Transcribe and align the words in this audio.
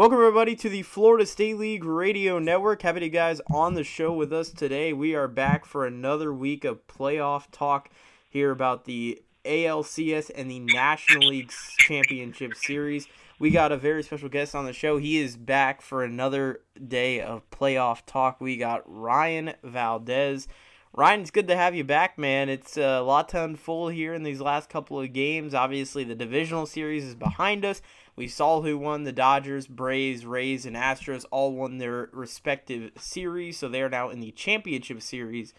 Welcome, 0.00 0.16
everybody, 0.16 0.56
to 0.56 0.70
the 0.70 0.80
Florida 0.80 1.26
State 1.26 1.58
League 1.58 1.84
Radio 1.84 2.38
Network. 2.38 2.80
Happy 2.80 3.00
to 3.00 3.04
you 3.04 3.12
guys 3.12 3.42
on 3.50 3.74
the 3.74 3.84
show 3.84 4.10
with 4.10 4.32
us 4.32 4.48
today. 4.48 4.94
We 4.94 5.14
are 5.14 5.28
back 5.28 5.66
for 5.66 5.84
another 5.84 6.32
week 6.32 6.64
of 6.64 6.86
playoff 6.86 7.48
talk 7.52 7.90
here 8.30 8.50
about 8.50 8.86
the 8.86 9.20
ALCS 9.44 10.30
and 10.34 10.50
the 10.50 10.60
National 10.60 11.28
League 11.28 11.52
Championship 11.76 12.54
Series. 12.54 13.08
We 13.38 13.50
got 13.50 13.72
a 13.72 13.76
very 13.76 14.02
special 14.02 14.30
guest 14.30 14.54
on 14.54 14.64
the 14.64 14.72
show. 14.72 14.96
He 14.96 15.18
is 15.18 15.36
back 15.36 15.82
for 15.82 16.02
another 16.02 16.62
day 16.88 17.20
of 17.20 17.42
playoff 17.50 18.00
talk. 18.06 18.40
We 18.40 18.56
got 18.56 18.82
Ryan 18.86 19.52
Valdes. 19.62 20.48
Ryan, 20.94 21.20
it's 21.20 21.30
good 21.30 21.48
to 21.48 21.56
have 21.56 21.74
you 21.74 21.84
back, 21.84 22.16
man. 22.16 22.48
It's 22.48 22.78
a 22.78 23.00
lot 23.00 23.28
to 23.28 23.44
unfold 23.44 23.92
here 23.92 24.14
in 24.14 24.22
these 24.22 24.40
last 24.40 24.70
couple 24.70 24.98
of 24.98 25.12
games. 25.12 25.52
Obviously, 25.52 26.04
the 26.04 26.14
divisional 26.14 26.64
series 26.64 27.04
is 27.04 27.14
behind 27.14 27.66
us. 27.66 27.82
We 28.20 28.28
saw 28.28 28.60
who 28.60 28.76
won 28.76 29.04
the 29.04 29.12
Dodgers, 29.12 29.66
Braves, 29.66 30.26
Rays, 30.26 30.66
and 30.66 30.76
Astros 30.76 31.24
all 31.30 31.54
won 31.54 31.78
their 31.78 32.10
respective 32.12 32.90
series, 32.98 33.56
so 33.56 33.66
they 33.66 33.80
are 33.80 33.88
now 33.88 34.10
in 34.10 34.20
the 34.20 34.30
championship 34.30 35.00
series. 35.00 35.54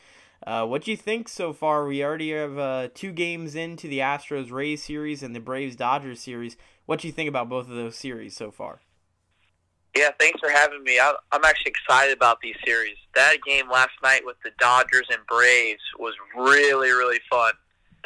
Uh, 0.45 0.67
what 0.67 0.84
do 0.84 0.91
you 0.91 0.97
think 0.97 1.27
so 1.27 1.53
far? 1.53 1.87
We 1.87 2.03
already 2.03 2.29
have 2.34 2.59
uh, 2.59 2.89
two 2.93 3.13
games 3.13 3.55
into 3.55 3.87
the 3.87 3.97
Astros 3.97 4.51
Rays 4.51 4.84
series 4.84 5.23
and 5.23 5.35
the 5.35 5.39
Braves 5.39 5.75
Dodgers 5.75 6.20
series. 6.20 6.55
What 6.85 6.99
do 6.99 7.07
you 7.07 7.11
think 7.11 7.27
about 7.27 7.49
both 7.49 7.67
of 7.67 7.73
those 7.73 7.95
series 7.95 8.37
so 8.37 8.51
far? 8.51 8.81
Yeah, 9.98 10.12
thanks 10.20 10.39
for 10.39 10.51
having 10.51 10.84
me. 10.84 10.99
I'm 10.99 11.43
actually 11.43 11.71
excited 11.71 12.15
about 12.15 12.41
these 12.41 12.57
series. 12.63 12.98
That 13.15 13.37
game 13.43 13.71
last 13.71 13.89
night 14.03 14.21
with 14.23 14.37
the 14.43 14.51
Dodgers 14.59 15.07
and 15.09 15.26
Braves 15.27 15.82
was 15.98 16.13
really, 16.37 16.91
really 16.91 17.21
fun. 17.27 17.54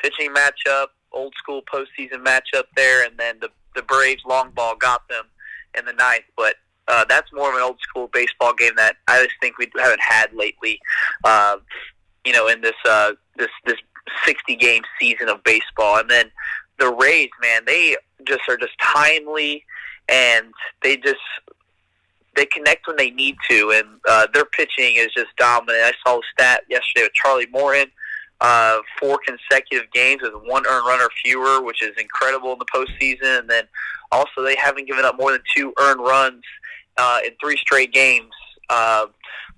Pitching 0.02 0.34
matchup, 0.34 0.88
old 1.12 1.34
school 1.38 1.62
postseason 1.64 2.24
matchup 2.24 2.68
there, 2.78 3.06
and 3.06 3.18
then 3.20 3.40
the 3.42 3.50
the 3.76 3.84
Braves 3.84 4.24
long 4.26 4.52
ball 4.52 4.76
got 4.76 5.08
them 5.08 5.26
in 5.78 5.86
the 5.86 5.94
ninth, 5.94 6.26
but 6.36 6.56
uh, 6.88 7.06
that's 7.08 7.32
more 7.34 7.50
of 7.50 7.56
an 7.56 7.62
old 7.62 7.80
school 7.82 8.10
baseball 8.14 8.54
game 8.54 8.74
that 8.78 8.98
I 9.08 9.24
just 9.24 9.36
think 9.42 9.58
we 9.58 9.70
haven't 9.78 10.02
had 10.02 10.34
lately. 10.34 10.80
Uh, 11.24 11.58
you 12.26 12.34
know, 12.34 12.48
in 12.48 12.62
this 12.62 12.76
uh, 12.88 13.14
this 13.38 13.50
this 13.66 13.78
sixty 14.26 14.56
game 14.56 14.84
season 15.00 15.30
of 15.30 15.44
baseball, 15.44 15.98
and 15.98 16.10
then 16.10 16.32
the 16.80 16.92
Rays, 16.92 17.30
man, 17.42 17.64
they 17.66 17.96
just 18.28 18.42
are 18.48 18.58
just 18.58 18.78
timely, 18.82 19.64
and 20.10 20.54
they 20.84 20.98
just 20.98 21.18
they 22.36 22.46
connect 22.46 22.88
when 22.88 22.98
they 22.98 23.12
need 23.12 23.38
to, 23.50 23.72
and 23.72 24.00
uh, 24.08 24.28
their 24.34 24.46
pitching 24.46 24.96
is 24.96 25.08
just 25.16 25.36
dominant. 25.38 25.84
I 25.84 25.94
saw 26.06 26.18
a 26.18 26.22
stat 26.34 26.64
yesterday 26.70 27.04
with 27.04 27.14
Charlie 27.14 27.48
Morton 27.52 27.88
uh, 28.42 28.80
four 29.00 29.20
consecutive 29.26 29.92
games 29.92 30.22
with 30.22 30.34
one 30.44 30.66
earned 30.68 30.86
run 30.86 31.02
or 31.02 31.10
fewer, 31.24 31.62
which 31.62 31.82
is 31.82 31.92
incredible 31.98 32.54
in 32.54 32.60
the 32.60 32.66
postseason. 32.66 33.40
And 33.40 33.50
then 33.50 33.64
also 34.12 34.44
they 34.44 34.56
haven't 34.56 34.88
given 34.88 35.06
up 35.06 35.18
more 35.18 35.32
than 35.32 35.42
two 35.56 35.74
earned 35.80 36.02
runs 36.02 36.44
uh, 36.98 37.20
in 37.26 37.32
three 37.42 37.58
straight 37.58 37.94
games, 37.94 38.32
uh, 38.70 39.08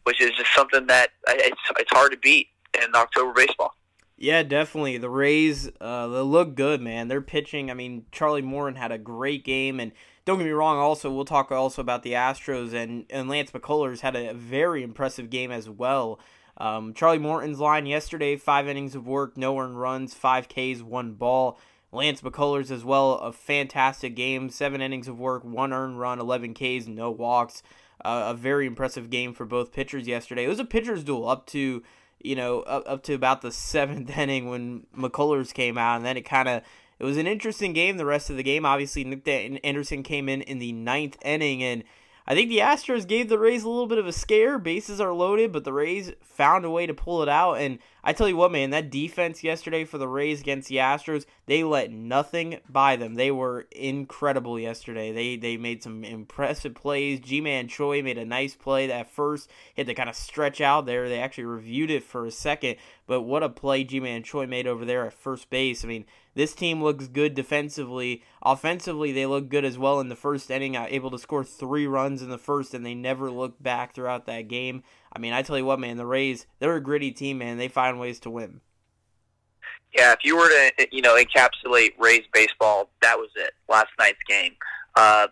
which 0.03 0.21
is 0.21 0.31
just 0.31 0.53
something 0.55 0.87
that 0.87 1.09
it's 1.27 1.59
it's 1.79 1.91
hard 1.91 2.11
to 2.11 2.17
beat 2.17 2.47
in 2.81 2.95
October 2.95 3.33
baseball. 3.33 3.73
Yeah, 4.19 4.41
definitely. 4.41 4.97
The 4.97 5.11
Rays, 5.11 5.69
uh, 5.79 6.07
they 6.07 6.19
look 6.21 6.55
good, 6.55 6.81
man. 6.81 7.07
They're 7.07 7.21
pitching. 7.21 7.69
I 7.69 7.75
mean, 7.75 8.05
Charlie 8.11 8.41
Morton 8.41 8.75
had 8.75 8.91
a 8.91 8.97
great 8.97 9.43
game, 9.43 9.79
and 9.79 9.91
don't 10.25 10.39
get 10.39 10.45
me 10.45 10.51
wrong. 10.51 10.79
Also, 10.79 11.11
we'll 11.11 11.23
talk 11.23 11.51
also 11.51 11.81
about 11.81 12.01
the 12.01 12.13
Astros 12.13 12.73
and 12.73 13.05
and 13.09 13.29
Lance 13.29 13.51
McCullers 13.51 13.99
had 13.99 14.15
a 14.15 14.33
very 14.33 14.81
impressive 14.81 15.29
game 15.29 15.51
as 15.51 15.69
well. 15.69 16.19
Um, 16.57 16.93
Charlie 16.93 17.19
Morton's 17.19 17.59
line 17.59 17.85
yesterday, 17.85 18.35
five 18.35 18.67
innings 18.67 18.95
of 18.95 19.07
work, 19.07 19.37
no 19.37 19.57
earned 19.59 19.79
runs, 19.79 20.13
five 20.13 20.47
Ks, 20.47 20.81
one 20.81 21.13
ball. 21.13 21.59
Lance 21.91 22.21
McCullers 22.21 22.69
as 22.69 22.83
well, 22.83 23.13
a 23.13 23.31
fantastic 23.31 24.15
game, 24.15 24.49
seven 24.49 24.81
innings 24.81 25.07
of 25.07 25.19
work, 25.19 25.43
one 25.43 25.71
earned 25.71 25.99
run, 25.99 26.19
11 26.19 26.53
Ks, 26.53 26.87
no 26.87 27.09
walks. 27.09 27.63
Uh, 28.03 28.25
a 28.27 28.33
very 28.33 28.67
impressive 28.67 29.09
game 29.09 29.33
for 29.33 29.45
both 29.45 29.71
pitchers 29.71 30.07
yesterday. 30.07 30.45
It 30.45 30.49
was 30.49 30.59
a 30.59 30.65
pitcher's 30.65 31.03
duel 31.03 31.27
up 31.27 31.47
to, 31.47 31.81
you 32.19 32.35
know, 32.35 32.61
up, 32.61 32.83
up 32.85 33.03
to 33.03 33.13
about 33.13 33.41
the 33.41 33.51
seventh 33.53 34.15
inning 34.17 34.49
when 34.49 34.85
McCullers 34.95 35.53
came 35.53 35.77
out, 35.77 35.97
and 35.97 36.05
then 36.05 36.17
it 36.17 36.23
kind 36.23 36.49
of 36.49 36.61
it 36.99 37.03
was 37.03 37.17
an 37.17 37.27
interesting 37.27 37.73
game. 37.73 37.97
The 37.97 38.05
rest 38.05 38.29
of 38.29 38.37
the 38.37 38.43
game, 38.43 38.65
obviously, 38.65 39.03
Nick 39.03 39.27
Anderson 39.63 40.03
came 40.03 40.27
in 40.27 40.41
in 40.41 40.59
the 40.59 40.71
ninth 40.71 41.17
inning 41.23 41.63
and 41.63 41.83
I 42.27 42.35
think 42.35 42.49
the 42.49 42.59
Astros 42.59 43.07
gave 43.07 43.29
the 43.29 43.39
Rays 43.39 43.63
a 43.63 43.69
little 43.69 43.87
bit 43.87 43.99
of 43.99 44.05
a 44.05 44.11
scare. 44.11 44.59
Bases 44.59 44.99
are 44.99 45.13
loaded, 45.13 45.53
but 45.53 45.63
the 45.63 45.71
Rays 45.71 46.11
found 46.21 46.65
a 46.65 46.69
way 46.69 46.85
to 46.85 46.93
pull 46.93 47.23
it 47.23 47.29
out. 47.29 47.53
And 47.53 47.79
I 48.07 48.13
tell 48.13 48.29
you 48.29 48.37
what, 48.37 48.53
man, 48.53 48.69
that 48.69 48.89
defense 48.89 49.43
yesterday 49.43 49.83
for 49.83 49.97
the 49.97 50.07
Rays 50.07 50.39
against 50.39 50.69
the 50.69 50.77
Astros, 50.77 51.25
they 51.45 51.65
let 51.65 51.91
nothing 51.91 52.61
by 52.69 52.95
them. 52.95 53.15
They 53.15 53.31
were 53.31 53.67
incredible 53.69 54.57
yesterday. 54.57 55.11
They 55.11 55.35
they 55.35 55.57
made 55.57 55.83
some 55.83 56.05
impressive 56.05 56.73
plays. 56.73 57.19
Ji-Man 57.19 57.67
Choi 57.67 58.01
made 58.01 58.17
a 58.17 58.23
nice 58.23 58.55
play 58.55 58.87
that 58.87 59.11
first 59.11 59.49
hit 59.75 59.87
to 59.87 59.93
kind 59.93 60.07
of 60.07 60.15
stretch 60.15 60.61
out 60.61 60.85
there. 60.85 61.09
They 61.09 61.19
actually 61.19 61.43
reviewed 61.43 61.91
it 61.91 62.01
for 62.01 62.25
a 62.25 62.31
second, 62.31 62.77
but 63.07 63.23
what 63.23 63.43
a 63.43 63.49
play 63.49 63.83
Ji-Man 63.83 64.23
Choi 64.23 64.47
made 64.47 64.67
over 64.67 64.85
there 64.85 65.05
at 65.05 65.11
first 65.11 65.49
base. 65.49 65.83
I 65.83 65.89
mean, 65.89 66.05
this 66.33 66.53
team 66.53 66.81
looks 66.81 67.07
good 67.07 67.33
defensively. 67.33 68.23
Offensively, 68.41 69.11
they 69.11 69.25
look 69.25 69.49
good 69.49 69.65
as 69.65 69.77
well 69.77 69.99
in 69.99 70.07
the 70.07 70.15
first 70.15 70.49
inning, 70.49 70.77
uh, 70.77 70.85
able 70.87 71.11
to 71.11 71.17
score 71.17 71.43
three 71.43 71.87
runs 71.87 72.21
in 72.21 72.29
the 72.29 72.37
first, 72.37 72.73
and 72.73 72.85
they 72.85 72.95
never 72.95 73.29
looked 73.29 73.61
back 73.61 73.93
throughout 73.93 74.27
that 74.27 74.47
game. 74.47 74.83
I 75.17 75.19
mean, 75.19 75.33
I 75.33 75.41
tell 75.41 75.57
you 75.57 75.65
what, 75.65 75.79
man, 75.79 75.97
the 75.97 76.05
Rays, 76.05 76.45
they're 76.59 76.75
a 76.75 76.79
gritty 76.79 77.11
team, 77.11 77.39
man. 77.39 77.57
They 77.57 77.69
find 77.69 77.99
ways 77.99 78.19
to 78.19 78.29
win. 78.29 78.61
Yeah, 79.95 80.11
if 80.11 80.19
you 80.23 80.37
were 80.37 80.47
to, 80.47 80.87
you 80.91 81.01
know, 81.01 81.17
encapsulate 81.17 81.97
Rays 81.97 82.21
baseball, 82.31 82.91
that 83.01 83.17
was 83.17 83.29
it. 83.35 83.49
Last 83.67 83.89
night's 83.97 84.21
game. 84.29 84.53
Uh, 84.95 85.25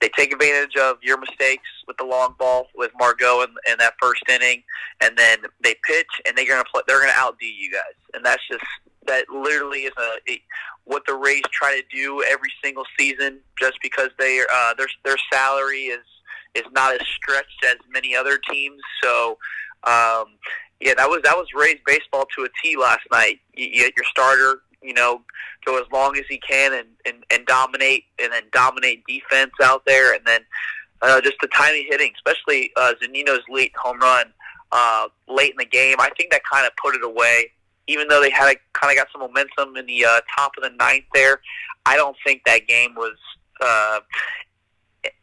they 0.00 0.08
take 0.16 0.32
advantage 0.32 0.74
of 0.74 0.96
your 1.02 1.20
mistakes 1.20 1.68
with 1.86 1.96
the 1.98 2.04
long 2.04 2.34
ball 2.36 2.66
with 2.74 2.90
Margot 2.98 3.42
in, 3.42 3.50
in 3.70 3.78
that 3.78 3.94
first 4.02 4.24
inning, 4.28 4.64
and 5.00 5.16
then 5.16 5.38
they 5.62 5.76
pitch 5.84 6.08
and 6.26 6.36
they're 6.36 6.48
gonna 6.48 6.64
play. 6.72 6.82
They're 6.88 7.00
gonna 7.00 7.12
outdo 7.16 7.46
you 7.46 7.70
guys, 7.70 7.94
and 8.14 8.26
that's 8.26 8.42
just 8.50 8.64
that 9.06 9.28
literally 9.28 9.82
is 9.82 9.92
a, 9.98 10.32
a 10.32 10.42
what 10.82 11.04
the 11.06 11.14
Rays 11.14 11.42
try 11.52 11.80
to 11.80 11.96
do 11.96 12.24
every 12.28 12.50
single 12.62 12.84
season, 12.98 13.38
just 13.56 13.78
because 13.82 14.10
they 14.18 14.40
uh, 14.52 14.74
their 14.74 14.88
their 15.04 15.16
salary 15.32 15.84
is 15.84 16.04
is 16.58 16.72
not 16.72 16.94
as 16.94 17.06
stretched 17.06 17.64
as 17.64 17.76
many 17.92 18.14
other 18.14 18.38
teams. 18.50 18.80
So, 19.02 19.38
um, 19.84 20.26
yeah, 20.80 20.94
that 20.96 21.08
was 21.08 21.20
that 21.24 21.36
was 21.36 21.46
Rays 21.54 21.78
baseball 21.86 22.26
to 22.36 22.44
a 22.44 22.48
T 22.62 22.76
last 22.76 23.06
night. 23.10 23.40
You, 23.54 23.66
you 23.66 23.90
your 23.96 24.04
starter, 24.10 24.60
you 24.82 24.94
know, 24.94 25.22
go 25.64 25.78
as 25.78 25.86
long 25.92 26.16
as 26.16 26.24
he 26.28 26.38
can 26.38 26.72
and, 26.72 26.88
and, 27.06 27.24
and 27.30 27.46
dominate, 27.46 28.04
and 28.22 28.32
then 28.32 28.44
dominate 28.52 29.04
defense 29.06 29.52
out 29.62 29.84
there, 29.86 30.14
and 30.14 30.24
then 30.24 30.40
uh, 31.02 31.20
just 31.20 31.36
the 31.40 31.48
tiny 31.48 31.84
hitting, 31.88 32.12
especially 32.14 32.70
uh, 32.76 32.94
Zunino's 33.02 33.42
late 33.48 33.72
home 33.76 33.98
run 33.98 34.26
uh, 34.72 35.08
late 35.28 35.50
in 35.50 35.56
the 35.58 35.64
game. 35.64 35.96
I 35.98 36.10
think 36.16 36.30
that 36.30 36.42
kind 36.44 36.66
of 36.66 36.72
put 36.76 36.94
it 36.94 37.02
away 37.04 37.50
even 37.88 38.06
though 38.06 38.20
they 38.20 38.30
had 38.30 38.54
kind 38.74 38.92
of 38.92 39.02
got 39.02 39.08
some 39.10 39.22
momentum 39.22 39.76
in 39.76 39.86
the 39.86 40.04
uh, 40.04 40.20
top 40.36 40.52
of 40.56 40.62
the 40.62 40.70
ninth 40.78 41.04
there, 41.14 41.40
I 41.86 41.96
don't 41.96 42.16
think 42.24 42.42
that 42.44 42.68
game 42.68 42.94
was 42.94 43.16
uh, 43.60 44.00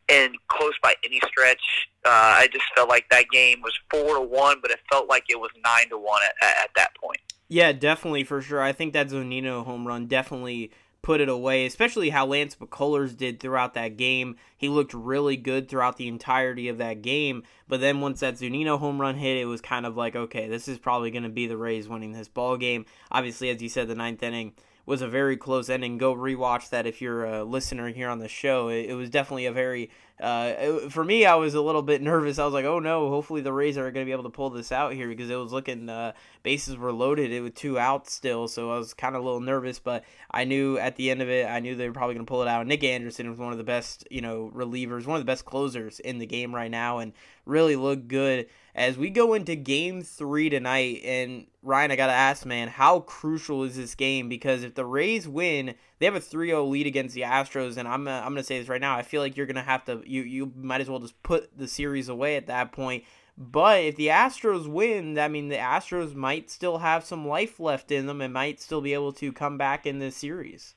in 0.07 0.33
close 0.47 0.73
by 0.81 0.95
any 1.03 1.19
stretch. 1.27 1.87
Uh, 2.05 2.09
I 2.09 2.47
just 2.51 2.65
felt 2.75 2.89
like 2.89 3.05
that 3.09 3.25
game 3.31 3.61
was 3.61 3.73
four 3.89 4.15
to 4.15 4.21
one, 4.21 4.57
but 4.61 4.71
it 4.71 4.79
felt 4.91 5.09
like 5.09 5.25
it 5.29 5.39
was 5.39 5.51
nine 5.63 5.89
to 5.89 5.97
one 5.97 6.21
at, 6.41 6.63
at 6.63 6.69
that 6.75 6.91
point. 7.01 7.19
Yeah, 7.47 7.71
definitely 7.71 8.23
for 8.23 8.41
sure. 8.41 8.61
I 8.61 8.71
think 8.71 8.93
that 8.93 9.09
Zunino 9.09 9.63
home 9.63 9.87
run 9.87 10.07
definitely 10.07 10.71
put 11.05 11.21
it 11.21 11.29
away, 11.29 11.67
especially 11.67 12.09
how 12.09 12.25
Lance 12.25 12.55
McCullers 12.55 13.15
did 13.15 13.39
throughout 13.39 13.75
that 13.75 13.95
game. 13.95 14.37
He 14.57 14.69
looked 14.69 14.91
really 14.91 15.37
good 15.37 15.69
throughout 15.69 15.97
the 15.97 16.07
entirety 16.07 16.67
of 16.67 16.79
that 16.79 17.03
game. 17.03 17.43
But 17.67 17.79
then 17.79 18.01
once 18.01 18.21
that 18.21 18.35
Zunino 18.35 18.79
home 18.79 18.99
run 18.99 19.13
hit, 19.13 19.37
it 19.37 19.45
was 19.45 19.61
kind 19.61 19.85
of 19.85 19.95
like, 19.95 20.15
okay, 20.15 20.47
this 20.47 20.67
is 20.67 20.79
probably 20.79 21.11
going 21.11 21.21
to 21.21 21.29
be 21.29 21.45
the 21.45 21.57
Rays 21.57 21.87
winning 21.87 22.13
this 22.13 22.27
ball 22.27 22.57
game. 22.57 22.87
Obviously, 23.11 23.49
as 23.49 23.61
you 23.61 23.69
said, 23.69 23.87
the 23.87 23.93
ninth 23.93 24.23
inning 24.23 24.53
was 24.85 25.01
a 25.01 25.07
very 25.07 25.37
close 25.37 25.69
ending. 25.69 25.97
Go 25.97 26.15
rewatch 26.15 26.69
that 26.69 26.85
if 26.85 27.01
you're 27.01 27.25
a 27.25 27.43
listener 27.43 27.89
here 27.89 28.09
on 28.09 28.19
the 28.19 28.27
show. 28.27 28.69
It, 28.69 28.89
it 28.89 28.93
was 28.93 29.09
definitely 29.09 29.45
a 29.45 29.51
very 29.51 29.89
uh, 30.17 30.87
for 30.89 31.03
me, 31.03 31.25
I 31.25 31.35
was 31.35 31.55
a 31.55 31.61
little 31.61 31.81
bit 31.81 32.01
nervous. 32.01 32.39
I 32.39 32.45
was 32.45 32.53
like, 32.53 32.65
"Oh 32.65 32.79
no! 32.79 33.09
Hopefully 33.09 33.41
the 33.41 33.51
Rays 33.51 33.77
are 33.77 33.91
going 33.91 34.05
to 34.05 34.09
be 34.09 34.13
able 34.13 34.23
to 34.23 34.29
pull 34.29 34.49
this 34.49 34.71
out 34.71 34.93
here," 34.93 35.09
because 35.09 35.29
it 35.29 35.35
was 35.35 35.51
looking 35.51 35.89
uh, 35.89 36.13
bases 36.41 36.77
were 36.77 36.93
loaded. 36.93 37.31
It 37.31 37.41
was 37.41 37.51
two 37.53 37.77
outs 37.77 38.13
still, 38.13 38.47
so 38.47 38.71
I 38.71 38.77
was 38.77 38.93
kind 38.93 39.15
of 39.15 39.21
a 39.21 39.25
little 39.25 39.41
nervous. 39.41 39.79
But 39.79 40.05
I 40.31 40.45
knew 40.45 40.77
at 40.77 40.95
the 40.95 41.11
end 41.11 41.21
of 41.21 41.29
it, 41.29 41.47
I 41.47 41.59
knew 41.59 41.75
they 41.75 41.87
were 41.87 41.93
probably 41.93 42.15
going 42.15 42.25
to 42.25 42.29
pull 42.29 42.41
it 42.41 42.47
out. 42.47 42.65
Nick 42.65 42.83
Anderson 42.83 43.29
was 43.29 43.39
one 43.39 43.51
of 43.51 43.57
the 43.57 43.65
best, 43.65 44.07
you 44.09 44.21
know, 44.21 44.51
relievers, 44.55 45.05
one 45.05 45.17
of 45.17 45.21
the 45.21 45.29
best 45.29 45.43
closers 45.43 45.99
in 45.99 46.17
the 46.17 46.25
game 46.25 46.55
right 46.55 46.71
now, 46.71 46.99
and 46.99 47.11
really 47.45 47.75
looked 47.75 48.07
good 48.07 48.47
as 48.75 48.97
we 48.97 49.09
go 49.09 49.33
into 49.33 49.55
game 49.55 50.01
three 50.01 50.49
tonight. 50.49 51.01
And 51.05 51.47
Ryan, 51.63 51.91
I 51.91 51.95
got 51.95 52.07
to 52.07 52.13
ask, 52.13 52.45
man, 52.45 52.67
how 52.67 52.99
crucial 52.99 53.63
is 53.63 53.77
this 53.77 53.95
game? 53.95 54.27
Because 54.27 54.63
if 54.63 54.75
the 54.75 54.85
Rays 54.85 55.27
win, 55.27 55.75
they 55.97 56.05
have 56.05 56.15
a 56.15 56.19
3-0 56.19 56.69
lead 56.69 56.85
against 56.85 57.15
the 57.15 57.21
Astros, 57.21 57.77
and 57.77 57.87
I'm, 57.87 58.07
uh, 58.07 58.11
I'm 58.11 58.33
going 58.33 58.35
to 58.35 58.43
say 58.43 58.59
this 58.59 58.67
right 58.67 58.81
now. 58.81 58.97
I 58.97 59.01
feel 59.01 59.21
like 59.21 59.37
you're 59.37 59.45
going 59.45 59.55
to 59.55 59.61
have 59.61 59.85
to, 59.85 60.03
you, 60.05 60.23
you 60.23 60.51
might 60.57 60.81
as 60.81 60.89
well 60.89 60.99
just 60.99 61.21
put 61.23 61.57
the 61.57 61.69
series 61.69 62.09
away 62.09 62.35
at 62.35 62.47
that 62.47 62.73
point. 62.73 63.05
But 63.37 63.83
if 63.83 63.95
the 63.95 64.07
Astros 64.07 64.67
win, 64.67 65.17
I 65.17 65.29
mean, 65.29 65.47
the 65.47 65.55
Astros 65.55 66.13
might 66.13 66.49
still 66.49 66.79
have 66.79 67.05
some 67.05 67.27
life 67.27 67.59
left 67.59 67.91
in 67.91 68.07
them 68.07 68.21
and 68.21 68.33
might 68.33 68.61
still 68.61 68.81
be 68.81 68.93
able 68.93 69.13
to 69.13 69.31
come 69.31 69.57
back 69.57 69.85
in 69.85 69.99
this 69.99 70.17
series. 70.17 70.75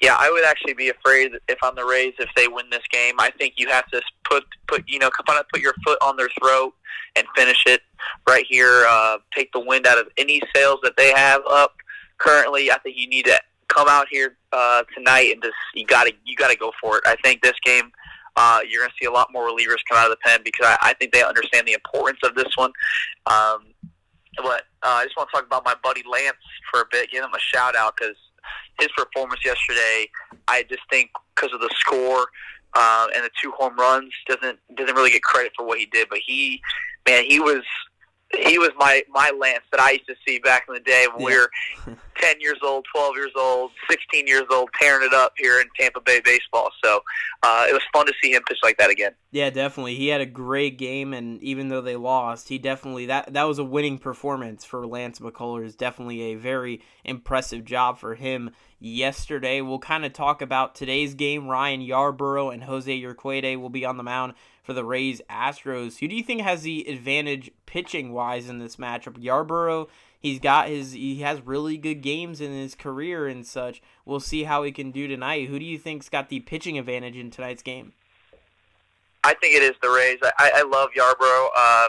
Yeah, 0.00 0.16
I 0.16 0.30
would 0.30 0.44
actually 0.44 0.74
be 0.74 0.90
afraid 0.90 1.32
if 1.48 1.58
I'm 1.62 1.74
the 1.74 1.84
Rays 1.84 2.14
if 2.18 2.28
they 2.36 2.46
win 2.46 2.66
this 2.70 2.86
game. 2.90 3.14
I 3.18 3.30
think 3.30 3.54
you 3.56 3.68
have 3.68 3.86
to 3.90 4.00
put 4.24 4.44
put 4.68 4.84
you 4.86 4.98
know 4.98 5.10
kind 5.10 5.40
of 5.40 5.48
put 5.48 5.60
your 5.60 5.74
foot 5.84 5.98
on 6.00 6.16
their 6.16 6.28
throat 6.40 6.74
and 7.16 7.26
finish 7.36 7.64
it 7.66 7.80
right 8.28 8.44
here. 8.48 8.86
Uh, 8.88 9.18
take 9.34 9.50
the 9.52 9.60
wind 9.60 9.86
out 9.86 9.98
of 9.98 10.08
any 10.16 10.40
sails 10.54 10.78
that 10.84 10.96
they 10.96 11.12
have 11.12 11.42
up 11.50 11.74
currently. 12.18 12.70
I 12.70 12.78
think 12.78 12.96
you 12.96 13.08
need 13.08 13.24
to 13.24 13.40
come 13.68 13.88
out 13.88 14.06
here 14.10 14.36
uh, 14.52 14.84
tonight 14.96 15.32
and 15.32 15.42
just 15.42 15.54
you 15.74 15.84
got 15.84 16.06
to 16.06 16.12
you 16.24 16.36
got 16.36 16.50
to 16.50 16.56
go 16.56 16.72
for 16.80 16.98
it. 16.98 17.04
I 17.06 17.16
think 17.22 17.42
this 17.42 17.58
game. 17.64 17.90
Uh, 18.40 18.60
you're 18.68 18.82
going 18.82 18.90
to 18.90 18.94
see 19.00 19.06
a 19.06 19.10
lot 19.10 19.32
more 19.32 19.48
relievers 19.48 19.78
come 19.88 19.98
out 19.98 20.04
of 20.04 20.10
the 20.10 20.16
pen 20.24 20.38
because 20.44 20.64
I, 20.64 20.76
I 20.80 20.94
think 20.94 21.12
they 21.12 21.24
understand 21.24 21.66
the 21.66 21.72
importance 21.72 22.20
of 22.22 22.36
this 22.36 22.46
one. 22.54 22.70
Um, 23.26 23.64
but 24.36 24.62
uh, 24.84 25.02
I 25.02 25.04
just 25.04 25.16
want 25.16 25.28
to 25.30 25.36
talk 25.36 25.44
about 25.44 25.64
my 25.64 25.74
buddy 25.82 26.04
Lance 26.08 26.36
for 26.70 26.82
a 26.82 26.84
bit, 26.88 27.10
give 27.10 27.24
him 27.24 27.34
a 27.34 27.40
shout 27.40 27.74
out 27.74 27.96
because 27.96 28.14
his 28.80 28.88
performance 28.96 29.44
yesterday, 29.44 30.08
I 30.46 30.64
just 30.68 30.82
think 30.90 31.10
because 31.34 31.52
of 31.52 31.60
the 31.60 31.70
score 31.74 32.26
uh, 32.74 33.06
and 33.14 33.24
the 33.24 33.30
two 33.42 33.52
home 33.52 33.76
runs, 33.76 34.12
doesn't 34.28 34.58
doesn't 34.76 34.94
really 34.94 35.10
get 35.10 35.22
credit 35.22 35.52
for 35.56 35.66
what 35.66 35.78
he 35.78 35.86
did. 35.86 36.08
But 36.08 36.20
he, 36.24 36.60
man, 37.06 37.24
he 37.24 37.40
was 37.40 37.62
he 38.36 38.58
was 38.58 38.70
my 38.78 39.02
my 39.08 39.32
Lance 39.38 39.64
that 39.70 39.80
I 39.80 39.92
used 39.92 40.06
to 40.06 40.14
see 40.26 40.38
back 40.38 40.64
in 40.68 40.74
the 40.74 40.80
day 40.80 41.06
when 41.12 41.20
yeah. 41.20 41.26
we 41.26 41.36
were 41.36 41.96
ten 42.20 42.40
years 42.40 42.58
old, 42.62 42.84
twelve 42.92 43.16
years 43.16 43.32
old, 43.36 43.70
sixteen 43.88 44.26
years 44.26 44.44
old, 44.52 44.68
tearing 44.80 45.06
it 45.06 45.14
up 45.14 45.32
here 45.36 45.60
in 45.60 45.66
Tampa 45.78 46.00
Bay 46.00 46.20
baseball. 46.22 46.70
So 46.84 47.00
uh, 47.42 47.66
it 47.68 47.72
was 47.72 47.82
fun 47.92 48.06
to 48.06 48.12
see 48.22 48.32
him 48.32 48.42
pitch 48.46 48.58
like 48.62 48.76
that 48.78 48.90
again. 48.90 49.12
Yeah, 49.30 49.50
definitely. 49.50 49.94
He 49.94 50.08
had 50.08 50.20
a 50.20 50.26
great 50.26 50.78
game, 50.78 51.14
and 51.14 51.42
even 51.42 51.68
though 51.68 51.80
they 51.80 51.96
lost, 51.96 52.48
he 52.48 52.58
definitely 52.58 53.06
that 53.06 53.32
that 53.32 53.44
was 53.44 53.58
a 53.58 53.64
winning 53.64 53.98
performance 53.98 54.64
for 54.64 54.86
Lance 54.86 55.20
McCullers. 55.20 55.76
Definitely 55.76 56.20
a 56.32 56.34
very 56.34 56.82
impressive 57.04 57.64
job 57.64 57.98
for 57.98 58.14
him 58.14 58.50
yesterday. 58.78 59.62
We'll 59.62 59.78
kind 59.78 60.04
of 60.04 60.12
talk 60.12 60.42
about 60.42 60.74
today's 60.74 61.14
game. 61.14 61.48
Ryan 61.48 61.80
Yarbrough 61.80 62.52
and 62.52 62.64
Jose 62.64 63.00
Urquidy 63.00 63.58
will 63.58 63.70
be 63.70 63.84
on 63.86 63.96
the 63.96 64.02
mound 64.02 64.34
for 64.68 64.74
the 64.74 64.84
Rays 64.84 65.22
Astros. 65.30 65.98
Who 65.98 66.08
do 66.08 66.14
you 66.14 66.22
think 66.22 66.42
has 66.42 66.60
the 66.60 66.86
advantage 66.90 67.50
pitching 67.64 68.12
wise 68.12 68.50
in 68.50 68.58
this 68.58 68.76
matchup? 68.76 69.16
Yarbrough, 69.16 69.88
he's 70.20 70.38
got 70.38 70.68
his 70.68 70.92
he 70.92 71.22
has 71.22 71.40
really 71.40 71.78
good 71.78 72.02
games 72.02 72.38
in 72.38 72.52
his 72.52 72.74
career 72.74 73.26
and 73.26 73.46
such. 73.46 73.80
We'll 74.04 74.20
see 74.20 74.44
how 74.44 74.64
he 74.64 74.70
can 74.70 74.90
do 74.90 75.08
tonight. 75.08 75.48
Who 75.48 75.58
do 75.58 75.64
you 75.64 75.78
think's 75.78 76.10
got 76.10 76.28
the 76.28 76.40
pitching 76.40 76.78
advantage 76.78 77.16
in 77.16 77.30
tonight's 77.30 77.62
game? 77.62 77.94
I 79.24 79.32
think 79.40 79.54
it 79.54 79.62
is 79.62 79.72
the 79.80 79.88
Rays. 79.88 80.18
I, 80.38 80.52
I 80.56 80.62
love 80.64 80.90
Yarbrough. 80.94 81.84
Um, 81.86 81.88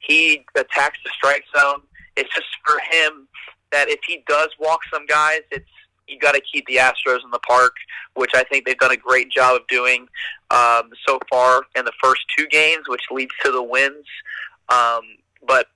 he 0.00 0.44
attacks 0.54 0.98
the 1.02 1.10
strike 1.16 1.44
zone. 1.56 1.80
It's 2.14 2.28
just 2.34 2.48
for 2.62 2.78
him 2.90 3.26
that 3.72 3.88
if 3.88 4.00
he 4.06 4.22
does 4.28 4.48
walk 4.60 4.80
some 4.92 5.06
guys, 5.06 5.40
it's 5.50 5.64
you 6.08 6.18
got 6.18 6.34
to 6.34 6.40
keep 6.40 6.66
the 6.66 6.76
Astros 6.76 7.24
in 7.24 7.30
the 7.30 7.38
park, 7.40 7.74
which 8.14 8.30
I 8.34 8.44
think 8.44 8.66
they've 8.66 8.78
done 8.78 8.92
a 8.92 8.96
great 8.96 9.30
job 9.30 9.56
of 9.56 9.66
doing 9.68 10.08
um, 10.50 10.90
so 11.06 11.18
far 11.30 11.62
in 11.76 11.84
the 11.84 11.92
first 12.02 12.22
two 12.36 12.46
games, 12.48 12.84
which 12.88 13.02
leads 13.10 13.32
to 13.44 13.52
the 13.52 13.62
wins. 13.62 14.06
Um, 14.68 15.02
but 15.46 15.68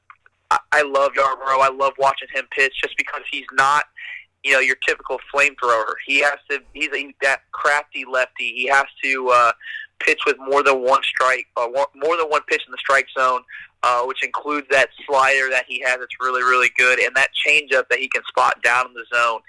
I, 0.50 0.58
I 0.73 0.82
love 0.82 1.12
Yarbrough. 1.12 1.61
I 1.61 1.70
love 1.70 1.93
watching 1.99 2.29
him 2.34 2.46
pitch 2.50 2.75
just 2.82 2.96
because 2.96 3.23
he's 3.31 3.46
not, 3.52 3.84
you 4.43 4.52
know, 4.52 4.61
your 4.61 4.76
typical 4.87 5.19
flamethrower. 5.34 5.94
He 6.06 6.20
has 6.20 6.38
to. 6.50 6.61
He's 6.73 6.88
a, 6.94 7.14
that 7.23 7.43
crafty 7.52 8.05
lefty. 8.11 8.52
He 8.55 8.69
has 8.69 8.87
to 9.05 9.29
uh, 9.29 9.52
pitch 10.00 10.20
with 10.26 10.37
more 10.38 10.62
than 10.62 10.82
one 10.82 11.02
strike, 11.02 11.46
uh, 11.56 11.69
more 11.73 12.17
than 12.17 12.26
one 12.29 12.43
pitch 12.49 12.62
in 12.67 12.73
the 12.73 12.79
strike 12.79 13.06
zone. 13.17 13.43
Uh, 13.84 14.05
which 14.05 14.23
includes 14.23 14.64
that 14.70 14.90
slider 15.05 15.50
that 15.50 15.64
he 15.67 15.82
has 15.84 15.99
that's 15.99 16.14
really, 16.20 16.40
really 16.40 16.70
good, 16.79 17.00
and 17.00 17.17
that 17.17 17.31
changeup 17.34 17.82
that 17.90 17.99
he 17.99 18.06
can 18.06 18.23
spot 18.29 18.62
down 18.62 18.87
in 18.87 18.94
the 18.94 19.05
zone. 19.12 19.40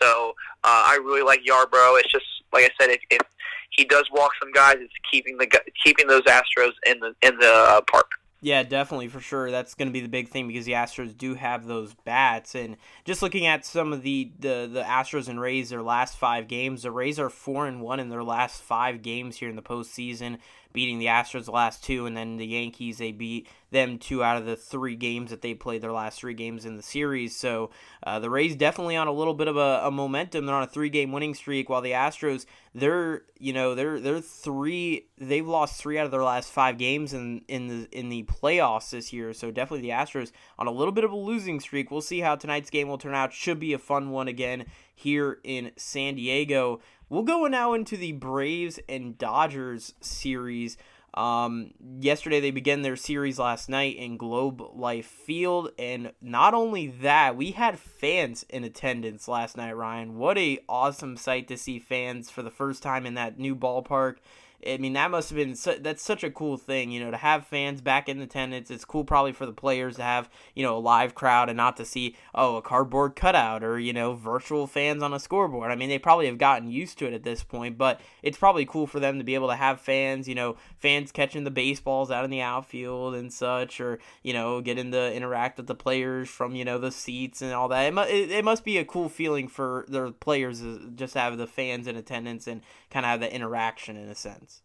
So 0.00 0.34
uh, 0.64 0.82
I 0.86 0.98
really 1.02 1.22
like 1.22 1.40
Yarbrough. 1.44 2.00
It's 2.00 2.12
just 2.12 2.26
like 2.52 2.64
I 2.64 2.70
said, 2.80 2.90
if, 2.90 3.00
if 3.10 3.22
he 3.70 3.84
does 3.84 4.08
walk 4.12 4.32
some 4.40 4.52
guys, 4.52 4.76
it's 4.78 4.92
keeping 5.10 5.38
the 5.38 5.48
keeping 5.84 6.06
those 6.06 6.22
Astros 6.22 6.72
in 6.86 7.00
the 7.00 7.14
in 7.22 7.38
the 7.38 7.52
uh, 7.52 7.80
park. 7.82 8.10
Yeah, 8.42 8.62
definitely 8.62 9.08
for 9.08 9.20
sure. 9.20 9.50
That's 9.50 9.74
going 9.74 9.88
to 9.88 9.92
be 9.92 10.00
the 10.00 10.08
big 10.08 10.28
thing 10.28 10.46
because 10.46 10.66
the 10.66 10.72
Astros 10.72 11.16
do 11.16 11.34
have 11.34 11.66
those 11.66 11.94
bats, 12.04 12.54
and 12.54 12.76
just 13.04 13.22
looking 13.22 13.46
at 13.46 13.64
some 13.64 13.92
of 13.92 14.02
the 14.02 14.30
the, 14.38 14.68
the 14.70 14.82
Astros 14.82 15.28
and 15.28 15.40
Rays 15.40 15.70
their 15.70 15.82
last 15.82 16.16
five 16.16 16.46
games, 16.46 16.82
the 16.82 16.90
Rays 16.90 17.18
are 17.18 17.30
four 17.30 17.66
and 17.66 17.80
one 17.80 17.98
in 17.98 18.08
their 18.08 18.22
last 18.22 18.62
five 18.62 19.02
games 19.02 19.36
here 19.36 19.48
in 19.48 19.56
the 19.56 19.62
postseason 19.62 20.38
beating 20.76 20.98
the 20.98 21.06
Astros 21.06 21.46
the 21.46 21.52
last 21.52 21.82
two, 21.82 22.04
and 22.04 22.14
then 22.14 22.36
the 22.36 22.46
Yankees 22.46 22.98
they 22.98 23.10
beat 23.10 23.48
them 23.70 23.98
two 23.98 24.22
out 24.22 24.36
of 24.36 24.44
the 24.44 24.56
three 24.56 24.94
games 24.94 25.30
that 25.30 25.40
they 25.40 25.54
played 25.54 25.80
their 25.80 25.90
last 25.90 26.20
three 26.20 26.34
games 26.34 26.66
in 26.66 26.76
the 26.76 26.82
series. 26.82 27.34
So 27.34 27.70
uh, 28.02 28.18
the 28.18 28.28
Rays 28.28 28.54
definitely 28.54 28.94
on 28.94 29.08
a 29.08 29.12
little 29.12 29.32
bit 29.32 29.48
of 29.48 29.56
a, 29.56 29.80
a 29.84 29.90
momentum. 29.90 30.44
They're 30.44 30.54
on 30.54 30.62
a 30.62 30.66
three 30.68 30.90
game 30.90 31.12
winning 31.12 31.34
streak, 31.34 31.70
while 31.70 31.80
the 31.80 31.92
Astros 31.92 32.44
they're 32.74 33.22
you 33.38 33.54
know 33.54 33.74
they're 33.74 33.98
they're 33.98 34.20
three 34.20 35.08
they've 35.16 35.46
lost 35.46 35.80
three 35.80 35.98
out 35.98 36.04
of 36.04 36.10
their 36.10 36.22
last 36.22 36.52
five 36.52 36.76
games 36.76 37.14
in 37.14 37.40
in 37.48 37.68
the 37.68 37.88
in 37.98 38.10
the 38.10 38.24
playoffs 38.24 38.90
this 38.90 39.14
year. 39.14 39.32
So 39.32 39.50
definitely 39.50 39.88
the 39.88 39.94
Astros 39.94 40.30
on 40.58 40.66
a 40.66 40.70
little 40.72 40.92
bit 40.92 41.04
of 41.04 41.10
a 41.10 41.16
losing 41.16 41.58
streak. 41.58 41.90
We'll 41.90 42.02
see 42.02 42.20
how 42.20 42.36
tonight's 42.36 42.68
game 42.68 42.88
will 42.88 42.98
turn 42.98 43.14
out. 43.14 43.32
Should 43.32 43.58
be 43.58 43.72
a 43.72 43.78
fun 43.78 44.10
one 44.10 44.28
again 44.28 44.66
here 44.94 45.38
in 45.42 45.70
San 45.76 46.16
Diego. 46.16 46.80
We'll 47.08 47.22
go 47.22 47.46
now 47.46 47.72
into 47.72 47.96
the 47.96 48.12
Braves 48.12 48.80
and 48.88 49.16
Dodgers 49.16 49.94
series. 50.00 50.76
Um, 51.14 51.70
yesterday 52.00 52.40
they 52.40 52.50
began 52.50 52.82
their 52.82 52.96
series 52.96 53.38
last 53.38 53.68
night 53.68 53.96
in 53.96 54.16
Globe 54.16 54.60
Life 54.74 55.06
Field, 55.06 55.70
and 55.78 56.12
not 56.20 56.52
only 56.52 56.88
that, 56.88 57.36
we 57.36 57.52
had 57.52 57.78
fans 57.78 58.44
in 58.50 58.64
attendance 58.64 59.28
last 59.28 59.56
night. 59.56 59.76
Ryan, 59.76 60.18
what 60.18 60.36
a 60.36 60.58
awesome 60.68 61.16
sight 61.16 61.48
to 61.48 61.56
see 61.56 61.78
fans 61.78 62.28
for 62.28 62.42
the 62.42 62.50
first 62.50 62.82
time 62.82 63.06
in 63.06 63.14
that 63.14 63.38
new 63.38 63.54
ballpark. 63.54 64.16
I 64.66 64.78
mean, 64.78 64.94
that 64.94 65.10
must 65.10 65.30
have 65.30 65.36
been 65.36 65.54
su- 65.54 65.78
that's 65.80 66.02
such 66.02 66.24
a 66.24 66.30
cool 66.30 66.56
thing, 66.56 66.90
you 66.90 67.00
know, 67.00 67.10
to 67.10 67.16
have 67.16 67.46
fans 67.46 67.80
back 67.80 68.08
in 68.08 68.18
the 68.18 68.24
attendance. 68.24 68.70
It's 68.70 68.84
cool 68.84 69.04
probably 69.04 69.32
for 69.32 69.46
the 69.46 69.52
players 69.52 69.96
to 69.96 70.02
have 70.02 70.28
you 70.54 70.62
know 70.62 70.76
a 70.76 70.80
live 70.80 71.14
crowd 71.14 71.48
and 71.48 71.56
not 71.56 71.76
to 71.76 71.84
see 71.84 72.16
oh 72.34 72.56
a 72.56 72.62
cardboard 72.62 73.16
cutout 73.16 73.62
or 73.62 73.78
you 73.78 73.92
know 73.92 74.14
virtual 74.14 74.66
fans 74.66 75.02
on 75.02 75.12
a 75.12 75.20
scoreboard. 75.20 75.70
I 75.70 75.74
mean, 75.76 75.88
they 75.88 75.98
probably 75.98 76.26
have 76.26 76.38
gotten 76.38 76.70
used 76.70 76.98
to 76.98 77.06
it 77.06 77.14
at 77.14 77.22
this 77.22 77.42
point, 77.44 77.78
but 77.78 78.00
it's 78.22 78.38
probably 78.38 78.66
cool 78.66 78.86
for 78.86 79.00
them 79.00 79.18
to 79.18 79.24
be 79.24 79.34
able 79.34 79.48
to 79.48 79.56
have 79.56 79.80
fans, 79.80 80.28
you 80.28 80.34
know, 80.34 80.56
fans 80.78 81.12
catching 81.12 81.44
the 81.44 81.50
baseballs 81.50 82.10
out 82.10 82.24
in 82.24 82.30
the 82.30 82.42
outfield 82.42 83.14
and 83.14 83.32
such, 83.32 83.80
or 83.80 83.98
you 84.22 84.32
know, 84.32 84.60
getting 84.60 84.92
to 84.92 85.14
interact 85.14 85.56
with 85.56 85.66
the 85.66 85.74
players 85.74 86.28
from 86.28 86.54
you 86.54 86.64
know 86.64 86.78
the 86.78 86.92
seats 86.92 87.42
and 87.42 87.52
all 87.52 87.68
that. 87.68 87.82
It, 87.82 87.94
mu- 87.94 88.02
it, 88.02 88.30
it 88.30 88.44
must 88.44 88.64
be 88.64 88.78
a 88.78 88.84
cool 88.84 89.08
feeling 89.08 89.48
for 89.48 89.84
the 89.88 90.12
players 90.12 90.62
just 90.94 91.14
have 91.14 91.38
the 91.38 91.46
fans 91.46 91.86
in 91.86 91.96
attendance 91.96 92.46
and 92.46 92.62
kind 92.90 93.04
of 93.04 93.10
have 93.10 93.20
the 93.20 93.34
interaction 93.34 93.96
in 93.96 94.08
a 94.08 94.14
sense. 94.14 94.55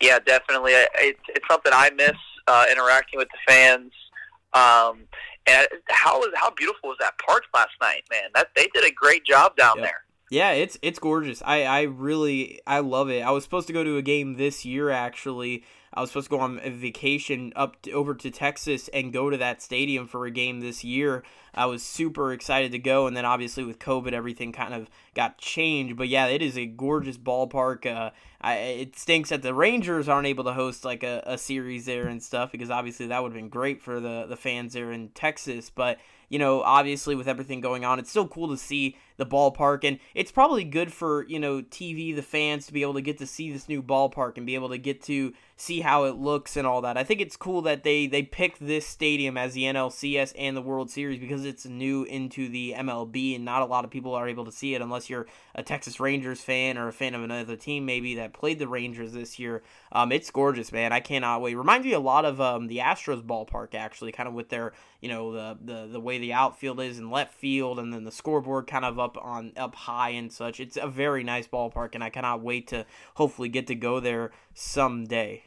Yeah, 0.00 0.18
definitely. 0.18 0.72
It's 0.72 1.20
it's 1.28 1.46
something 1.48 1.72
I 1.74 1.90
miss 1.90 2.16
uh, 2.46 2.66
interacting 2.70 3.18
with 3.18 3.28
the 3.28 3.52
fans. 3.52 3.92
Um, 4.52 5.06
and 5.46 5.66
how 5.88 6.18
was 6.18 6.30
how 6.34 6.50
beautiful 6.50 6.88
was 6.88 6.98
that 7.00 7.14
park 7.26 7.44
last 7.54 7.72
night, 7.80 8.04
man? 8.10 8.30
That 8.34 8.48
they 8.56 8.68
did 8.72 8.84
a 8.84 8.92
great 8.92 9.24
job 9.24 9.56
down 9.56 9.78
yep. 9.78 9.86
there. 9.86 10.04
Yeah, 10.30 10.52
it's 10.52 10.78
it's 10.82 10.98
gorgeous. 10.98 11.42
I 11.44 11.64
I 11.64 11.82
really 11.82 12.60
I 12.66 12.80
love 12.80 13.10
it. 13.10 13.22
I 13.22 13.30
was 13.30 13.44
supposed 13.44 13.66
to 13.66 13.72
go 13.72 13.84
to 13.84 13.96
a 13.96 14.02
game 14.02 14.36
this 14.36 14.64
year 14.64 14.90
actually. 14.90 15.64
I 15.94 16.00
was 16.00 16.10
supposed 16.10 16.26
to 16.26 16.30
go 16.30 16.40
on 16.40 16.60
a 16.62 16.70
vacation 16.70 17.52
up 17.54 17.80
to, 17.82 17.92
over 17.92 18.14
to 18.14 18.30
Texas 18.30 18.88
and 18.88 19.12
go 19.12 19.30
to 19.30 19.36
that 19.36 19.62
stadium 19.62 20.08
for 20.08 20.26
a 20.26 20.30
game 20.30 20.60
this 20.60 20.82
year. 20.82 21.22
I 21.54 21.66
was 21.66 21.84
super 21.84 22.32
excited 22.32 22.72
to 22.72 22.78
go, 22.78 23.06
and 23.06 23.16
then 23.16 23.24
obviously 23.24 23.62
with 23.62 23.78
COVID, 23.78 24.12
everything 24.12 24.50
kind 24.50 24.74
of 24.74 24.90
got 25.14 25.38
changed. 25.38 25.96
But 25.96 26.08
yeah, 26.08 26.26
it 26.26 26.42
is 26.42 26.58
a 26.58 26.66
gorgeous 26.66 27.16
ballpark. 27.16 27.86
Uh, 27.86 28.10
I, 28.40 28.56
it 28.56 28.98
stinks 28.98 29.30
that 29.30 29.42
the 29.42 29.54
Rangers 29.54 30.08
aren't 30.08 30.26
able 30.26 30.44
to 30.44 30.52
host 30.52 30.84
like 30.84 31.04
a, 31.04 31.22
a 31.24 31.38
series 31.38 31.86
there 31.86 32.08
and 32.08 32.20
stuff 32.20 32.50
because 32.50 32.70
obviously 32.70 33.06
that 33.06 33.22
would 33.22 33.30
have 33.30 33.40
been 33.40 33.48
great 33.48 33.80
for 33.80 34.00
the 34.00 34.26
the 34.28 34.36
fans 34.36 34.72
there 34.72 34.90
in 34.90 35.10
Texas. 35.10 35.70
But 35.70 35.98
you 36.34 36.40
know, 36.40 36.62
obviously 36.62 37.14
with 37.14 37.28
everything 37.28 37.60
going 37.60 37.84
on, 37.84 38.00
it's 38.00 38.10
still 38.10 38.26
cool 38.26 38.48
to 38.48 38.56
see 38.56 38.96
the 39.18 39.24
ballpark 39.24 39.84
and 39.84 40.00
it's 40.16 40.32
probably 40.32 40.64
good 40.64 40.92
for, 40.92 41.24
you 41.28 41.38
know, 41.38 41.62
TV, 41.62 42.12
the 42.12 42.22
fans 42.22 42.66
to 42.66 42.72
be 42.72 42.82
able 42.82 42.94
to 42.94 43.00
get 43.00 43.18
to 43.18 43.26
see 43.28 43.52
this 43.52 43.68
new 43.68 43.80
ballpark 43.80 44.36
and 44.36 44.44
be 44.44 44.56
able 44.56 44.68
to 44.68 44.76
get 44.76 45.00
to 45.00 45.32
see 45.56 45.80
how 45.82 46.02
it 46.02 46.16
looks 46.16 46.56
and 46.56 46.66
all 46.66 46.80
that. 46.80 46.96
I 46.96 47.04
think 47.04 47.20
it's 47.20 47.36
cool 47.36 47.62
that 47.62 47.84
they 47.84 48.08
they 48.08 48.24
picked 48.24 48.58
this 48.58 48.84
stadium 48.84 49.36
as 49.36 49.54
the 49.54 49.62
NLCS 49.62 50.32
and 50.36 50.56
the 50.56 50.60
World 50.60 50.90
Series 50.90 51.20
because 51.20 51.44
it's 51.44 51.64
new 51.66 52.02
into 52.02 52.48
the 52.48 52.74
MLB 52.76 53.36
and 53.36 53.44
not 53.44 53.62
a 53.62 53.66
lot 53.66 53.84
of 53.84 53.92
people 53.92 54.16
are 54.16 54.28
able 54.28 54.44
to 54.44 54.50
see 54.50 54.74
it 54.74 54.82
unless 54.82 55.08
you're 55.08 55.28
a 55.54 55.62
Texas 55.62 56.00
Rangers 56.00 56.40
fan 56.40 56.76
or 56.76 56.88
a 56.88 56.92
fan 56.92 57.14
of 57.14 57.22
another 57.22 57.54
team 57.54 57.86
maybe 57.86 58.16
that 58.16 58.32
played 58.32 58.58
the 58.58 58.66
Rangers 58.66 59.12
this 59.12 59.38
year. 59.38 59.62
Um, 59.92 60.10
it's 60.10 60.32
gorgeous, 60.32 60.72
man. 60.72 60.92
I 60.92 60.98
cannot 60.98 61.42
wait. 61.42 61.54
Reminds 61.54 61.86
me 61.86 61.92
a 61.92 62.00
lot 62.00 62.24
of 62.24 62.40
um, 62.40 62.66
the 62.66 62.78
Astros 62.78 63.22
ballpark 63.22 63.76
actually, 63.76 64.10
kind 64.10 64.28
of 64.28 64.34
with 64.34 64.48
their 64.48 64.72
you 65.04 65.10
know 65.10 65.32
the 65.32 65.58
the 65.62 65.86
the 65.86 66.00
way 66.00 66.16
the 66.16 66.32
outfield 66.32 66.80
is 66.80 66.98
in 66.98 67.10
left 67.10 67.34
field 67.34 67.78
and 67.78 67.92
then 67.92 68.04
the 68.04 68.10
scoreboard 68.10 68.66
kind 68.66 68.86
of 68.86 68.98
up 68.98 69.18
on 69.20 69.52
up 69.54 69.74
high 69.74 70.08
and 70.08 70.32
such. 70.32 70.60
It's 70.60 70.78
a 70.78 70.88
very 70.88 71.22
nice 71.22 71.46
ballpark, 71.46 71.90
and 71.94 72.02
I 72.02 72.08
cannot 72.08 72.40
wait 72.40 72.68
to 72.68 72.86
hopefully 73.16 73.50
get 73.50 73.66
to 73.66 73.74
go 73.74 74.00
there 74.00 74.32
someday. 74.54 75.42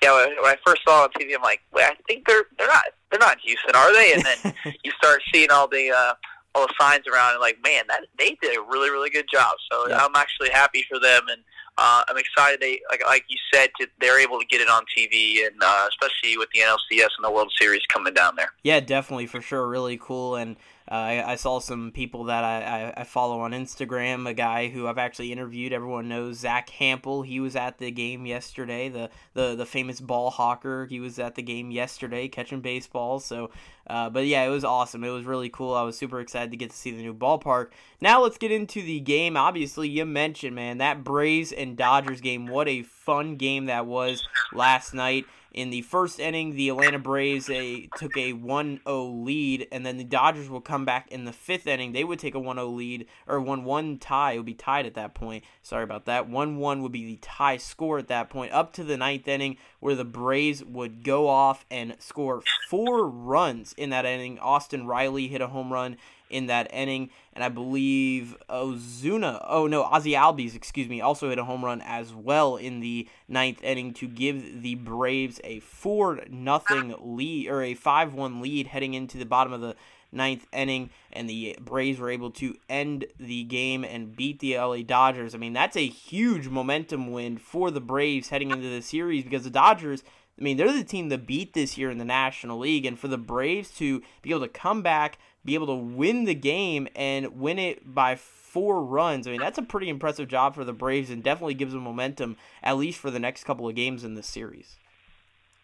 Yeah, 0.00 0.14
when 0.14 0.44
I 0.44 0.54
first 0.64 0.82
saw 0.86 1.06
it 1.06 1.10
on 1.16 1.20
TV, 1.20 1.34
I'm 1.34 1.42
like, 1.42 1.62
well, 1.72 1.90
I 1.90 1.96
think 2.06 2.24
they're 2.28 2.44
they're 2.56 2.68
not 2.68 2.84
they're 3.10 3.18
not 3.18 3.38
Houston, 3.40 3.74
are 3.74 3.92
they? 3.92 4.12
And 4.14 4.24
then 4.24 4.54
you 4.84 4.92
start 4.92 5.20
seeing 5.34 5.50
all 5.50 5.66
the 5.66 5.90
uh, 5.90 6.14
all 6.54 6.68
the 6.68 6.74
signs 6.80 7.08
around, 7.12 7.32
and 7.32 7.40
like, 7.40 7.58
man, 7.64 7.82
that 7.88 8.02
they 8.16 8.38
did 8.40 8.56
a 8.56 8.62
really 8.62 8.90
really 8.90 9.10
good 9.10 9.26
job. 9.28 9.56
So 9.72 9.88
Yeah. 9.88 10.04
I'm 10.04 10.14
actually 10.14 10.50
happy 10.50 10.84
for 10.88 11.00
them, 11.00 11.26
and 11.28 11.42
uh, 11.76 12.02
I'm 12.08 12.16
excited. 12.16 12.60
They 12.60 12.80
like 12.90 13.04
like 13.06 13.24
you 13.28 13.36
said, 13.52 13.70
to, 13.80 13.86
they're 14.00 14.20
able 14.20 14.38
to 14.38 14.46
get 14.46 14.60
it 14.60 14.68
on 14.68 14.84
TV, 14.96 15.46
and 15.46 15.56
uh, 15.62 15.88
especially 15.88 16.38
with 16.38 16.48
the 16.54 16.60
NLCS 16.60 17.08
and 17.16 17.24
the 17.24 17.30
World 17.30 17.52
Series 17.58 17.82
coming 17.92 18.14
down 18.14 18.36
there. 18.36 18.52
Yeah, 18.62 18.80
definitely 18.80 19.26
for 19.26 19.40
sure, 19.40 19.66
really 19.66 19.98
cool. 20.00 20.36
And 20.36 20.56
uh, 20.90 20.94
I, 20.94 21.32
I 21.32 21.34
saw 21.36 21.60
some 21.60 21.92
people 21.92 22.24
that 22.24 22.44
I, 22.44 22.60
I, 22.62 23.00
I 23.00 23.04
follow 23.04 23.40
on 23.40 23.52
Instagram. 23.52 24.28
A 24.28 24.34
guy 24.34 24.68
who 24.68 24.86
I've 24.86 24.98
actually 24.98 25.32
interviewed. 25.32 25.72
Everyone 25.72 26.08
knows 26.08 26.40
Zack 26.40 26.68
Hample. 26.78 27.24
He 27.24 27.40
was 27.40 27.56
at 27.56 27.78
the 27.78 27.90
game 27.90 28.26
yesterday. 28.26 28.90
The 28.90 29.08
the 29.32 29.54
the 29.54 29.64
famous 29.64 30.00
ball 30.00 30.30
hawker. 30.30 30.84
He 30.84 31.00
was 31.00 31.18
at 31.18 31.36
the 31.36 31.42
game 31.42 31.70
yesterday 31.70 32.28
catching 32.28 32.60
baseballs. 32.60 33.24
So, 33.24 33.50
uh, 33.86 34.10
but 34.10 34.26
yeah, 34.26 34.44
it 34.44 34.50
was 34.50 34.64
awesome. 34.64 35.04
It 35.04 35.10
was 35.10 35.24
really 35.24 35.48
cool. 35.48 35.72
I 35.72 35.82
was 35.82 35.96
super 35.96 36.20
excited 36.20 36.50
to 36.50 36.56
get 36.58 36.70
to 36.70 36.76
see 36.76 36.90
the 36.90 37.02
new 37.02 37.14
ballpark. 37.14 37.68
Now 38.02 38.22
let's 38.22 38.36
get 38.36 38.52
into 38.52 38.82
the 38.82 39.00
game. 39.00 39.38
Obviously, 39.38 39.88
you 39.88 40.04
mentioned 40.04 40.54
man 40.54 40.78
that 40.78 41.02
Braves 41.02 41.50
and 41.50 41.78
Dodgers 41.78 42.20
game. 42.20 42.46
What 42.46 42.68
a 42.68 42.82
fun 42.82 43.36
game 43.36 43.66
that 43.66 43.86
was 43.86 44.22
last 44.52 44.92
night. 44.92 45.24
In 45.54 45.70
the 45.70 45.82
first 45.82 46.18
inning, 46.18 46.56
the 46.56 46.68
Atlanta 46.68 46.98
Braves 46.98 47.46
they 47.46 47.88
took 47.96 48.16
a 48.16 48.32
1-0 48.32 49.24
lead, 49.24 49.68
and 49.70 49.86
then 49.86 49.98
the 49.98 50.04
Dodgers 50.04 50.50
will 50.50 50.60
come 50.60 50.84
back 50.84 51.12
in 51.12 51.26
the 51.26 51.32
fifth 51.32 51.68
inning. 51.68 51.92
They 51.92 52.02
would 52.02 52.18
take 52.18 52.34
a 52.34 52.40
1-0 52.40 52.74
lead, 52.74 53.06
or 53.28 53.38
1-1 53.38 53.98
tie. 54.00 54.32
It 54.32 54.38
would 54.38 54.46
be 54.46 54.54
tied 54.54 54.84
at 54.84 54.94
that 54.94 55.14
point. 55.14 55.44
Sorry 55.62 55.84
about 55.84 56.06
that. 56.06 56.28
1-1 56.28 56.82
would 56.82 56.90
be 56.90 57.04
the 57.04 57.18
tie 57.22 57.56
score 57.56 57.98
at 57.98 58.08
that 58.08 58.30
point, 58.30 58.52
up 58.52 58.72
to 58.72 58.82
the 58.82 58.96
ninth 58.96 59.28
inning, 59.28 59.56
where 59.84 59.94
the 59.94 60.02
Braves 60.02 60.64
would 60.64 61.04
go 61.04 61.28
off 61.28 61.66
and 61.70 61.94
score 61.98 62.42
four 62.70 63.06
runs 63.06 63.74
in 63.76 63.90
that 63.90 64.06
inning. 64.06 64.38
Austin 64.38 64.86
Riley 64.86 65.28
hit 65.28 65.42
a 65.42 65.48
home 65.48 65.70
run 65.70 65.98
in 66.30 66.46
that 66.46 66.72
inning, 66.72 67.10
and 67.34 67.44
I 67.44 67.50
believe 67.50 68.34
Ozuna, 68.48 69.44
oh 69.46 69.66
no, 69.66 69.84
Ozzy 69.84 70.16
Albies, 70.16 70.54
excuse 70.54 70.88
me, 70.88 71.02
also 71.02 71.28
hit 71.28 71.38
a 71.38 71.44
home 71.44 71.62
run 71.62 71.82
as 71.82 72.14
well 72.14 72.56
in 72.56 72.80
the 72.80 73.06
ninth 73.28 73.62
inning 73.62 73.92
to 73.92 74.08
give 74.08 74.62
the 74.62 74.76
Braves 74.76 75.38
a 75.44 75.60
four 75.60 76.24
nothing 76.30 76.94
lead 76.98 77.48
or 77.48 77.62
a 77.62 77.74
five 77.74 78.14
one 78.14 78.40
lead 78.40 78.68
heading 78.68 78.94
into 78.94 79.18
the 79.18 79.26
bottom 79.26 79.52
of 79.52 79.60
the 79.60 79.76
ninth 80.14 80.46
inning, 80.52 80.90
and 81.12 81.28
the 81.28 81.56
Braves 81.60 81.98
were 81.98 82.10
able 82.10 82.30
to 82.32 82.56
end 82.68 83.06
the 83.18 83.44
game 83.44 83.84
and 83.84 84.14
beat 84.14 84.40
the 84.40 84.56
LA 84.56 84.82
Dodgers. 84.82 85.34
I 85.34 85.38
mean, 85.38 85.52
that's 85.52 85.76
a 85.76 85.86
huge 85.86 86.48
momentum 86.48 87.12
win 87.12 87.38
for 87.38 87.70
the 87.70 87.80
Braves 87.80 88.28
heading 88.28 88.50
into 88.50 88.68
the 88.68 88.82
series 88.82 89.24
because 89.24 89.44
the 89.44 89.50
Dodgers. 89.50 90.02
I 90.38 90.42
mean, 90.42 90.56
they're 90.56 90.72
the 90.72 90.82
team 90.82 91.10
that 91.10 91.28
beat 91.28 91.54
this 91.54 91.78
year 91.78 91.90
in 91.90 91.98
the 91.98 92.04
National 92.04 92.58
League, 92.58 92.84
and 92.86 92.98
for 92.98 93.06
the 93.06 93.18
Braves 93.18 93.70
to 93.76 94.02
be 94.22 94.30
able 94.30 94.40
to 94.40 94.48
come 94.48 94.82
back, 94.82 95.18
be 95.44 95.54
able 95.54 95.68
to 95.68 95.74
win 95.74 96.24
the 96.24 96.34
game, 96.34 96.88
and 96.96 97.38
win 97.38 97.60
it 97.60 97.94
by 97.94 98.16
four 98.54 98.84
runs, 98.84 99.26
I 99.26 99.32
mean, 99.32 99.40
that's 99.40 99.58
a 99.58 99.62
pretty 99.62 99.88
impressive 99.88 100.28
job 100.28 100.54
for 100.54 100.64
the 100.64 100.72
Braves, 100.72 101.10
and 101.10 101.24
definitely 101.24 101.54
gives 101.54 101.72
them 101.72 101.82
momentum, 101.82 102.36
at 102.62 102.76
least 102.76 103.00
for 103.00 103.10
the 103.10 103.18
next 103.18 103.42
couple 103.42 103.68
of 103.68 103.74
games 103.74 104.04
in 104.04 104.14
this 104.14 104.28
series. 104.28 104.76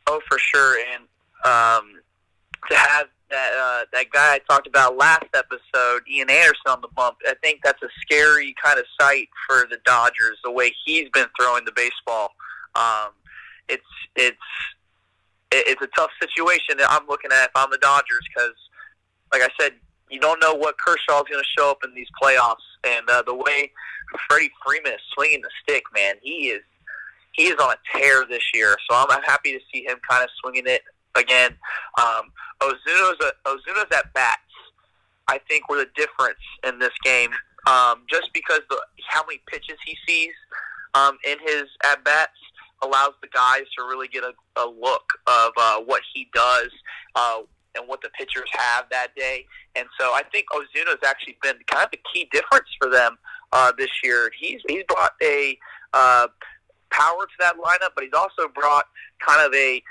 Oh, 0.09 0.21
for 0.29 0.39
sure, 0.39 0.77
and 0.93 1.05
um, 1.45 2.01
to 2.69 2.77
have 2.77 3.07
that 3.31 3.53
uh, 3.53 3.85
that 3.93 4.11
guy 4.11 4.35
I 4.35 4.41
talked 4.49 4.67
about 4.67 4.97
last 4.97 5.27
episode, 5.35 6.03
Ian 6.11 6.31
Anderson, 6.31 6.69
on 6.69 6.81
the 6.81 6.89
bump, 6.89 7.17
I 7.27 7.35
think 7.43 7.61
that's 7.65 7.83
a 7.83 7.89
scary 8.01 8.55
kind 8.63 8.79
of 8.79 8.85
sight 9.01 9.29
for 9.47 9.67
the 9.71 9.79
Dodgers. 9.85 10.39
The 10.45 10.51
way 10.51 10.75
he's 10.85 11.09
been 11.11 11.27
throwing 11.41 11.65
the 11.65 11.73
baseball, 11.75 12.35
um, 12.75 13.11
it's 13.69 13.83
it's 14.17 14.37
it's 15.53 15.83
a 15.83 15.89
tough 15.97 16.11
situation 16.21 16.77
that 16.79 16.91
I'm 16.91 17.07
looking 17.09 17.31
at 17.33 17.45
if 17.45 17.51
I'm 17.55 17.71
the 17.71 17.79
Dodgers 17.79 18.27
because, 18.35 18.55
like 19.33 19.43
I 19.43 19.49
said, 19.61 19.73
you 20.11 20.21
don't 20.21 20.41
know 20.41 20.55
what 20.55 20.77
Kershaw's 20.79 21.29
going 21.29 21.43
to 21.43 21.51
show 21.59 21.71
up 21.71 21.79
in 21.85 21.95
these 21.95 22.09
playoffs, 22.23 22.67
and 22.85 23.09
uh, 23.09 23.23
the 23.23 23.35
way 23.35 23.71
Freddie 24.29 24.51
Freeman 24.65 24.93
is 24.93 25.01
swinging 25.15 25.41
the 25.41 25.51
stick, 25.63 25.85
man, 25.95 26.17
he 26.23 26.49
is 26.49 26.63
he 27.33 27.45
is 27.45 27.57
on 27.63 27.73
a 27.73 27.99
tear 27.99 28.27
this 28.29 28.43
year. 28.53 28.77
So 28.89 28.97
I'm, 28.97 29.07
I'm 29.11 29.23
happy 29.23 29.53
to 29.53 29.61
see 29.73 29.85
him 29.85 29.99
kind 30.09 30.25
of 30.25 30.31
swinging 30.43 30.65
it 30.67 30.83
again. 31.17 31.57
Um, 31.99 32.33
Ozuna's 32.61 33.17
a, 33.21 33.49
Ozuna's 33.49 33.91
at 33.97 34.13
bats. 34.15 34.41
I 35.29 35.39
think 35.49 35.69
were 35.69 35.77
the 35.77 35.89
difference 35.95 36.41
in 36.67 36.79
this 36.81 36.93
game, 37.05 37.31
um, 37.67 38.03
just 38.11 38.31
because 38.35 38.61
the 38.69 38.77
how 39.09 39.23
many 39.27 39.41
pitches 39.47 39.79
he 39.87 39.97
sees 40.07 40.35
um, 40.95 41.19
in 41.25 41.39
his 41.41 41.65
at 41.85 42.03
bats 42.05 42.33
allows 42.83 43.13
the 43.23 43.29
guys 43.29 43.63
to 43.79 43.85
really 43.85 44.09
get 44.09 44.25
a, 44.25 44.33
a 44.61 44.67
look 44.67 45.05
of 45.27 45.53
uh, 45.57 45.79
what 45.81 46.03
he 46.15 46.29
does 46.35 46.71
uh, 47.15 47.39
and 47.77 47.87
what 47.87 48.01
the 48.03 48.09
pitchers 48.19 48.49
have 48.53 48.87
that 48.91 49.15
day. 49.15 49.47
And 49.77 49.87
so 49.99 50.07
I 50.07 50.23
think 50.33 50.47
Ozuna's 50.53 50.99
actually 51.07 51.37
been 51.43 51.57
kind 51.67 51.85
of 51.85 51.91
a 51.93 52.01
key 52.13 52.29
difference 52.33 52.69
for 52.81 52.91
them 52.91 53.17
uh, 53.53 53.73
this 53.79 53.91
year. 54.03 54.31
He's 54.39 54.61
he's 54.67 54.85
brought 54.89 55.13
a 55.23 55.57
uh, 55.93 56.27
power 56.91 57.27
to 57.27 57.33
that 57.41 57.55
lineup, 57.57 57.91
but 57.95 58.05
he's 58.05 58.15
also 58.15 58.49
brought 58.55 58.87
kind 59.25 59.47
of 59.47 59.55
a 59.55 59.83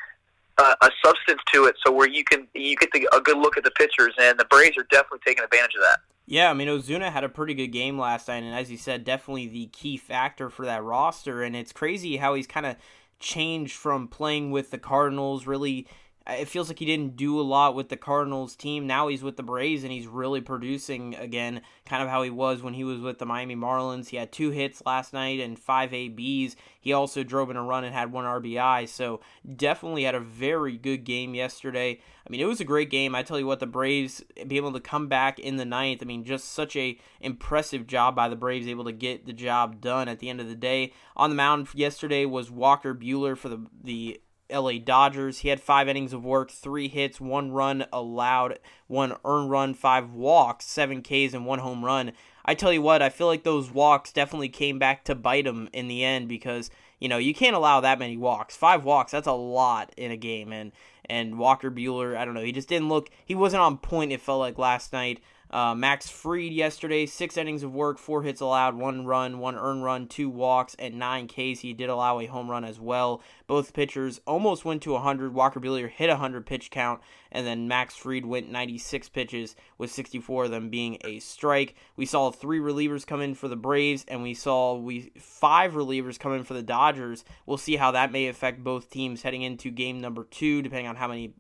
a 0.60 0.90
substance 1.04 1.42
to 1.54 1.66
it, 1.66 1.76
so 1.86 1.92
where 1.92 2.08
you 2.08 2.24
can 2.24 2.48
you 2.54 2.76
get 2.76 2.92
the, 2.92 3.08
a 3.16 3.22
good 3.22 3.38
look 3.38 3.58
at 3.58 3.64
the 3.64 3.72
pitchers, 3.72 4.14
and 4.20 4.40
the 4.40 4.46
Braves 4.46 4.78
are 4.78 4.86
definitely 4.90 5.20
taking 5.26 5.44
advantage 5.44 5.76
of 5.76 5.82
that. 5.82 6.00
Yeah, 6.26 6.52
I 6.52 6.54
mean 6.54 6.68
Ozuna 6.68 7.12
had 7.12 7.24
a 7.24 7.30
pretty 7.30 7.54
good 7.54 7.70
game 7.70 7.98
last 7.98 8.28
night, 8.28 8.44
and 8.44 8.54
as 8.54 8.70
you 8.70 8.78
said, 8.78 9.04
definitely 9.04 9.48
the 9.48 9.68
key 9.68 9.98
factor 9.98 10.50
for 10.50 10.66
that 10.66 10.84
roster. 10.84 11.42
And 11.42 11.56
it's 11.56 11.74
crazy 11.74 12.18
how 12.18 12.36
he's 12.36 12.48
kind 12.48 12.66
of 12.66 12.76
changed 13.20 13.76
from 13.76 14.08
playing 14.08 14.52
with 14.52 14.72
the 14.72 14.78
Cardinals. 14.78 15.48
Really, 15.48 15.88
it 16.32 16.48
feels 16.48 16.68
like 16.68 16.80
he 16.80 16.86
didn't 16.86 17.16
do 17.16 17.40
a 17.40 17.42
lot 17.42 17.76
with 17.76 17.90
the 17.90 17.98
Cardinals 17.98 18.56
team. 18.56 18.86
Now 18.86 19.08
he's 19.08 19.24
with 19.24 19.38
the 19.38 19.44
Braves, 19.44 19.84
and 19.84 19.92
he's 19.92 20.08
really 20.08 20.42
producing 20.42 21.16
again, 21.16 21.62
kind 21.86 22.04
of 22.04 22.10
how 22.10 22.22
he 22.24 22.30
was 22.30 22.62
when 22.62 22.74
he 22.74 22.84
was 22.84 23.00
with 23.00 23.18
the 23.20 23.26
Miami 23.26 23.56
Marlins. 23.56 24.10
He 24.10 24.18
had 24.18 24.32
two 24.32 24.52
hits 24.52 24.84
last 24.86 25.14
night 25.14 25.40
and 25.40 25.58
five 25.58 25.94
ABs. 25.94 26.56
He 26.80 26.94
also 26.94 27.24
drove 27.24 27.50
in 27.50 27.58
a 27.58 27.64
run 27.64 27.84
and 27.84 27.94
had 27.94 28.12
one 28.12 28.26
RBI. 28.26 28.88
So 28.88 29.22
definitely 29.56 30.04
had 30.04 30.16
a 30.16 30.20
very 30.20 30.78
good 30.78 31.04
game 31.04 31.34
yesterday. 31.34 32.00
I 32.26 32.30
mean, 32.30 32.42
it 32.42 32.46
was 32.46 32.62
a 32.62 32.66
great 32.66 32.90
game. 32.90 33.16
I 33.16 33.24
tell 33.24 33.40
you 33.40 33.48
what, 33.48 33.60
the 33.60 33.66
Braves 33.66 34.24
being 34.36 34.58
able 34.58 34.74
to 34.74 34.80
come 34.80 35.08
back 35.08 35.40
in 35.40 35.58
the 35.58 35.66
ninth. 35.66 36.02
I 36.02 36.06
mean, 36.06 36.24
just 36.24 36.54
such 36.54 36.76
a 36.76 37.00
impressive 37.20 37.88
job 37.88 38.16
by 38.16 38.30
the 38.30 38.36
Braves, 38.36 38.68
able 38.68 38.86
to 38.86 38.92
get 38.92 39.26
the 39.26 39.34
job 39.34 39.82
done 39.82 40.08
at 40.08 40.20
the 40.20 40.30
end 40.30 40.40
of 40.40 40.48
the 40.48 40.56
day. 40.56 40.94
On 41.16 41.30
the 41.30 41.36
mound 41.36 41.68
yesterday 41.74 42.26
was 42.26 42.52
Walker 42.52 42.94
Buehler 42.94 43.36
for 43.36 43.50
the 43.50 43.66
the 43.84 44.22
LA 44.52 44.74
Dodgers. 44.84 45.40
He 45.40 45.50
had 45.50 45.60
five 45.60 45.88
innings 45.88 46.14
of 46.14 46.24
work, 46.24 46.52
three 46.52 46.88
hits, 46.88 47.22
one 47.22 47.52
run 47.52 47.86
allowed, 47.94 48.60
one 48.88 49.16
earned 49.26 49.52
run, 49.52 49.74
five 49.74 50.14
walks, 50.14 50.66
seven 50.66 51.02
Ks, 51.02 51.34
and 51.34 51.46
one 51.46 51.60
home 51.60 51.84
run. 51.84 52.14
I 52.46 52.56
tell 52.56 52.74
you 52.74 52.82
what, 52.82 53.02
I 53.02 53.10
feel 53.10 53.28
like 53.28 53.44
those 53.44 53.70
walks 53.70 54.12
definitely 54.12 54.50
came 54.50 54.80
back 54.80 55.04
to 55.06 55.16
bite 55.16 55.46
him 55.46 55.70
in 55.72 55.88
the 55.88 56.04
end 56.04 56.28
because 56.28 56.72
you 57.00 57.08
know 57.08 57.18
you 57.18 57.34
can't 57.34 57.56
allow 57.56 57.80
that 57.82 58.00
many 58.00 58.18
walks. 58.18 58.56
Five 58.56 58.84
walks, 58.84 59.12
that's 59.12 59.28
a 59.28 59.34
lot 59.34 59.94
in 59.98 60.12
a 60.12 60.18
game, 60.18 60.52
and 60.52 60.72
and 61.06 61.38
Walker 61.38 61.72
Buehler, 61.72 62.16
I 62.16 62.26
don't 62.26 62.34
know, 62.34 62.44
he 62.44 62.52
just 62.52 62.70
didn't 62.70 62.90
look, 62.90 63.10
he 63.26 63.36
wasn't 63.36 63.62
on 63.62 63.78
point. 63.78 64.12
It 64.12 64.22
felt 64.22 64.40
like 64.40 64.58
last 64.58 64.94
night. 64.94 65.22
Uh, 65.52 65.74
Max 65.74 66.08
Fried 66.10 66.52
yesterday, 66.52 67.08
six 67.08 67.36
innings 67.36 67.64
of 67.64 67.74
work, 67.74 67.98
four 67.98 68.22
hits 68.22 68.40
allowed, 68.40 68.76
one 68.76 69.06
run, 69.06 69.40
one 69.40 69.56
earned 69.56 69.84
run, 69.84 70.08
two 70.08 70.30
walks, 70.30 70.76
and 70.78 71.00
nine 71.00 71.28
Ks. 71.28 71.62
He 71.62 71.74
did 71.74 71.90
allow 71.90 72.20
a 72.20 72.28
home 72.28 72.52
run 72.52 72.64
as 72.64 72.80
well. 72.80 73.22
Both 73.48 73.74
pitchers 73.74 74.22
almost 74.28 74.64
went 74.64 74.84
to 74.84 74.92
100. 74.92 75.34
Walker 75.34 75.60
Buehler 75.60 75.90
hit 75.90 76.10
a 76.10 76.14
100 76.14 76.46
pitch 76.46 76.70
count, 76.70 77.02
and 77.32 77.48
then 77.48 77.68
Max 77.68 77.96
Fried 77.96 78.28
went 78.28 78.52
96 78.52 79.10
pitches, 79.10 79.56
with 79.80 79.92
64 79.92 80.46
of 80.46 80.52
them 80.52 80.70
being 80.70 81.00
a 81.04 81.18
strike. 81.18 81.76
We 81.96 82.06
saw 82.06 82.30
three 82.30 82.60
relievers 82.60 83.08
come 83.08 83.22
in 83.22 83.34
for 83.34 83.48
the 83.48 83.56
Braves, 83.56 84.06
and 84.08 84.22
we 84.22 84.36
saw 84.36 84.76
we 84.76 85.12
five 85.18 85.74
relievers 85.74 86.20
come 86.20 86.34
in 86.34 86.44
for 86.44 86.54
the 86.54 86.62
Dodgers. 86.62 87.26
We'll 87.48 87.58
see 87.58 87.78
how 87.78 87.90
that 87.92 88.12
may 88.12 88.28
affect 88.28 88.64
both 88.64 88.92
teams 88.92 89.24
heading 89.24 89.42
into 89.42 89.72
game 89.72 90.00
number 90.00 90.26
two, 90.26 90.62
depending 90.62 90.88
on 90.88 90.96
how 90.96 91.08
many 91.08 91.34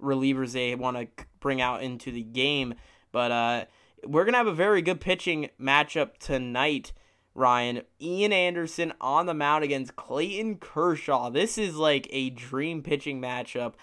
relievers 0.00 0.52
they 0.52 0.74
want 0.74 0.96
to 0.96 1.24
bring 1.40 1.60
out 1.60 1.82
into 1.82 2.12
the 2.12 2.22
game. 2.22 2.74
But 3.12 3.30
uh, 3.30 3.64
we're 4.04 4.24
going 4.24 4.34
to 4.34 4.38
have 4.38 4.46
a 4.46 4.54
very 4.54 4.82
good 4.82 5.00
pitching 5.00 5.50
matchup 5.60 6.18
tonight, 6.18 6.92
Ryan. 7.34 7.82
Ian 8.00 8.32
Anderson 8.32 8.92
on 9.00 9.26
the 9.26 9.34
mound 9.34 9.64
against 9.64 9.96
Clayton 9.96 10.56
Kershaw. 10.56 11.30
This 11.30 11.58
is 11.58 11.76
like 11.76 12.06
a 12.10 12.30
dream 12.30 12.82
pitching 12.82 13.20
matchup. 13.20 13.74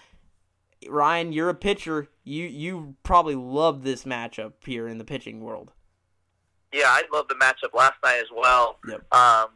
Ryan, 0.88 1.32
you're 1.32 1.48
a 1.48 1.54
pitcher. 1.54 2.08
You 2.24 2.44
you 2.44 2.96
probably 3.02 3.34
love 3.34 3.84
this 3.84 4.04
matchup 4.04 4.52
here 4.64 4.86
in 4.86 4.98
the 4.98 5.04
pitching 5.04 5.40
world. 5.40 5.72
Yeah, 6.72 6.86
I 6.86 7.02
love 7.12 7.28
the 7.28 7.36
matchup 7.36 7.72
last 7.72 7.94
night 8.04 8.18
as 8.18 8.28
well. 8.34 8.78
Yep. 8.88 9.14
Um, 9.14 9.46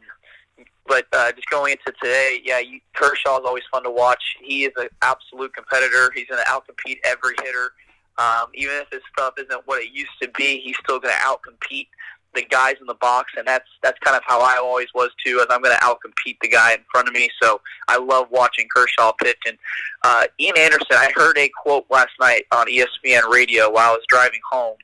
but 0.87 1.05
uh, 1.13 1.31
just 1.33 1.49
going 1.49 1.73
into 1.73 1.97
today, 2.01 2.41
yeah, 2.43 2.59
you, 2.59 2.79
Kershaw 2.95 3.39
is 3.39 3.45
always 3.45 3.63
fun 3.71 3.83
to 3.83 3.91
watch. 3.91 4.23
He 4.41 4.63
is 4.63 4.71
an 4.77 4.87
absolute 5.01 5.53
competitor. 5.53 6.11
He's 6.15 6.25
going 6.27 6.43
to 6.43 6.49
outcompete 6.49 6.97
every 7.03 7.35
hitter. 7.43 7.71
Um, 8.19 8.47
even 8.53 8.75
if 8.75 8.89
his 8.91 9.01
stuff 9.13 9.35
isn't 9.37 9.61
what 9.65 9.81
it 9.81 9.93
used 9.93 10.11
to 10.21 10.29
be, 10.37 10.59
he's 10.59 10.75
still 10.83 10.99
going 10.99 11.13
to 11.13 11.19
outcompete 11.21 11.87
the 12.35 12.43
guys 12.43 12.75
in 12.79 12.85
the 12.85 12.95
box, 12.95 13.31
and 13.37 13.47
that's 13.47 13.67
that's 13.81 13.97
kind 13.99 14.15
of 14.15 14.21
how 14.25 14.41
I 14.41 14.57
always 14.57 14.87
was 14.93 15.09
too. 15.25 15.39
As 15.39 15.47
I'm 15.49 15.61
going 15.61 15.75
to 15.75 15.83
outcompete 15.83 16.37
the 16.41 16.47
guy 16.47 16.73
in 16.73 16.79
front 16.91 17.07
of 17.07 17.13
me, 17.13 17.29
so 17.41 17.61
I 17.87 17.97
love 17.97 18.27
watching 18.29 18.67
Kershaw 18.73 19.13
pitch. 19.13 19.39
And 19.47 19.57
uh, 20.03 20.25
Ian 20.39 20.57
Anderson, 20.57 20.87
I 20.91 21.11
heard 21.15 21.37
a 21.37 21.49
quote 21.63 21.85
last 21.89 22.11
night 22.19 22.43
on 22.51 22.67
ESPN 22.67 23.27
radio 23.31 23.71
while 23.71 23.91
I 23.91 23.93
was 23.93 24.03
driving 24.09 24.41
home, 24.51 24.77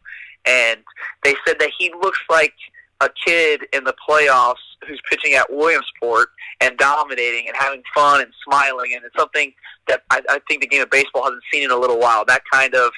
and 0.45 0.79
they 1.23 1.35
said 1.45 1.59
that 1.59 1.71
he 1.77 1.91
looks 2.01 2.19
like 2.29 2.53
a 3.01 3.09
kid 3.25 3.61
in 3.73 3.83
the 3.83 3.93
playoffs 4.07 4.55
who's 4.87 5.01
pitching 5.09 5.33
at 5.33 5.51
Williamsport 5.51 6.29
and 6.61 6.77
dominating 6.77 7.47
and 7.47 7.55
having 7.57 7.83
fun 7.93 8.21
and 8.21 8.31
smiling, 8.47 8.93
and 8.93 9.03
it's 9.03 9.15
something 9.17 9.53
that 9.87 10.03
I, 10.11 10.21
I 10.29 10.39
think 10.47 10.61
the 10.61 10.67
game 10.67 10.81
of 10.81 10.89
baseball 10.89 11.23
hasn't 11.23 11.43
seen 11.51 11.63
in 11.63 11.71
a 11.71 11.77
little 11.77 11.99
while. 11.99 12.23
That 12.25 12.43
kind 12.51 12.73
of 12.75 12.91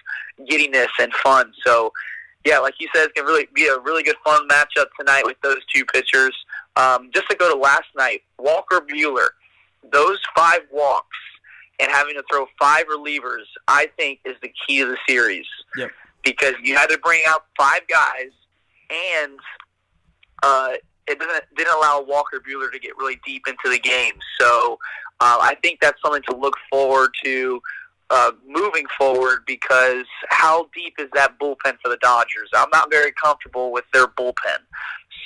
giddiness 0.47 0.89
and 0.99 1.11
fun. 1.13 1.51
So, 1.65 1.91
yeah, 2.45 2.59
like 2.59 2.75
you 2.79 2.87
said, 2.93 3.05
it's 3.05 3.13
gonna 3.13 3.27
really 3.27 3.47
be 3.53 3.67
a 3.67 3.79
really 3.79 4.03
good 4.03 4.17
fun 4.23 4.47
matchup 4.47 4.87
tonight 4.99 5.23
with 5.25 5.37
those 5.41 5.65
two 5.73 5.85
pitchers. 5.85 6.35
Um, 6.75 7.09
just 7.13 7.29
to 7.29 7.35
go 7.35 7.51
to 7.51 7.59
last 7.59 7.87
night, 7.97 8.21
Walker 8.37 8.81
Buehler, 8.81 9.29
those 9.91 10.19
five 10.35 10.61
walks 10.71 11.17
and 11.79 11.91
having 11.91 12.15
to 12.15 12.23
throw 12.29 12.45
five 12.59 12.85
relievers, 12.87 13.45
I 13.67 13.89
think, 13.97 14.19
is 14.25 14.35
the 14.41 14.51
key 14.67 14.79
to 14.79 14.87
the 14.87 14.97
series. 15.07 15.45
Yep. 15.75 15.91
Because 16.23 16.53
you 16.63 16.75
had 16.75 16.87
to 16.87 16.97
bring 16.97 17.21
out 17.27 17.45
five 17.57 17.81
guys, 17.87 18.31
and 18.89 19.39
uh, 20.43 20.73
it 21.07 21.19
didn't 21.19 21.43
didn't 21.55 21.73
allow 21.73 22.03
Walker 22.05 22.39
Buehler 22.39 22.71
to 22.71 22.79
get 22.79 22.97
really 22.97 23.19
deep 23.25 23.43
into 23.47 23.69
the 23.69 23.79
game. 23.79 24.13
So 24.39 24.77
uh, 25.19 25.37
I 25.41 25.55
think 25.63 25.79
that's 25.79 25.99
something 26.03 26.21
to 26.29 26.35
look 26.35 26.55
forward 26.69 27.11
to 27.23 27.61
uh, 28.09 28.31
moving 28.47 28.85
forward 28.97 29.39
because 29.45 30.05
how 30.29 30.69
deep 30.75 30.95
is 30.99 31.07
that 31.13 31.37
bullpen 31.39 31.77
for 31.81 31.89
the 31.89 31.97
Dodgers? 32.01 32.49
I'm 32.55 32.69
not 32.71 32.89
very 32.91 33.11
comfortable 33.21 33.71
with 33.71 33.85
their 33.93 34.07
bullpen. 34.07 34.59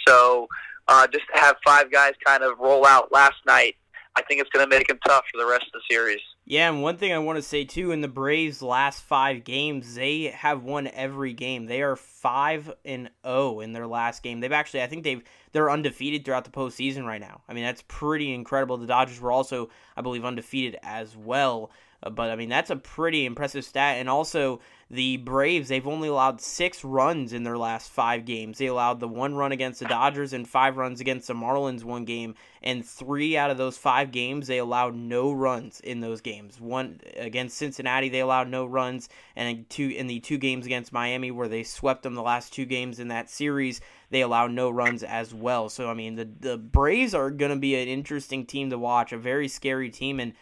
So 0.07 0.47
uh, 0.87 1.07
just 1.07 1.25
to 1.33 1.39
have 1.39 1.57
five 1.63 1.91
guys 1.91 2.13
kind 2.25 2.43
of 2.43 2.57
roll 2.59 2.85
out 2.85 3.11
last 3.11 3.35
night, 3.45 3.75
I 4.15 4.21
think 4.23 4.41
it's 4.41 4.49
going 4.49 4.67
to 4.67 4.69
make 4.69 4.87
them 4.87 4.99
tough 5.05 5.23
for 5.31 5.37
the 5.37 5.49
rest 5.49 5.65
of 5.73 5.73
the 5.73 5.81
series. 5.89 6.19
Yeah, 6.51 6.67
and 6.67 6.81
one 6.81 6.97
thing 6.97 7.13
I 7.13 7.19
want 7.19 7.37
to 7.37 7.41
say 7.41 7.63
too, 7.63 7.93
in 7.93 8.01
the 8.01 8.09
Braves' 8.09 8.61
last 8.61 9.03
five 9.03 9.45
games, 9.45 9.95
they 9.95 10.23
have 10.23 10.65
won 10.65 10.85
every 10.87 11.31
game. 11.31 11.65
They 11.65 11.81
are 11.81 11.95
five 11.95 12.73
and 12.83 13.09
zero 13.25 13.61
in 13.61 13.71
their 13.71 13.87
last 13.87 14.21
game. 14.21 14.41
They've 14.41 14.51
actually, 14.51 14.81
I 14.81 14.87
think 14.87 15.05
they've 15.05 15.23
they're 15.53 15.71
undefeated 15.71 16.25
throughout 16.25 16.43
the 16.43 16.51
postseason 16.51 17.05
right 17.05 17.21
now. 17.21 17.39
I 17.47 17.53
mean, 17.53 17.63
that's 17.63 17.85
pretty 17.87 18.33
incredible. 18.33 18.75
The 18.75 18.85
Dodgers 18.85 19.21
were 19.21 19.31
also, 19.31 19.69
I 19.95 20.01
believe, 20.01 20.25
undefeated 20.25 20.77
as 20.83 21.15
well. 21.15 21.71
Uh, 22.03 22.09
but 22.09 22.29
I 22.29 22.35
mean, 22.35 22.49
that's 22.49 22.69
a 22.69 22.75
pretty 22.75 23.25
impressive 23.25 23.63
stat. 23.63 23.97
And 23.97 24.09
also, 24.09 24.59
the 24.89 25.17
Braves, 25.17 25.69
they've 25.69 25.87
only 25.87 26.07
allowed 26.07 26.41
six 26.41 26.83
runs 26.83 27.31
in 27.31 27.43
their 27.43 27.57
last 27.57 27.91
five 27.91 28.25
games. 28.25 28.57
They 28.57 28.65
allowed 28.65 28.99
the 28.99 29.07
one 29.07 29.35
run 29.35 29.51
against 29.51 29.79
the 29.79 29.85
Dodgers 29.85 30.33
and 30.33 30.47
five 30.47 30.77
runs 30.77 30.99
against 30.99 31.27
the 31.27 31.33
Marlins 31.33 31.83
one 31.83 32.05
game. 32.05 32.35
And 32.63 32.85
three 32.85 33.37
out 33.37 33.51
of 33.51 33.57
those 33.57 33.77
five 33.77 34.11
games, 34.11 34.47
they 34.47 34.57
allowed 34.57 34.95
no 34.95 35.31
runs 35.31 35.79
in 35.79 35.99
those 35.99 36.21
games. 36.21 36.40
One 36.59 36.99
against 37.15 37.57
Cincinnati, 37.57 38.09
they 38.09 38.19
allowed 38.19 38.49
no 38.49 38.65
runs. 38.65 39.09
And 39.35 39.69
two 39.69 39.89
in 39.89 40.07
the 40.07 40.19
two 40.19 40.37
games 40.37 40.65
against 40.65 40.93
Miami, 40.93 41.31
where 41.31 41.47
they 41.47 41.63
swept 41.63 42.03
them 42.03 42.15
the 42.15 42.21
last 42.21 42.53
two 42.53 42.65
games 42.65 42.99
in 42.99 43.09
that 43.09 43.29
series, 43.29 43.81
they 44.09 44.21
allowed 44.21 44.51
no 44.51 44.69
runs 44.69 45.03
as 45.03 45.33
well. 45.33 45.69
So, 45.69 45.89
I 45.89 45.93
mean, 45.93 46.15
the, 46.15 46.25
the 46.25 46.57
Braves 46.57 47.13
are 47.13 47.29
going 47.29 47.51
to 47.51 47.57
be 47.57 47.75
an 47.75 47.87
interesting 47.87 48.45
team 48.45 48.69
to 48.69 48.77
watch, 48.77 49.11
a 49.11 49.17
very 49.17 49.47
scary 49.47 49.89
team. 49.89 50.19
And 50.19 50.33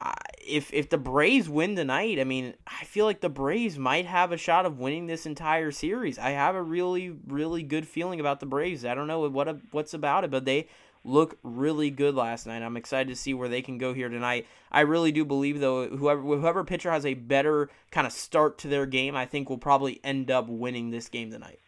uh, 0.00 0.12
if 0.44 0.72
if 0.72 0.88
the 0.88 0.98
Braves 0.98 1.48
win 1.48 1.76
tonight, 1.76 2.18
I 2.18 2.24
mean, 2.24 2.54
I 2.66 2.84
feel 2.84 3.04
like 3.04 3.20
the 3.20 3.28
Braves 3.28 3.78
might 3.78 4.06
have 4.06 4.32
a 4.32 4.36
shot 4.36 4.66
of 4.66 4.80
winning 4.80 5.06
this 5.06 5.26
entire 5.26 5.70
series. 5.70 6.18
I 6.18 6.30
have 6.30 6.56
a 6.56 6.62
really 6.62 7.14
really 7.28 7.62
good 7.62 7.86
feeling 7.86 8.18
about 8.18 8.40
the 8.40 8.46
Braves. 8.46 8.84
I 8.84 8.94
don't 8.96 9.06
know 9.06 9.28
what 9.28 9.56
what's 9.70 9.94
about 9.94 10.24
it, 10.24 10.30
but 10.30 10.44
they 10.44 10.66
look 11.04 11.38
really 11.42 11.90
good 11.90 12.14
last 12.14 12.46
night. 12.46 12.62
I'm 12.62 12.76
excited 12.76 13.08
to 13.08 13.16
see 13.16 13.34
where 13.34 13.48
they 13.48 13.62
can 13.62 13.78
go 13.78 13.92
here 13.92 14.08
tonight. 14.08 14.46
I 14.70 14.80
really 14.80 15.12
do 15.12 15.24
believe 15.24 15.60
though 15.60 15.88
whoever 15.88 16.20
whoever 16.20 16.64
pitcher 16.64 16.90
has 16.90 17.04
a 17.04 17.14
better 17.14 17.70
kind 17.90 18.06
of 18.06 18.12
start 18.12 18.58
to 18.58 18.68
their 18.68 18.86
game, 18.86 19.16
I 19.16 19.26
think 19.26 19.50
will 19.50 19.58
probably 19.58 20.00
end 20.04 20.30
up 20.30 20.48
winning 20.48 20.90
this 20.90 21.08
game 21.08 21.30
tonight. 21.30 21.60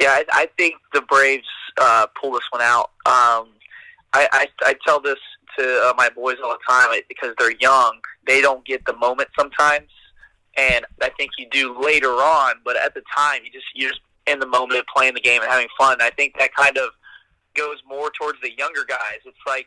Yeah, 0.00 0.10
I, 0.10 0.24
I 0.30 0.48
think 0.58 0.74
the 0.92 1.00
Braves 1.02 1.48
uh, 1.78 2.06
pull 2.20 2.32
this 2.32 2.44
one 2.50 2.62
out. 2.62 2.90
Um, 3.06 3.48
I, 4.12 4.28
I 4.32 4.46
I 4.62 4.74
tell 4.86 5.00
this 5.00 5.18
to 5.58 5.64
uh, 5.86 5.94
my 5.96 6.10
boys 6.10 6.36
all 6.44 6.50
the 6.50 6.58
time 6.68 7.00
because 7.08 7.34
they're 7.38 7.56
young. 7.60 7.98
They 8.26 8.40
don't 8.40 8.64
get 8.66 8.84
the 8.84 8.96
moment 8.96 9.30
sometimes, 9.38 9.88
and 10.56 10.84
I 11.00 11.08
think 11.10 11.30
you 11.38 11.46
do 11.50 11.80
later 11.80 12.10
on. 12.10 12.56
But 12.64 12.76
at 12.76 12.94
the 12.94 13.02
time, 13.14 13.40
you 13.44 13.50
just 13.50 13.66
you're 13.74 13.90
just 13.90 14.02
in 14.26 14.38
the 14.38 14.46
moment 14.46 14.80
of 14.80 14.86
playing 14.94 15.14
the 15.14 15.20
game 15.20 15.40
and 15.40 15.50
having 15.50 15.68
fun. 15.78 15.98
I 16.00 16.10
think 16.10 16.34
that 16.38 16.54
kind 16.54 16.76
of 16.76 16.90
goes 17.56 17.76
more 17.88 18.10
towards 18.10 18.40
the 18.42 18.52
younger 18.56 18.84
guys. 18.86 19.20
It's 19.24 19.36
like 19.46 19.66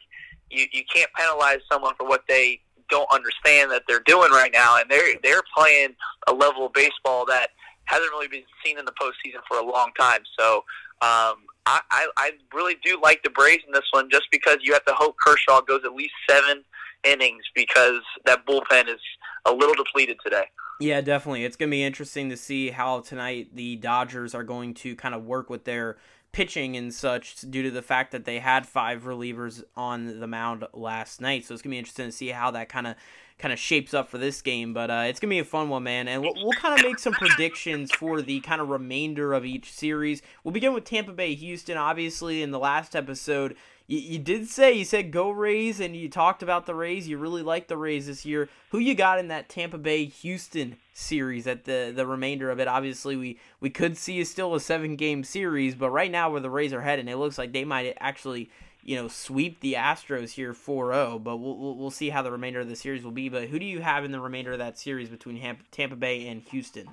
you 0.49 0.65
you 0.71 0.83
can't 0.93 1.11
penalize 1.13 1.59
someone 1.71 1.93
for 1.97 2.07
what 2.07 2.23
they 2.27 2.61
don't 2.89 3.09
understand 3.11 3.71
that 3.71 3.83
they're 3.87 4.03
doing 4.05 4.31
right 4.31 4.51
now, 4.53 4.77
and 4.79 4.89
they're 4.89 5.15
they're 5.23 5.43
playing 5.55 5.95
a 6.27 6.33
level 6.33 6.65
of 6.65 6.73
baseball 6.73 7.25
that 7.25 7.49
hasn't 7.85 8.09
really 8.11 8.27
been 8.27 8.43
seen 8.63 8.77
in 8.77 8.85
the 8.85 8.93
postseason 9.01 9.39
for 9.47 9.57
a 9.57 9.65
long 9.65 9.91
time. 9.99 10.21
So 10.37 10.57
um, 11.01 11.37
I, 11.65 11.81
I, 11.91 12.07
I 12.17 12.31
really 12.53 12.75
do 12.83 12.99
like 13.01 13.23
the 13.23 13.31
Braves 13.31 13.63
in 13.65 13.73
this 13.73 13.85
one 13.91 14.09
just 14.11 14.25
because 14.31 14.57
you 14.61 14.73
have 14.73 14.85
to 14.85 14.93
hope 14.93 15.15
Kershaw 15.17 15.61
goes 15.61 15.81
at 15.83 15.93
least 15.93 16.13
seven 16.29 16.63
innings 17.03 17.43
because 17.55 18.01
that 18.25 18.45
bullpen 18.45 18.87
is 18.87 18.99
a 19.45 19.51
little 19.51 19.73
depleted 19.73 20.17
today. 20.23 20.45
Yeah, 20.79 21.01
definitely. 21.01 21.43
It's 21.43 21.57
going 21.57 21.69
to 21.69 21.71
be 21.71 21.83
interesting 21.83 22.29
to 22.29 22.37
see 22.37 22.69
how 22.69 23.01
tonight 23.01 23.49
the 23.53 23.75
Dodgers 23.75 24.33
are 24.33 24.43
going 24.43 24.73
to 24.75 24.95
kind 24.95 25.13
of 25.13 25.25
work 25.25 25.49
with 25.49 25.65
their 25.65 25.97
pitching 26.31 26.77
and 26.77 26.93
such 26.93 27.41
due 27.49 27.63
to 27.63 27.71
the 27.71 27.81
fact 27.81 28.11
that 28.11 28.25
they 28.25 28.39
had 28.39 28.65
five 28.65 29.03
relievers 29.03 29.63
on 29.75 30.19
the 30.19 30.27
mound 30.27 30.65
last 30.73 31.21
night. 31.21 31.45
So 31.45 31.53
it's 31.53 31.63
to 31.63 31.69
be 31.69 31.77
interesting 31.77 32.05
to 32.05 32.11
see 32.11 32.29
how 32.29 32.51
that 32.51 32.69
kind 32.69 32.87
of 32.87 32.95
kind 33.39 33.53
of 33.53 33.59
shapes 33.59 33.93
up 33.93 34.09
for 34.09 34.17
this 34.17 34.41
game. 34.41 34.73
But 34.73 34.91
uh, 34.91 35.03
it's 35.07 35.19
gonna 35.19 35.29
be 35.29 35.39
a 35.39 35.45
fun 35.45 35.69
one, 35.69 35.83
man. 35.83 36.07
And 36.07 36.21
we'll, 36.21 36.35
we'll 36.35 36.51
kind 36.53 36.77
of 36.77 36.85
make 36.85 36.99
some 36.99 37.13
predictions 37.13 37.91
for 37.91 38.21
the 38.21 38.41
kind 38.41 38.61
of 38.61 38.69
remainder 38.69 39.33
of 39.33 39.45
each 39.45 39.71
series. 39.71 40.21
We'll 40.43 40.51
begin 40.51 40.73
with 40.73 40.83
Tampa 40.83 41.13
Bay, 41.13 41.33
Houston. 41.33 41.77
Obviously, 41.77 42.43
in 42.43 42.51
the 42.51 42.59
last 42.59 42.95
episode, 42.95 43.55
you, 43.87 43.97
you 43.97 44.19
did 44.19 44.47
say 44.47 44.73
you 44.73 44.85
said 44.85 45.11
go 45.11 45.31
Rays, 45.31 45.79
and 45.79 45.95
you 45.95 46.09
talked 46.09 46.43
about 46.43 46.65
the 46.65 46.75
Rays. 46.75 47.07
You 47.07 47.17
really 47.17 47.41
like 47.41 47.67
the 47.67 47.77
Rays 47.77 48.07
this 48.07 48.25
year. 48.25 48.49
Who 48.69 48.77
you 48.77 48.93
got 48.93 49.19
in 49.19 49.29
that 49.29 49.49
Tampa 49.49 49.77
Bay 49.77 50.05
Houston 50.05 50.77
series 50.99 51.47
at 51.47 51.65
the 51.65 51.91
the 51.95 52.05
remainder 52.05 52.49
of 52.51 52.59
it? 52.59 52.67
Obviously, 52.67 53.15
we 53.15 53.39
we 53.59 53.69
could 53.69 53.97
see 53.97 54.19
is 54.19 54.29
still 54.29 54.55
a 54.55 54.59
seven 54.59 54.95
game 54.95 55.23
series, 55.23 55.75
but 55.75 55.89
right 55.89 56.11
now 56.11 56.29
where 56.29 56.41
the 56.41 56.49
Rays 56.49 56.73
are 56.73 56.81
heading, 56.81 57.07
it 57.07 57.15
looks 57.15 57.37
like 57.37 57.53
they 57.53 57.65
might 57.65 57.95
actually 57.99 58.49
you 58.81 58.95
know, 58.95 59.07
sweep 59.07 59.59
the 59.59 59.73
Astros 59.73 60.31
here 60.31 60.53
4-0, 60.53 61.23
but 61.23 61.37
we'll, 61.37 61.75
we'll 61.75 61.91
see 61.91 62.09
how 62.09 62.21
the 62.21 62.31
remainder 62.31 62.61
of 62.61 62.69
the 62.69 62.75
series 62.75 63.03
will 63.03 63.11
be. 63.11 63.29
But 63.29 63.49
who 63.49 63.59
do 63.59 63.65
you 63.65 63.81
have 63.81 64.03
in 64.03 64.11
the 64.11 64.19
remainder 64.19 64.53
of 64.53 64.59
that 64.59 64.79
series 64.79 65.09
between 65.09 65.39
Tampa 65.71 65.95
Bay 65.95 66.27
and 66.27 66.41
Houston? 66.43 66.87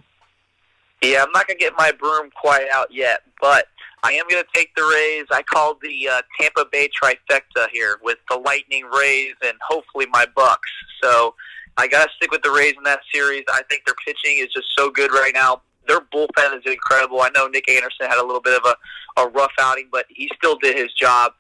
Yeah, 1.03 1.23
I'm 1.23 1.33
not 1.33 1.49
to 1.49 1.55
get 1.55 1.75
my 1.79 1.93
broom 1.93 2.31
quite 2.31 2.67
out 2.73 2.93
yet, 2.93 3.21
but 3.41 3.67
I 4.03 4.13
am 4.13 4.27
going 4.29 4.43
to 4.43 4.49
take 4.55 4.75
the 4.75 4.83
Rays. 4.83 5.27
I 5.31 5.43
called 5.43 5.79
the 5.83 6.09
uh, 6.09 6.23
Tampa 6.41 6.65
Bay 6.71 6.89
trifecta 6.89 7.69
here 7.73 7.99
with 8.03 8.19
the 8.29 8.37
Lightning, 8.37 8.85
Rays, 8.87 9.35
and 9.45 9.57
hopefully 9.67 10.07
my 10.13 10.27
Bucs. 10.37 10.57
So 11.03 11.35
I 11.77 11.87
got 11.87 12.05
to 12.05 12.11
stick 12.17 12.31
with 12.31 12.43
the 12.43 12.51
Rays 12.51 12.75
in 12.77 12.85
that 12.85 13.01
series. 13.13 13.45
I 13.49 13.63
think 13.69 13.85
their 13.85 13.95
pitching 14.05 14.39
is 14.39 14.49
just 14.53 14.67
so 14.77 14.91
good 14.91 15.13
right 15.13 15.33
now. 15.35 15.63
Their 15.87 16.01
bullpen 16.01 16.57
is 16.57 16.63
incredible. 16.65 17.21
I 17.21 17.31
know 17.35 17.47
Nick 17.47 17.71
Anderson 17.71 18.07
had 18.09 18.19
a 18.19 18.25
little 18.25 18.41
bit 18.41 18.61
of 18.61 18.75
a, 19.17 19.23
a 19.23 19.29
rough 19.29 19.53
outing, 19.61 19.89
but 19.93 20.07
he 20.09 20.29
still 20.37 20.57
did 20.57 20.77
his 20.77 20.93
job. 20.95 21.33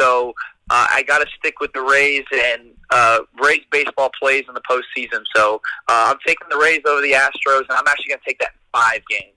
So 0.00 0.34
uh, 0.70 0.86
I 0.90 1.02
got 1.02 1.18
to 1.18 1.26
stick 1.38 1.60
with 1.60 1.72
the 1.72 1.82
Rays, 1.82 2.24
and 2.32 2.70
uh, 2.90 3.20
Rays 3.42 3.60
baseball 3.70 4.10
plays 4.18 4.44
in 4.48 4.54
the 4.54 4.62
postseason. 4.62 5.24
So 5.34 5.60
uh, 5.88 6.10
I'm 6.10 6.18
taking 6.26 6.48
the 6.48 6.56
Rays 6.56 6.80
over 6.86 7.02
the 7.02 7.12
Astros, 7.12 7.60
and 7.68 7.72
I'm 7.72 7.86
actually 7.86 8.08
going 8.08 8.20
to 8.20 8.26
take 8.26 8.38
that 8.38 8.52
five 8.72 9.02
games. 9.10 9.34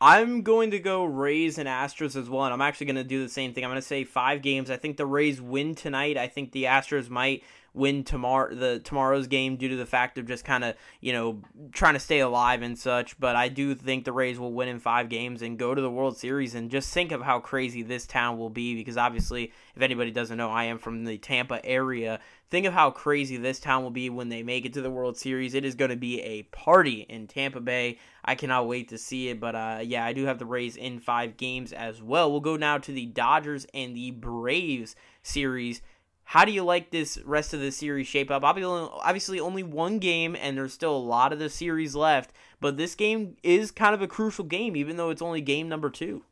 I'm 0.00 0.42
going 0.42 0.70
to 0.70 0.78
go 0.78 1.04
Rays 1.04 1.58
and 1.58 1.68
Astros 1.68 2.14
as 2.14 2.30
well, 2.30 2.44
and 2.44 2.54
I'm 2.54 2.60
actually 2.60 2.86
going 2.86 2.96
to 2.96 3.04
do 3.04 3.22
the 3.22 3.28
same 3.28 3.52
thing. 3.52 3.64
I'm 3.64 3.70
going 3.70 3.80
to 3.80 3.86
say 3.86 4.04
five 4.04 4.42
games. 4.42 4.70
I 4.70 4.76
think 4.76 4.96
the 4.96 5.06
Rays 5.06 5.40
win 5.40 5.74
tonight. 5.74 6.16
I 6.16 6.28
think 6.28 6.52
the 6.52 6.64
Astros 6.64 7.10
might 7.10 7.42
win 7.78 8.04
tomorrow 8.04 8.54
the 8.54 8.80
tomorrow's 8.80 9.26
game 9.26 9.56
due 9.56 9.68
to 9.68 9.76
the 9.76 9.86
fact 9.86 10.18
of 10.18 10.26
just 10.26 10.44
kind 10.44 10.64
of 10.64 10.74
you 11.00 11.12
know 11.12 11.40
trying 11.72 11.94
to 11.94 12.00
stay 12.00 12.20
alive 12.20 12.62
and 12.62 12.78
such. 12.78 13.18
But 13.18 13.36
I 13.36 13.48
do 13.48 13.74
think 13.74 14.04
the 14.04 14.12
Rays 14.12 14.38
will 14.38 14.52
win 14.52 14.68
in 14.68 14.80
five 14.80 15.08
games 15.08 15.42
and 15.42 15.58
go 15.58 15.74
to 15.74 15.80
the 15.80 15.90
World 15.90 16.18
Series. 16.18 16.54
And 16.54 16.70
just 16.70 16.92
think 16.92 17.12
of 17.12 17.22
how 17.22 17.40
crazy 17.40 17.82
this 17.82 18.06
town 18.06 18.38
will 18.38 18.50
be 18.50 18.74
because 18.74 18.96
obviously, 18.96 19.52
if 19.74 19.82
anybody 19.82 20.10
doesn't 20.10 20.36
know, 20.36 20.50
I 20.50 20.64
am 20.64 20.78
from 20.78 21.04
the 21.04 21.18
Tampa 21.18 21.64
area. 21.64 22.20
Think 22.50 22.64
of 22.64 22.72
how 22.72 22.90
crazy 22.90 23.36
this 23.36 23.60
town 23.60 23.82
will 23.82 23.90
be 23.90 24.08
when 24.08 24.30
they 24.30 24.42
make 24.42 24.64
it 24.64 24.72
to 24.72 24.80
the 24.80 24.90
World 24.90 25.18
Series. 25.18 25.54
It 25.54 25.66
is 25.66 25.74
going 25.74 25.90
to 25.90 25.96
be 25.96 26.22
a 26.22 26.44
party 26.44 27.02
in 27.02 27.26
Tampa 27.26 27.60
Bay. 27.60 27.98
I 28.24 28.34
cannot 28.36 28.66
wait 28.66 28.88
to 28.88 28.98
see 28.98 29.28
it. 29.28 29.38
But 29.38 29.54
uh, 29.54 29.80
yeah, 29.82 30.04
I 30.04 30.14
do 30.14 30.24
have 30.24 30.38
the 30.38 30.46
Rays 30.46 30.76
in 30.76 30.98
five 30.98 31.36
games 31.36 31.72
as 31.72 32.02
well. 32.02 32.30
We'll 32.30 32.40
go 32.40 32.56
now 32.56 32.78
to 32.78 32.92
the 32.92 33.06
Dodgers 33.06 33.66
and 33.74 33.94
the 33.94 34.12
Braves 34.12 34.96
series. 35.22 35.82
How 36.28 36.44
do 36.44 36.52
you 36.52 36.62
like 36.62 36.90
this 36.90 37.16
rest 37.24 37.54
of 37.54 37.60
the 37.60 37.72
series 37.72 38.06
shape 38.06 38.30
up? 38.30 38.44
Obviously, 38.44 39.40
only 39.40 39.62
one 39.62 39.98
game, 39.98 40.36
and 40.38 40.58
there's 40.58 40.74
still 40.74 40.94
a 40.94 40.98
lot 40.98 41.32
of 41.32 41.38
the 41.38 41.48
series 41.48 41.94
left. 41.94 42.34
But 42.60 42.76
this 42.76 42.94
game 42.94 43.38
is 43.42 43.70
kind 43.70 43.94
of 43.94 44.02
a 44.02 44.06
crucial 44.06 44.44
game, 44.44 44.76
even 44.76 44.98
though 44.98 45.08
it's 45.08 45.22
only 45.22 45.40
game 45.40 45.70
number 45.70 45.88
two. 45.88 46.24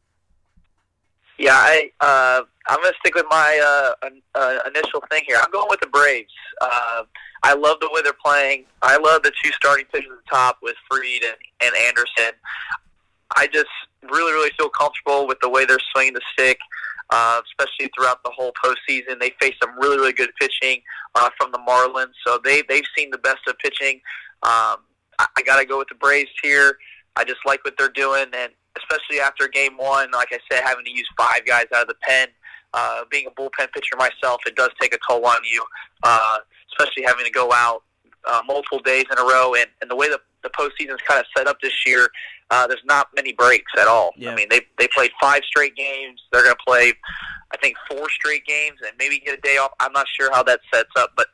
Yeah, 1.38 1.54
I 1.54 1.90
uh, 2.02 2.42
I'm 2.68 2.82
gonna 2.82 2.92
stick 3.00 3.14
with 3.14 3.24
my 3.30 3.94
uh, 4.04 4.10
uh, 4.34 4.58
initial 4.66 5.02
thing 5.10 5.22
here. 5.26 5.38
I'm 5.42 5.50
going 5.50 5.68
with 5.70 5.80
the 5.80 5.86
Braves. 5.86 6.30
Uh, 6.60 7.04
I 7.42 7.54
love 7.54 7.78
the 7.80 7.88
way 7.90 8.02
they're 8.02 8.12
playing. 8.12 8.66
I 8.82 8.98
love 8.98 9.22
the 9.22 9.32
two 9.42 9.50
starting 9.52 9.86
pitchers 9.86 10.10
at 10.12 10.18
the 10.22 10.30
top 10.30 10.58
with 10.60 10.76
Fried 10.90 11.22
and, 11.24 11.36
and 11.62 11.74
Anderson. 11.74 12.38
I 13.34 13.46
just 13.46 13.70
really, 14.02 14.34
really 14.34 14.50
feel 14.58 14.68
comfortable 14.68 15.26
with 15.26 15.38
the 15.40 15.48
way 15.48 15.64
they're 15.64 15.78
swinging 15.92 16.12
the 16.12 16.20
stick, 16.34 16.58
uh, 17.10 17.40
especially 17.46 17.90
throughout 17.96 18.22
the 18.24 18.30
whole 18.30 18.52
postseason. 18.64 19.20
They 19.20 19.32
face 19.40 19.54
some 19.62 19.78
really, 19.78 19.96
really 19.96 20.12
good 20.12 20.30
pitching 20.40 20.82
uh, 21.14 21.30
from 21.38 21.52
the 21.52 21.58
Marlins, 21.58 22.12
so 22.26 22.38
they 22.42 22.62
they've 22.68 22.84
seen 22.96 23.10
the 23.10 23.18
best 23.18 23.40
of 23.48 23.56
pitching. 23.58 24.00
Um, 24.42 24.78
I, 25.18 25.26
I 25.36 25.42
got 25.42 25.58
to 25.60 25.66
go 25.66 25.78
with 25.78 25.88
the 25.88 25.94
Braves 25.94 26.30
here. 26.42 26.78
I 27.16 27.24
just 27.24 27.40
like 27.46 27.64
what 27.64 27.74
they're 27.78 27.88
doing, 27.88 28.26
and 28.36 28.52
especially 28.76 29.20
after 29.20 29.48
Game 29.48 29.76
One, 29.76 30.10
like 30.12 30.28
I 30.32 30.38
said, 30.50 30.62
having 30.64 30.84
to 30.84 30.90
use 30.90 31.08
five 31.16 31.46
guys 31.46 31.66
out 31.74 31.82
of 31.82 31.88
the 31.88 31.96
pen. 32.02 32.28
Uh, 32.74 33.04
being 33.10 33.26
a 33.26 33.30
bullpen 33.30 33.72
pitcher 33.72 33.96
myself, 33.96 34.40
it 34.46 34.54
does 34.54 34.68
take 34.78 34.94
a 34.94 34.98
toll 35.08 35.24
on 35.24 35.38
you, 35.50 35.64
uh, 36.02 36.38
especially 36.72 37.02
having 37.04 37.24
to 37.24 37.30
go 37.30 37.50
out 37.52 37.84
uh, 38.26 38.42
multiple 38.46 38.80
days 38.80 39.04
in 39.10 39.18
a 39.18 39.22
row. 39.22 39.54
And, 39.54 39.66
and 39.80 39.90
the 39.90 39.96
way 39.96 40.08
the, 40.08 40.20
the 40.42 40.50
postseason's 40.50 41.00
kind 41.08 41.18
of 41.18 41.26
set 41.34 41.46
up 41.46 41.58
this 41.62 41.86
year, 41.86 42.08
uh, 42.50 42.66
there's 42.66 42.84
not 42.84 43.08
many 43.14 43.32
breaks 43.32 43.72
at 43.78 43.88
all. 43.88 44.12
Yeah. 44.16 44.32
I 44.32 44.34
mean, 44.34 44.48
they 44.50 44.60
they 44.78 44.88
played 44.88 45.10
five 45.20 45.42
straight 45.44 45.74
games. 45.74 46.20
They're 46.32 46.44
going 46.44 46.54
to 46.54 46.64
play, 46.66 46.92
I 47.52 47.56
think, 47.56 47.76
four 47.90 48.08
straight 48.10 48.46
games, 48.46 48.78
and 48.86 48.92
maybe 48.98 49.18
get 49.18 49.38
a 49.38 49.40
day 49.40 49.56
off. 49.56 49.72
I'm 49.80 49.92
not 49.92 50.06
sure 50.08 50.32
how 50.32 50.42
that 50.44 50.60
sets 50.72 50.90
up, 50.96 51.10
but 51.16 51.26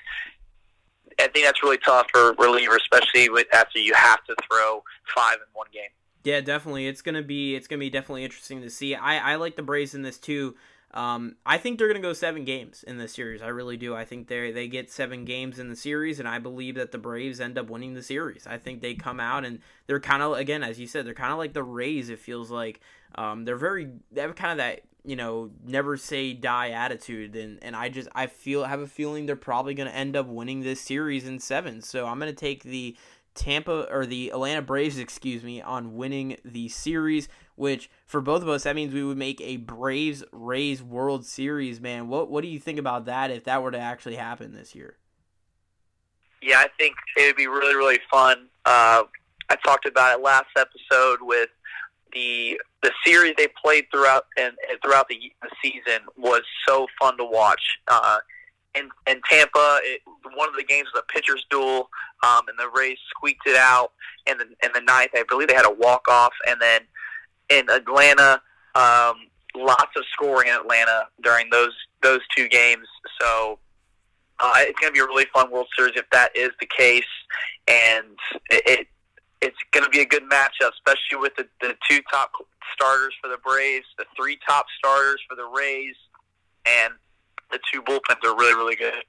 I 1.21 1.29
think 1.29 1.45
that's 1.45 1.63
really 1.63 1.79
tough 1.79 2.07
for 2.13 2.35
relievers, 2.35 2.79
especially 2.79 3.29
with, 3.29 3.47
after 3.53 3.79
you 3.79 3.95
have 3.95 4.25
to 4.25 4.37
throw 4.49 4.83
five 5.15 5.35
in 5.35 5.47
one 5.53 5.67
game. 5.73 5.91
Yeah, 6.25 6.41
definitely. 6.41 6.87
It's 6.87 7.03
gonna 7.03 7.23
be 7.23 7.57
it's 7.57 7.67
gonna 7.67 7.81
be 7.81 7.91
definitely 7.91 8.25
interesting 8.25 8.63
to 8.63 8.71
see. 8.71 8.95
I 8.95 9.33
I 9.33 9.35
like 9.37 9.57
the 9.57 9.63
Braves 9.63 9.95
in 9.95 10.03
this 10.03 10.19
too. 10.19 10.55
Um, 10.95 11.37
I 11.47 11.57
think 11.57 11.79
they're 11.79 11.89
gonna 11.89 12.01
go 12.01 12.13
seven 12.13 12.45
games 12.45 12.83
in 12.83 12.99
this 12.99 13.15
series. 13.15 13.41
I 13.41 13.49
really 13.49 13.77
do. 13.77 13.95
I 13.95 14.05
think 14.05 14.29
they 14.29 14.53
they 14.53 14.69
get 14.69 14.91
seven 14.91 15.25
games 15.25 15.59
in 15.59 15.71
the 15.71 15.77
series, 15.77 16.19
and 16.19 16.29
I 16.29 16.39
believe 16.39 16.75
that 16.75 16.93
the 16.93 16.99
Braves 16.99 17.41
end 17.41 17.57
up 17.57 17.71
winning 17.71 17.95
the 17.95 18.03
series. 18.03 18.47
I 18.47 18.59
think 18.59 18.81
they 18.81 18.95
come 18.95 19.19
out 19.19 19.45
and 19.45 19.61
they're 19.87 20.01
kind 20.01 20.23
of 20.23 20.35
again, 20.35 20.63
as 20.63 20.79
you 20.79 20.87
said, 20.87 21.07
they're 21.07 21.15
kind 21.15 21.33
of 21.33 21.39
like 21.39 21.55
the 21.55 21.63
Rays. 21.63 22.11
It 22.11 22.19
feels 22.19 22.51
like 22.51 22.81
um, 23.15 23.45
they're 23.45 23.57
very 23.57 23.89
they 24.11 24.21
have 24.21 24.37
kind 24.37 24.53
of 24.53 24.59
that 24.59 24.83
you 25.05 25.17
know 25.17 25.51
never 25.65 25.97
say 25.97 26.35
die 26.35 26.71
attitude, 26.71 27.37
and 27.37 27.59
and 27.63 27.75
I 27.75 27.89
just 27.89 28.09
I 28.15 28.27
feel 28.27 28.65
have 28.65 28.81
a 28.81 28.87
feeling 28.87 29.25
they're 29.25 29.37
probably 29.37 29.73
gonna 29.73 29.91
end 29.91 30.15
up 30.15 30.27
winning 30.27 30.61
this 30.61 30.81
series 30.83 31.27
in 31.27 31.39
seven. 31.39 31.81
So 31.81 32.07
I'm 32.07 32.19
gonna 32.19 32.35
take 32.35 32.65
the 32.65 32.97
Tampa 33.35 33.89
or 33.91 34.05
the 34.05 34.31
Atlanta 34.31 34.63
Braves, 34.63 34.99
excuse 34.99 35.43
me, 35.43 35.63
on 35.63 35.97
winning 35.97 36.37
the 36.45 36.69
series, 36.69 37.29
which 37.57 37.91
for 38.07 38.21
both 38.21 38.43
of 38.43 38.49
us 38.49 38.65
that 38.65 38.77
means 38.77 38.93
we 38.93 39.05
would 39.05 39.19
make 39.19 39.41
a 39.41 39.57
Braves 39.57 40.25
Rays 40.33 40.83
World 40.83 41.27
Series, 41.27 41.81
man. 41.81 42.09
What 42.09 42.31
what 42.31 42.43
do 42.43 42.49
you 42.49 42.59
think 42.59 42.79
about 42.79 43.07
that 43.07 43.31
if 43.31 43.45
that 43.45 43.63
were 43.63 43.71
to 43.71 43.79
actually 43.79 44.17
happen 44.17 44.53
this 44.53 44.75
year? 44.75 44.97
Yeah, 46.41 46.59
I 46.59 46.69
think 46.79 46.95
it 47.17 47.27
would 47.27 47.37
be 47.37 47.47
really 47.47 47.75
really 47.75 48.01
fun. 48.11 48.49
Uh, 48.65 49.05
I 49.49 49.57
talked 49.65 49.87
about 49.87 50.19
it 50.19 50.23
last 50.23 50.47
episode 50.57 51.19
with 51.21 51.51
the 52.13 52.61
the 52.83 52.93
series 53.05 53.35
they 53.39 53.49
played 53.63 53.85
throughout 53.91 54.27
and, 54.37 54.55
and 54.69 54.79
throughout 54.83 55.09
the, 55.09 55.19
the 55.43 55.49
season 55.63 56.03
was 56.17 56.43
so 56.67 56.87
fun 56.99 57.17
to 57.17 57.25
watch. 57.25 57.79
Uh, 57.87 58.19
in, 58.75 58.89
in 59.07 59.21
Tampa, 59.29 59.81
it, 59.83 60.01
one 60.35 60.49
of 60.49 60.57
the 60.57 60.65
games 60.65 60.89
was 60.93 61.03
a 61.03 61.13
pitcher's 61.13 61.45
duel, 61.51 61.91
um, 62.23 62.43
and 62.49 62.59
the 62.59 62.71
Rays 62.75 62.99
squeaked 63.11 63.47
it 63.47 63.57
out 63.57 63.93
in 64.27 64.39
the 64.39 64.45
in 64.65 64.71
the 64.75 64.81
ninth. 64.81 65.11
I 65.15 65.25
believe 65.29 65.49
they 65.49 65.55
had 65.55 65.67
a 65.67 65.75
walk 65.75 66.09
off, 66.09 66.33
and 66.49 66.61
then 66.61 66.81
in 67.53 67.69
Atlanta, 67.71 68.41
um, 68.75 69.15
lots 69.55 69.93
of 69.97 70.05
scoring 70.13 70.49
in 70.49 70.55
Atlanta 70.55 71.07
during 71.23 71.51
those 71.51 71.75
those 72.03 72.21
two 72.37 72.49
games. 72.49 72.87
So 73.21 73.59
uh, 74.41 74.55
it's 74.59 74.79
going 74.81 74.93
to 74.93 74.95
be 74.95 75.01
a 75.01 75.07
really 75.07 75.27
fun 75.33 75.51
World 75.51 75.69
Series 75.77 75.95
if 75.97 76.09
that 76.11 76.37
is 76.37 76.51
the 76.61 76.67
case, 76.67 77.05
and 77.69 78.17
it, 78.51 78.63
it 78.67 78.87
it's 79.41 79.57
going 79.73 79.85
to 79.85 79.91
be 79.91 80.01
a 80.01 80.07
good 80.07 80.23
matchup, 80.31 80.71
especially 80.73 81.19
with 81.19 81.35
the, 81.37 81.47
the 81.61 81.75
two 81.89 82.01
top 82.11 82.31
starters 82.75 83.13
for 83.21 83.29
the 83.29 83.39
Braves, 83.45 83.87
the 83.99 84.05
three 84.17 84.39
top 84.49 84.67
starters 84.79 85.21
for 85.29 85.35
the 85.35 85.45
Rays, 85.45 85.97
and 86.65 86.95
the 87.51 87.59
two 87.73 87.83
bullpens 87.83 88.25
are 88.25 88.37
really, 88.37 88.55
really 88.55 88.77
good. 88.77 89.05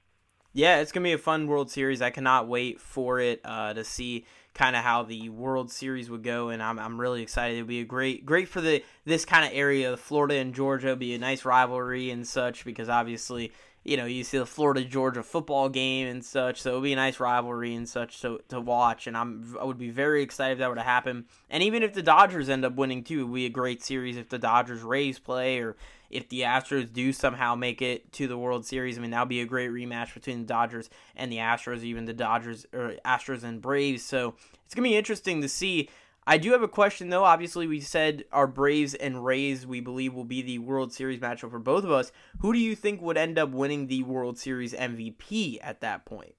Yeah, 0.52 0.78
it's 0.78 0.92
gonna 0.92 1.04
be 1.04 1.12
a 1.12 1.18
fun 1.18 1.46
World 1.48 1.70
Series. 1.70 2.00
I 2.00 2.10
cannot 2.10 2.46
wait 2.46 2.80
for 2.80 3.18
it 3.18 3.40
uh, 3.44 3.74
to 3.74 3.82
see 3.82 4.24
kind 4.54 4.76
of 4.76 4.82
how 4.82 5.02
the 5.02 5.28
World 5.28 5.70
Series 5.70 6.08
would 6.08 6.22
go, 6.22 6.48
and 6.48 6.62
I'm, 6.62 6.78
I'm 6.78 7.00
really 7.00 7.22
excited. 7.22 7.56
It'll 7.56 7.66
be 7.66 7.80
a 7.80 7.84
great 7.84 8.24
great 8.24 8.48
for 8.48 8.60
the 8.60 8.82
this 9.04 9.24
kind 9.24 9.44
of 9.44 9.50
area, 9.52 9.96
Florida 9.96 10.36
and 10.36 10.54
Georgia. 10.54 10.88
It'll 10.88 10.96
be 10.96 11.14
a 11.14 11.18
nice 11.18 11.44
rivalry 11.44 12.10
and 12.10 12.26
such 12.26 12.64
because 12.64 12.88
obviously 12.88 13.52
you 13.84 13.98
know 13.98 14.06
you 14.06 14.24
see 14.24 14.38
the 14.38 14.46
Florida 14.46 14.82
Georgia 14.82 15.22
football 15.22 15.68
game 15.68 16.08
and 16.08 16.24
such, 16.24 16.62
so 16.62 16.70
it'll 16.70 16.80
be 16.80 16.94
a 16.94 16.96
nice 16.96 17.20
rivalry 17.20 17.74
and 17.74 17.88
such 17.88 18.20
to 18.22 18.40
to 18.48 18.60
watch. 18.60 19.06
And 19.06 19.16
I'm 19.16 19.56
I 19.60 19.64
would 19.64 19.78
be 19.78 19.90
very 19.90 20.22
excited 20.22 20.54
if 20.54 20.58
that 20.58 20.70
were 20.70 20.74
to 20.76 20.82
happen. 20.82 21.26
And 21.50 21.62
even 21.62 21.82
if 21.82 21.92
the 21.92 22.02
Dodgers 22.02 22.48
end 22.48 22.64
up 22.64 22.74
winning 22.74 23.04
too, 23.04 23.20
it 23.20 23.24
would 23.24 23.34
be 23.34 23.46
a 23.46 23.50
great 23.50 23.84
series 23.84 24.16
if 24.16 24.30
the 24.30 24.38
Dodgers 24.38 24.82
Rays 24.82 25.18
play 25.18 25.58
or 25.58 25.76
if 26.10 26.28
the 26.28 26.42
Astros 26.42 26.92
do 26.92 27.12
somehow 27.12 27.54
make 27.54 27.82
it 27.82 28.12
to 28.12 28.26
the 28.26 28.38
World 28.38 28.64
Series, 28.64 28.96
I 28.96 29.02
mean 29.02 29.10
that'll 29.10 29.26
be 29.26 29.40
a 29.40 29.46
great 29.46 29.70
rematch 29.70 30.14
between 30.14 30.40
the 30.40 30.46
Dodgers 30.46 30.88
and 31.14 31.30
the 31.30 31.38
Astros, 31.38 31.82
even 31.82 32.06
the 32.06 32.14
Dodgers 32.14 32.66
or 32.72 32.94
Astros 33.04 33.44
and 33.44 33.60
Braves. 33.60 34.02
So 34.02 34.34
it's 34.64 34.74
gonna 34.74 34.88
be 34.88 34.96
interesting 34.96 35.42
to 35.42 35.48
see. 35.48 35.90
I 36.26 36.38
do 36.38 36.52
have 36.52 36.62
a 36.62 36.68
question 36.68 37.10
though. 37.10 37.24
Obviously, 37.24 37.66
we 37.66 37.80
said 37.80 38.24
our 38.32 38.46
Braves 38.46 38.94
and 38.94 39.24
Rays 39.24 39.66
we 39.66 39.80
believe 39.80 40.14
will 40.14 40.24
be 40.24 40.42
the 40.42 40.58
World 40.58 40.92
Series 40.92 41.20
matchup 41.20 41.50
for 41.50 41.58
both 41.58 41.84
of 41.84 41.90
us. 41.90 42.12
Who 42.40 42.52
do 42.52 42.58
you 42.58 42.74
think 42.74 43.02
would 43.02 43.18
end 43.18 43.38
up 43.38 43.50
winning 43.50 43.86
the 43.86 44.02
World 44.02 44.38
Series 44.38 44.72
MVP 44.72 45.58
at 45.62 45.80
that 45.82 46.04
point? 46.06 46.34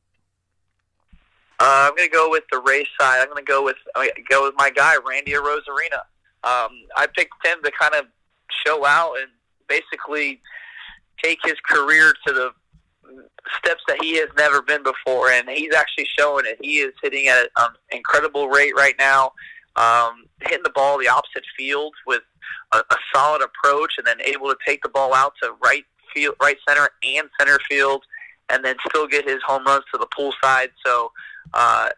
Uh, 1.59 1.89
I'm 1.89 1.97
to 1.97 2.09
go 2.09 2.29
with 2.29 2.43
the 2.51 2.59
Rays 2.59 2.87
side. 2.99 3.21
I'm 3.21 3.35
to 3.35 3.43
go 3.43 3.63
with 3.63 3.77
I'm 3.95 4.07
gonna 4.07 4.25
go 4.29 4.43
with 4.43 4.55
my 4.57 4.69
guy 4.69 4.95
Randy 5.07 5.33
Arozarena. 5.33 6.01
Um, 6.43 6.71
I 6.97 7.07
picked 7.15 7.33
him 7.45 7.57
to 7.63 7.71
kind 7.79 7.95
of 7.95 8.05
show 8.65 8.85
out 8.85 9.15
and 9.19 9.29
basically 9.67 10.41
take 11.23 11.39
his 11.43 11.55
career 11.67 12.13
to 12.27 12.33
the 12.33 12.51
steps 13.57 13.81
that 13.87 14.01
he 14.01 14.17
has 14.17 14.29
never 14.37 14.61
been 14.61 14.83
before, 14.83 15.29
and 15.29 15.49
he's 15.49 15.73
actually 15.73 16.07
showing 16.17 16.45
it. 16.45 16.57
He 16.61 16.79
is 16.79 16.93
hitting 17.01 17.27
at 17.27 17.47
an 17.57 17.69
incredible 17.91 18.49
rate 18.49 18.75
right 18.75 18.95
now, 18.99 19.31
um, 19.75 20.25
hitting 20.41 20.63
the 20.63 20.71
ball 20.71 20.97
the 20.97 21.07
opposite 21.07 21.43
field 21.57 21.93
with 22.05 22.21
a, 22.73 22.77
a 22.77 22.95
solid 23.13 23.41
approach, 23.41 23.93
and 23.97 24.05
then 24.05 24.21
able 24.21 24.47
to 24.49 24.57
take 24.65 24.81
the 24.83 24.89
ball 24.89 25.13
out 25.13 25.33
to 25.41 25.53
right 25.63 25.83
field, 26.13 26.35
right 26.41 26.57
center, 26.67 26.89
and 27.03 27.29
center 27.39 27.59
field, 27.69 28.03
and 28.49 28.63
then 28.63 28.75
still 28.87 29.07
get 29.07 29.27
his 29.27 29.39
home 29.45 29.63
runs 29.65 29.83
to 29.93 29.97
the 29.97 30.07
pool 30.07 30.33
side. 30.41 30.69
So 30.85 31.11
uh, 31.53 31.89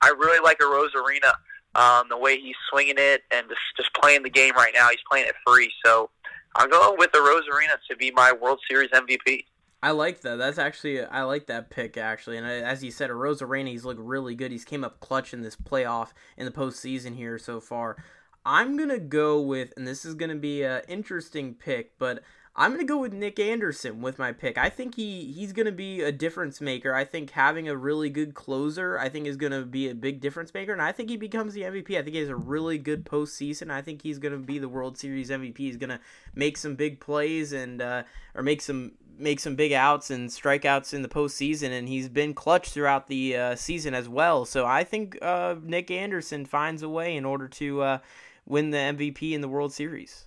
I 0.00 0.08
really 0.08 0.40
like 0.42 0.58
Arozarena. 0.58 1.34
Um, 1.74 2.06
the 2.08 2.16
way 2.16 2.40
he's 2.40 2.54
swinging 2.70 2.94
it 2.96 3.24
and 3.30 3.46
just 3.50 3.60
just 3.76 3.92
playing 3.92 4.22
the 4.22 4.30
game 4.30 4.54
right 4.54 4.72
now, 4.74 4.88
he's 4.88 5.00
playing 5.10 5.26
it 5.26 5.34
free. 5.46 5.70
So 5.84 6.08
I'm 6.54 6.70
going 6.70 6.98
with 6.98 7.12
the 7.12 7.18
Arozarena 7.18 7.76
to 7.90 7.96
be 7.96 8.10
my 8.12 8.32
World 8.32 8.60
Series 8.68 8.88
MVP. 8.90 9.44
I 9.82 9.90
like 9.90 10.22
that. 10.22 10.36
That's 10.36 10.58
actually 10.58 11.04
I 11.04 11.22
like 11.22 11.46
that 11.46 11.70
pick 11.70 11.96
actually. 11.96 12.38
And 12.38 12.46
as 12.46 12.82
you 12.82 12.90
said, 12.90 13.10
Arozarena, 13.10 13.68
he's 13.68 13.84
looked 13.84 14.00
really 14.00 14.34
good. 14.34 14.50
He's 14.50 14.64
came 14.64 14.84
up 14.84 15.00
clutch 15.00 15.34
in 15.34 15.42
this 15.42 15.56
playoff 15.56 16.10
in 16.36 16.46
the 16.46 16.52
postseason 16.52 17.14
here 17.14 17.38
so 17.38 17.60
far. 17.60 17.96
I'm 18.44 18.76
gonna 18.76 18.98
go 18.98 19.40
with, 19.40 19.72
and 19.76 19.86
this 19.86 20.04
is 20.04 20.14
gonna 20.14 20.36
be 20.36 20.62
an 20.62 20.82
interesting 20.88 21.54
pick, 21.54 21.98
but 21.98 22.22
I'm 22.58 22.70
gonna 22.70 22.84
go 22.84 22.98
with 22.98 23.12
Nick 23.12 23.38
Anderson 23.38 24.00
with 24.00 24.18
my 24.18 24.32
pick. 24.32 24.56
I 24.56 24.70
think 24.70 24.94
he 24.94 25.30
he's 25.32 25.52
gonna 25.52 25.72
be 25.72 26.00
a 26.00 26.10
difference 26.10 26.60
maker. 26.60 26.94
I 26.94 27.04
think 27.04 27.30
having 27.32 27.68
a 27.68 27.76
really 27.76 28.08
good 28.08 28.34
closer, 28.34 28.98
I 28.98 29.10
think 29.10 29.26
is 29.26 29.36
gonna 29.36 29.62
be 29.66 29.90
a 29.90 29.94
big 29.94 30.20
difference 30.20 30.54
maker, 30.54 30.72
and 30.72 30.80
I 30.80 30.92
think 30.92 31.10
he 31.10 31.18
becomes 31.18 31.52
the 31.52 31.62
MVP. 31.62 31.98
I 31.98 32.02
think 32.02 32.14
he 32.14 32.20
has 32.20 32.30
a 32.30 32.36
really 32.36 32.78
good 32.78 33.04
postseason. 33.04 33.70
I 33.70 33.82
think 33.82 34.00
he's 34.02 34.18
gonna 34.18 34.38
be 34.38 34.58
the 34.58 34.70
World 34.70 34.96
Series 34.96 35.28
MVP. 35.28 35.58
He's 35.58 35.76
gonna 35.76 36.00
make 36.34 36.56
some 36.56 36.76
big 36.76 36.98
plays 36.98 37.52
and 37.52 37.82
uh, 37.82 38.04
or 38.34 38.42
make 38.42 38.62
some 38.62 38.92
make 39.18 39.40
some 39.40 39.54
big 39.56 39.72
outs 39.72 40.10
and 40.10 40.28
strikeouts 40.28 40.92
in 40.94 41.02
the 41.02 41.08
postseason, 41.08 41.70
and 41.70 41.88
he's 41.88 42.08
been 42.08 42.34
clutch 42.34 42.70
throughout 42.70 43.08
the 43.08 43.36
uh, 43.36 43.54
season 43.56 43.94
as 43.94 44.08
well. 44.08 44.44
So 44.44 44.66
I 44.66 44.84
think 44.84 45.18
uh, 45.22 45.56
Nick 45.62 45.90
Anderson 45.90 46.44
finds 46.44 46.82
a 46.82 46.88
way 46.88 47.16
in 47.16 47.24
order 47.24 47.48
to 47.48 47.82
uh, 47.82 47.98
win 48.44 48.70
the 48.70 48.78
MVP 48.78 49.32
in 49.32 49.40
the 49.40 49.48
World 49.48 49.72
Series. 49.72 50.24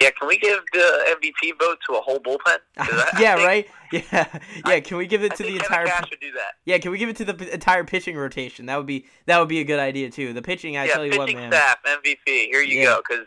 Yeah, 0.00 0.08
can 0.18 0.28
we 0.28 0.38
give 0.38 0.60
the 0.72 1.16
MVP 1.20 1.58
vote 1.60 1.78
to 1.88 1.96
a 1.96 2.00
whole 2.00 2.18
bullpen? 2.20 2.56
yeah, 3.18 3.36
think, 3.36 3.46
right. 3.46 3.68
Yeah, 3.92 4.38
yeah. 4.66 4.80
Can 4.80 4.96
we 4.96 5.06
give 5.06 5.22
it 5.22 5.32
I 5.32 5.34
to 5.36 5.42
the 5.42 5.56
entire? 5.56 5.86
Cash 5.86 6.10
do 6.20 6.32
that. 6.32 6.52
Yeah, 6.64 6.78
can 6.78 6.90
we 6.90 6.96
give 6.98 7.08
it 7.10 7.16
to 7.16 7.24
the 7.24 7.34
p- 7.34 7.50
entire 7.50 7.84
pitching 7.84 8.16
rotation? 8.16 8.66
That 8.66 8.76
would 8.78 8.86
be 8.86 9.04
that 9.26 9.38
would 9.38 9.48
be 9.48 9.60
a 9.60 9.64
good 9.64 9.78
idea 9.80 10.08
too. 10.10 10.32
The 10.32 10.42
pitching, 10.42 10.76
I 10.78 10.86
yeah, 10.86 10.94
tell 10.94 11.04
you 11.04 11.10
pitching 11.10 11.36
what, 11.36 11.50
man. 11.50 11.50
Pitching 11.50 11.60
staff 11.60 11.78
MVP. 11.84 12.46
Here 12.50 12.62
you 12.62 12.78
Yeah. 12.78 12.84
go, 12.86 13.02
because 13.06 13.26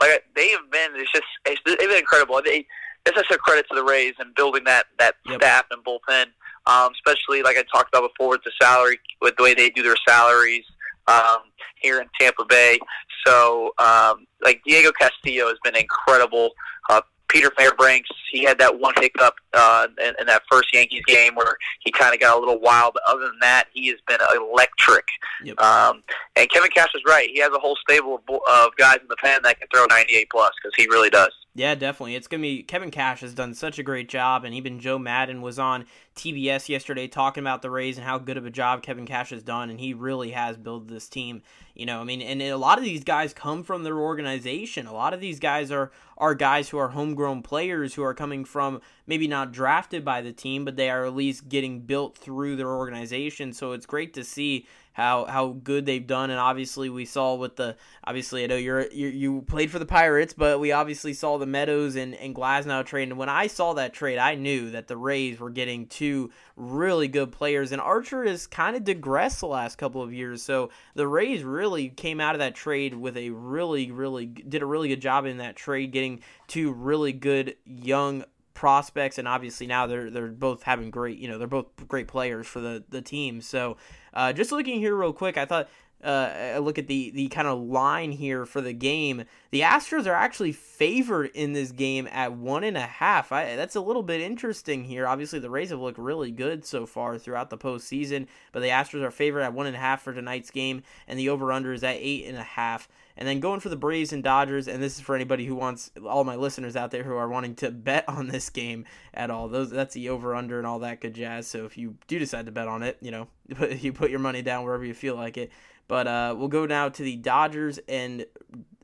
like 0.00 0.24
they 0.34 0.50
have 0.50 0.70
been. 0.70 0.92
It's 0.94 1.12
just 1.12 1.24
it's, 1.44 1.60
they've 1.66 1.76
been 1.78 1.98
incredible. 1.98 2.40
They 2.42 2.66
it's 3.06 3.16
such 3.16 3.30
a 3.30 3.38
credit 3.38 3.66
to 3.70 3.74
the 3.76 3.84
Rays 3.84 4.14
and 4.18 4.34
building 4.34 4.64
that 4.64 4.86
that 4.98 5.14
Yep. 5.26 5.40
staff 5.40 5.66
and 5.70 5.84
bullpen. 5.84 6.26
Um, 6.66 6.90
especially 6.94 7.42
like 7.42 7.56
I 7.56 7.62
talked 7.72 7.94
about 7.94 8.10
before 8.10 8.30
with 8.30 8.42
the 8.42 8.50
salary, 8.60 8.98
with 9.22 9.36
the 9.36 9.44
way 9.44 9.54
they 9.54 9.70
do 9.70 9.82
their 9.84 9.94
salaries 10.08 10.64
um, 11.06 11.38
here 11.76 12.00
in 12.00 12.08
Tampa 12.18 12.44
Bay. 12.44 12.78
So, 13.24 13.72
um, 13.78 14.26
like 14.44 14.60
Diego 14.66 14.90
Castillo 14.92 15.46
has 15.48 15.58
been 15.62 15.76
incredible, 15.76 16.50
uh, 16.90 17.02
Peter 17.28 17.50
Fairbanks, 17.56 18.10
he 18.30 18.44
had 18.44 18.58
that 18.58 18.78
one 18.78 18.94
hiccup 18.98 19.34
uh, 19.54 19.88
in, 20.00 20.14
in 20.20 20.26
that 20.26 20.42
first 20.50 20.72
Yankees 20.72 21.02
game 21.06 21.34
where 21.34 21.56
he 21.80 21.90
kind 21.90 22.14
of 22.14 22.20
got 22.20 22.36
a 22.36 22.40
little 22.40 22.60
wild. 22.60 22.94
But 22.94 23.02
other 23.08 23.26
than 23.26 23.38
that, 23.40 23.64
he 23.72 23.88
has 23.88 23.98
been 24.06 24.18
electric. 24.36 25.06
Yep. 25.44 25.60
Um, 25.60 26.02
and 26.36 26.48
Kevin 26.50 26.70
Cash 26.70 26.90
is 26.94 27.02
right. 27.06 27.28
He 27.32 27.40
has 27.40 27.50
a 27.52 27.58
whole 27.58 27.76
stable 27.76 28.22
of, 28.28 28.40
of 28.50 28.76
guys 28.76 28.98
in 29.00 29.08
the 29.08 29.16
pen 29.16 29.40
that 29.42 29.58
can 29.58 29.68
throw 29.72 29.86
98 29.86 30.28
plus 30.30 30.52
because 30.62 30.74
he 30.76 30.86
really 30.88 31.10
does. 31.10 31.32
Yeah, 31.56 31.74
definitely. 31.74 32.16
It's 32.16 32.28
gonna 32.28 32.42
be 32.42 32.62
Kevin 32.62 32.90
Cash 32.90 33.20
has 33.22 33.32
done 33.32 33.54
such 33.54 33.78
a 33.78 33.82
great 33.82 34.10
job, 34.10 34.44
and 34.44 34.54
even 34.54 34.78
Joe 34.78 34.98
Maddon 34.98 35.40
was 35.40 35.58
on 35.58 35.86
TBS 36.14 36.68
yesterday 36.68 37.08
talking 37.08 37.42
about 37.42 37.62
the 37.62 37.70
Rays 37.70 37.96
and 37.96 38.06
how 38.06 38.18
good 38.18 38.36
of 38.36 38.44
a 38.44 38.50
job 38.50 38.82
Kevin 38.82 39.06
Cash 39.06 39.30
has 39.30 39.42
done, 39.42 39.70
and 39.70 39.80
he 39.80 39.94
really 39.94 40.32
has 40.32 40.58
built 40.58 40.86
this 40.86 41.08
team. 41.08 41.40
You 41.74 41.86
know, 41.86 42.02
I 42.02 42.04
mean, 42.04 42.20
and 42.20 42.42
a 42.42 42.58
lot 42.58 42.76
of 42.76 42.84
these 42.84 43.04
guys 43.04 43.32
come 43.32 43.62
from 43.62 43.84
their 43.84 43.96
organization. 43.96 44.86
A 44.86 44.92
lot 44.92 45.14
of 45.14 45.20
these 45.20 45.40
guys 45.40 45.70
are 45.70 45.90
are 46.18 46.34
guys 46.34 46.68
who 46.68 46.76
are 46.76 46.88
homegrown 47.16 47.42
players 47.42 47.94
who 47.94 48.02
are 48.02 48.12
coming 48.12 48.44
from 48.44 48.78
maybe 49.06 49.26
not 49.26 49.50
drafted 49.50 50.04
by 50.04 50.20
the 50.20 50.32
team, 50.32 50.66
but 50.66 50.76
they 50.76 50.90
are 50.90 51.06
at 51.06 51.14
least 51.14 51.48
getting 51.48 51.80
built 51.80 52.18
through 52.18 52.56
their 52.56 52.68
organization. 52.68 53.54
So 53.54 53.72
it's 53.72 53.86
great 53.86 54.12
to 54.14 54.22
see 54.22 54.66
how 54.96 55.26
how 55.26 55.48
good 55.48 55.84
they've 55.84 56.06
done, 56.06 56.30
and 56.30 56.40
obviously 56.40 56.88
we 56.88 57.04
saw 57.04 57.34
with 57.34 57.56
the 57.56 57.76
obviously 58.02 58.44
I 58.44 58.46
know 58.46 58.56
you're, 58.56 58.90
you 58.90 59.08
you 59.08 59.42
played 59.42 59.70
for 59.70 59.78
the 59.78 59.84
Pirates, 59.84 60.32
but 60.32 60.58
we 60.58 60.72
obviously 60.72 61.12
saw 61.12 61.36
the 61.36 61.44
Meadows 61.44 61.96
and 61.96 62.14
and 62.14 62.34
Glasnow 62.34 62.82
trade, 62.82 63.10
and 63.10 63.18
when 63.18 63.28
I 63.28 63.46
saw 63.46 63.74
that 63.74 63.92
trade, 63.92 64.16
I 64.16 64.36
knew 64.36 64.70
that 64.70 64.88
the 64.88 64.96
Rays 64.96 65.38
were 65.38 65.50
getting 65.50 65.86
two 65.86 66.30
really 66.56 67.08
good 67.08 67.30
players, 67.30 67.72
and 67.72 67.80
Archer 67.80 68.24
has 68.24 68.46
kind 68.46 68.74
of 68.74 68.84
digressed 68.84 69.40
the 69.40 69.48
last 69.48 69.76
couple 69.76 70.00
of 70.00 70.14
years, 70.14 70.42
so 70.42 70.70
the 70.94 71.06
Rays 71.06 71.44
really 71.44 71.90
came 71.90 72.18
out 72.18 72.34
of 72.34 72.38
that 72.38 72.54
trade 72.54 72.94
with 72.94 73.18
a 73.18 73.28
really 73.28 73.90
really 73.90 74.24
did 74.24 74.62
a 74.62 74.66
really 74.66 74.88
good 74.88 75.02
job 75.02 75.26
in 75.26 75.36
that 75.36 75.56
trade, 75.56 75.92
getting 75.92 76.20
two 76.46 76.72
really 76.72 77.12
good 77.12 77.54
young 77.66 78.24
prospects 78.56 79.18
and 79.18 79.28
obviously 79.28 79.66
now 79.66 79.86
they're 79.86 80.10
they're 80.10 80.28
both 80.28 80.62
having 80.62 80.90
great 80.90 81.18
you 81.18 81.28
know 81.28 81.38
they're 81.38 81.46
both 81.46 81.66
great 81.86 82.08
players 82.08 82.46
for 82.46 82.60
the 82.60 82.82
the 82.88 83.02
team. 83.02 83.40
So 83.40 83.76
uh, 84.14 84.32
just 84.32 84.50
looking 84.50 84.80
here 84.80 84.96
real 84.96 85.12
quick, 85.12 85.36
I 85.36 85.44
thought 85.44 85.68
uh, 86.04 86.32
I 86.54 86.58
look 86.58 86.78
at 86.78 86.88
the 86.88 87.10
the 87.10 87.28
kind 87.28 87.48
of 87.48 87.58
line 87.58 88.12
here 88.12 88.44
for 88.44 88.60
the 88.60 88.72
game. 88.72 89.24
The 89.50 89.62
Astros 89.62 90.06
are 90.06 90.14
actually 90.14 90.52
favored 90.52 91.30
in 91.34 91.52
this 91.52 91.72
game 91.72 92.06
at 92.12 92.34
one 92.34 92.64
and 92.64 92.76
a 92.76 92.80
half. 92.80 93.32
I, 93.32 93.56
that's 93.56 93.76
a 93.76 93.80
little 93.80 94.02
bit 94.02 94.20
interesting 94.20 94.84
here. 94.84 95.06
Obviously, 95.06 95.38
the 95.38 95.50
Rays 95.50 95.70
have 95.70 95.80
looked 95.80 95.98
really 95.98 96.30
good 96.30 96.64
so 96.64 96.84
far 96.84 97.18
throughout 97.18 97.48
the 97.48 97.58
postseason, 97.58 98.26
but 98.52 98.60
the 98.60 98.68
Astros 98.68 99.02
are 99.02 99.10
favored 99.10 99.40
at 99.40 99.54
one 99.54 99.66
and 99.66 99.74
a 99.74 99.78
half 99.78 100.02
for 100.02 100.12
tonight's 100.12 100.50
game, 100.50 100.82
and 101.08 101.18
the 101.18 101.30
over 101.30 101.50
under 101.50 101.72
is 101.72 101.82
at 101.82 101.96
eight 101.96 102.26
and 102.26 102.36
a 102.36 102.42
half. 102.42 102.88
And 103.16 103.26
then 103.26 103.40
going 103.40 103.60
for 103.60 103.70
the 103.70 103.76
Braves 103.76 104.12
and 104.12 104.22
Dodgers, 104.22 104.68
and 104.68 104.82
this 104.82 104.96
is 104.96 105.00
for 105.00 105.14
anybody 105.14 105.46
who 105.46 105.54
wants 105.54 105.90
all 106.06 106.24
my 106.24 106.36
listeners 106.36 106.76
out 106.76 106.90
there 106.90 107.02
who 107.02 107.16
are 107.16 107.28
wanting 107.28 107.54
to 107.56 107.70
bet 107.72 108.06
on 108.08 108.28
this 108.28 108.50
game 108.50 108.84
at 109.14 109.30
all. 109.30 109.48
Those 109.48 109.70
that's 109.70 109.94
the 109.94 110.10
over 110.10 110.34
under 110.34 110.58
and 110.58 110.66
all 110.66 110.80
that 110.80 111.00
good 111.00 111.14
jazz. 111.14 111.46
So 111.46 111.64
if 111.64 111.78
you 111.78 111.96
do 112.06 112.18
decide 112.18 112.46
to 112.46 112.52
bet 112.52 112.68
on 112.68 112.82
it, 112.82 112.98
you 113.00 113.10
know, 113.10 113.28
you 113.70 113.92
put 113.92 114.10
your 114.10 114.18
money 114.18 114.42
down 114.42 114.64
wherever 114.64 114.84
you 114.84 114.94
feel 114.94 115.16
like 115.16 115.38
it. 115.38 115.50
But 115.88 116.06
uh, 116.06 116.34
we'll 116.36 116.48
go 116.48 116.66
now 116.66 116.88
to 116.88 117.02
the 117.02 117.16
Dodgers 117.16 117.78
and 117.88 118.26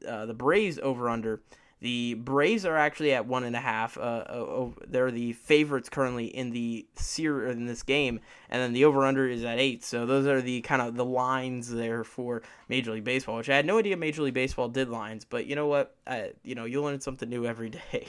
uh, 0.06 0.26
the 0.26 0.34
Braves 0.34 0.78
over 0.82 1.08
under. 1.08 1.40
The 1.82 2.14
Braves 2.14 2.64
are 2.64 2.76
actually 2.76 3.12
at 3.12 3.26
one 3.26 3.42
and 3.42 3.56
a 3.56 3.60
half. 3.60 3.98
Uh, 3.98 4.66
they're 4.86 5.10
the 5.10 5.32
favorites 5.32 5.88
currently 5.88 6.26
in 6.26 6.50
the 6.50 6.86
series 6.94 7.56
in 7.56 7.66
this 7.66 7.82
game, 7.82 8.20
and 8.48 8.62
then 8.62 8.72
the 8.72 8.84
over 8.84 9.04
under 9.04 9.28
is 9.28 9.42
at 9.42 9.58
eight. 9.58 9.82
So 9.82 10.06
those 10.06 10.28
are 10.28 10.40
the 10.40 10.60
kind 10.60 10.80
of 10.80 10.94
the 10.94 11.04
lines 11.04 11.68
there 11.68 12.04
for 12.04 12.42
Major 12.68 12.92
League 12.92 13.02
Baseball, 13.02 13.36
which 13.36 13.50
I 13.50 13.56
had 13.56 13.66
no 13.66 13.78
idea 13.78 13.96
Major 13.96 14.22
League 14.22 14.32
Baseball 14.32 14.68
did 14.68 14.90
lines. 14.90 15.24
But 15.24 15.46
you 15.46 15.56
know 15.56 15.66
what? 15.66 15.96
I, 16.06 16.30
you 16.44 16.54
know, 16.54 16.66
you 16.66 16.80
learn 16.80 17.00
something 17.00 17.28
new 17.28 17.46
every 17.46 17.70
day. 17.92 18.06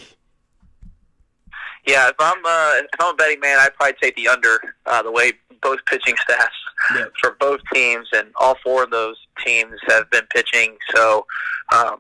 Yeah, 1.85 2.07
if 2.07 2.15
I'm 2.19 2.45
uh, 2.45 2.73
if 2.77 2.99
I'm 2.99 3.13
a 3.13 3.17
betting 3.17 3.39
man, 3.39 3.59
I'd 3.59 3.73
probably 3.75 3.95
take 4.01 4.15
the 4.15 4.27
under. 4.27 4.59
Uh, 4.85 5.03
the 5.03 5.11
way 5.11 5.33
both 5.61 5.79
pitching 5.85 6.15
staffs 6.21 6.55
for 7.21 7.35
both 7.39 7.59
teams, 7.73 8.07
and 8.13 8.27
all 8.39 8.57
four 8.63 8.83
of 8.83 8.91
those 8.91 9.15
teams 9.45 9.73
have 9.87 10.09
been 10.11 10.25
pitching. 10.27 10.77
So 10.93 11.25
um, 11.73 11.97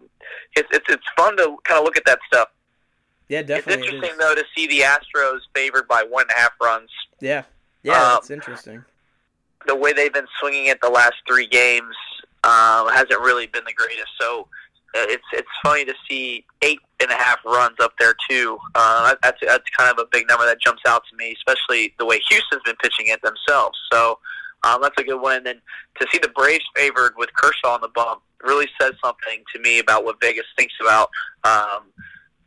it's 0.55 0.69
it's 0.71 0.85
it's 0.89 1.05
fun 1.17 1.37
to 1.37 1.57
kind 1.63 1.79
of 1.79 1.83
look 1.85 1.97
at 1.97 2.05
that 2.05 2.19
stuff. 2.27 2.49
Yeah, 3.27 3.41
definitely. 3.41 3.73
It's 3.73 3.93
interesting 3.93 4.17
it 4.17 4.19
though 4.19 4.35
to 4.35 4.43
see 4.55 4.67
the 4.67 4.81
Astros 4.81 5.39
favored 5.55 5.87
by 5.87 6.03
one 6.03 6.23
and 6.23 6.31
a 6.31 6.41
half 6.41 6.51
runs. 6.61 6.89
Yeah, 7.19 7.43
yeah, 7.83 8.13
um, 8.15 8.19
interesting. 8.29 8.83
The 9.65 9.75
way 9.75 9.93
they've 9.93 10.13
been 10.13 10.27
swinging 10.39 10.67
it 10.67 10.79
the 10.81 10.89
last 10.89 11.15
three 11.27 11.47
games 11.47 11.95
um, 12.43 12.89
hasn't 12.89 13.19
really 13.21 13.47
been 13.47 13.63
the 13.65 13.73
greatest. 13.73 14.09
So 14.19 14.41
uh, 14.41 14.45
it's 14.93 15.23
it's 15.33 15.47
funny 15.63 15.85
to 15.85 15.93
see 16.09 16.45
eight 16.61 16.79
and 17.01 17.11
a 17.11 17.15
half 17.15 17.39
runs 17.45 17.77
up 17.81 17.93
there 17.99 18.15
too. 18.29 18.57
Uh, 18.75 19.15
that's 19.21 19.39
that's 19.41 19.69
kind 19.77 19.91
of 19.91 19.99
a 19.99 20.07
big 20.11 20.27
number 20.27 20.45
that 20.45 20.61
jumps 20.61 20.81
out 20.87 21.03
to 21.09 21.15
me, 21.17 21.35
especially 21.35 21.93
the 21.99 22.05
way 22.05 22.19
Houston's 22.29 22.61
been 22.63 22.75
pitching 22.77 23.07
it 23.07 23.21
themselves. 23.21 23.77
So 23.91 24.19
um, 24.63 24.81
that's 24.81 24.99
a 24.99 25.03
good 25.03 25.19
one. 25.19 25.37
And 25.37 25.45
then 25.45 25.61
to 25.99 26.07
see 26.11 26.19
the 26.19 26.29
Braves 26.29 26.65
favored 26.75 27.13
with 27.17 27.29
Kershaw 27.33 27.73
on 27.73 27.81
the 27.81 27.89
bump 27.89 28.21
really 28.43 28.67
says 28.79 28.93
something 29.03 29.43
to 29.53 29.59
me 29.61 29.79
about 29.79 30.03
what 30.03 30.17
Vegas 30.21 30.45
thinks 30.57 30.73
about 30.81 31.09
um, 31.43 31.83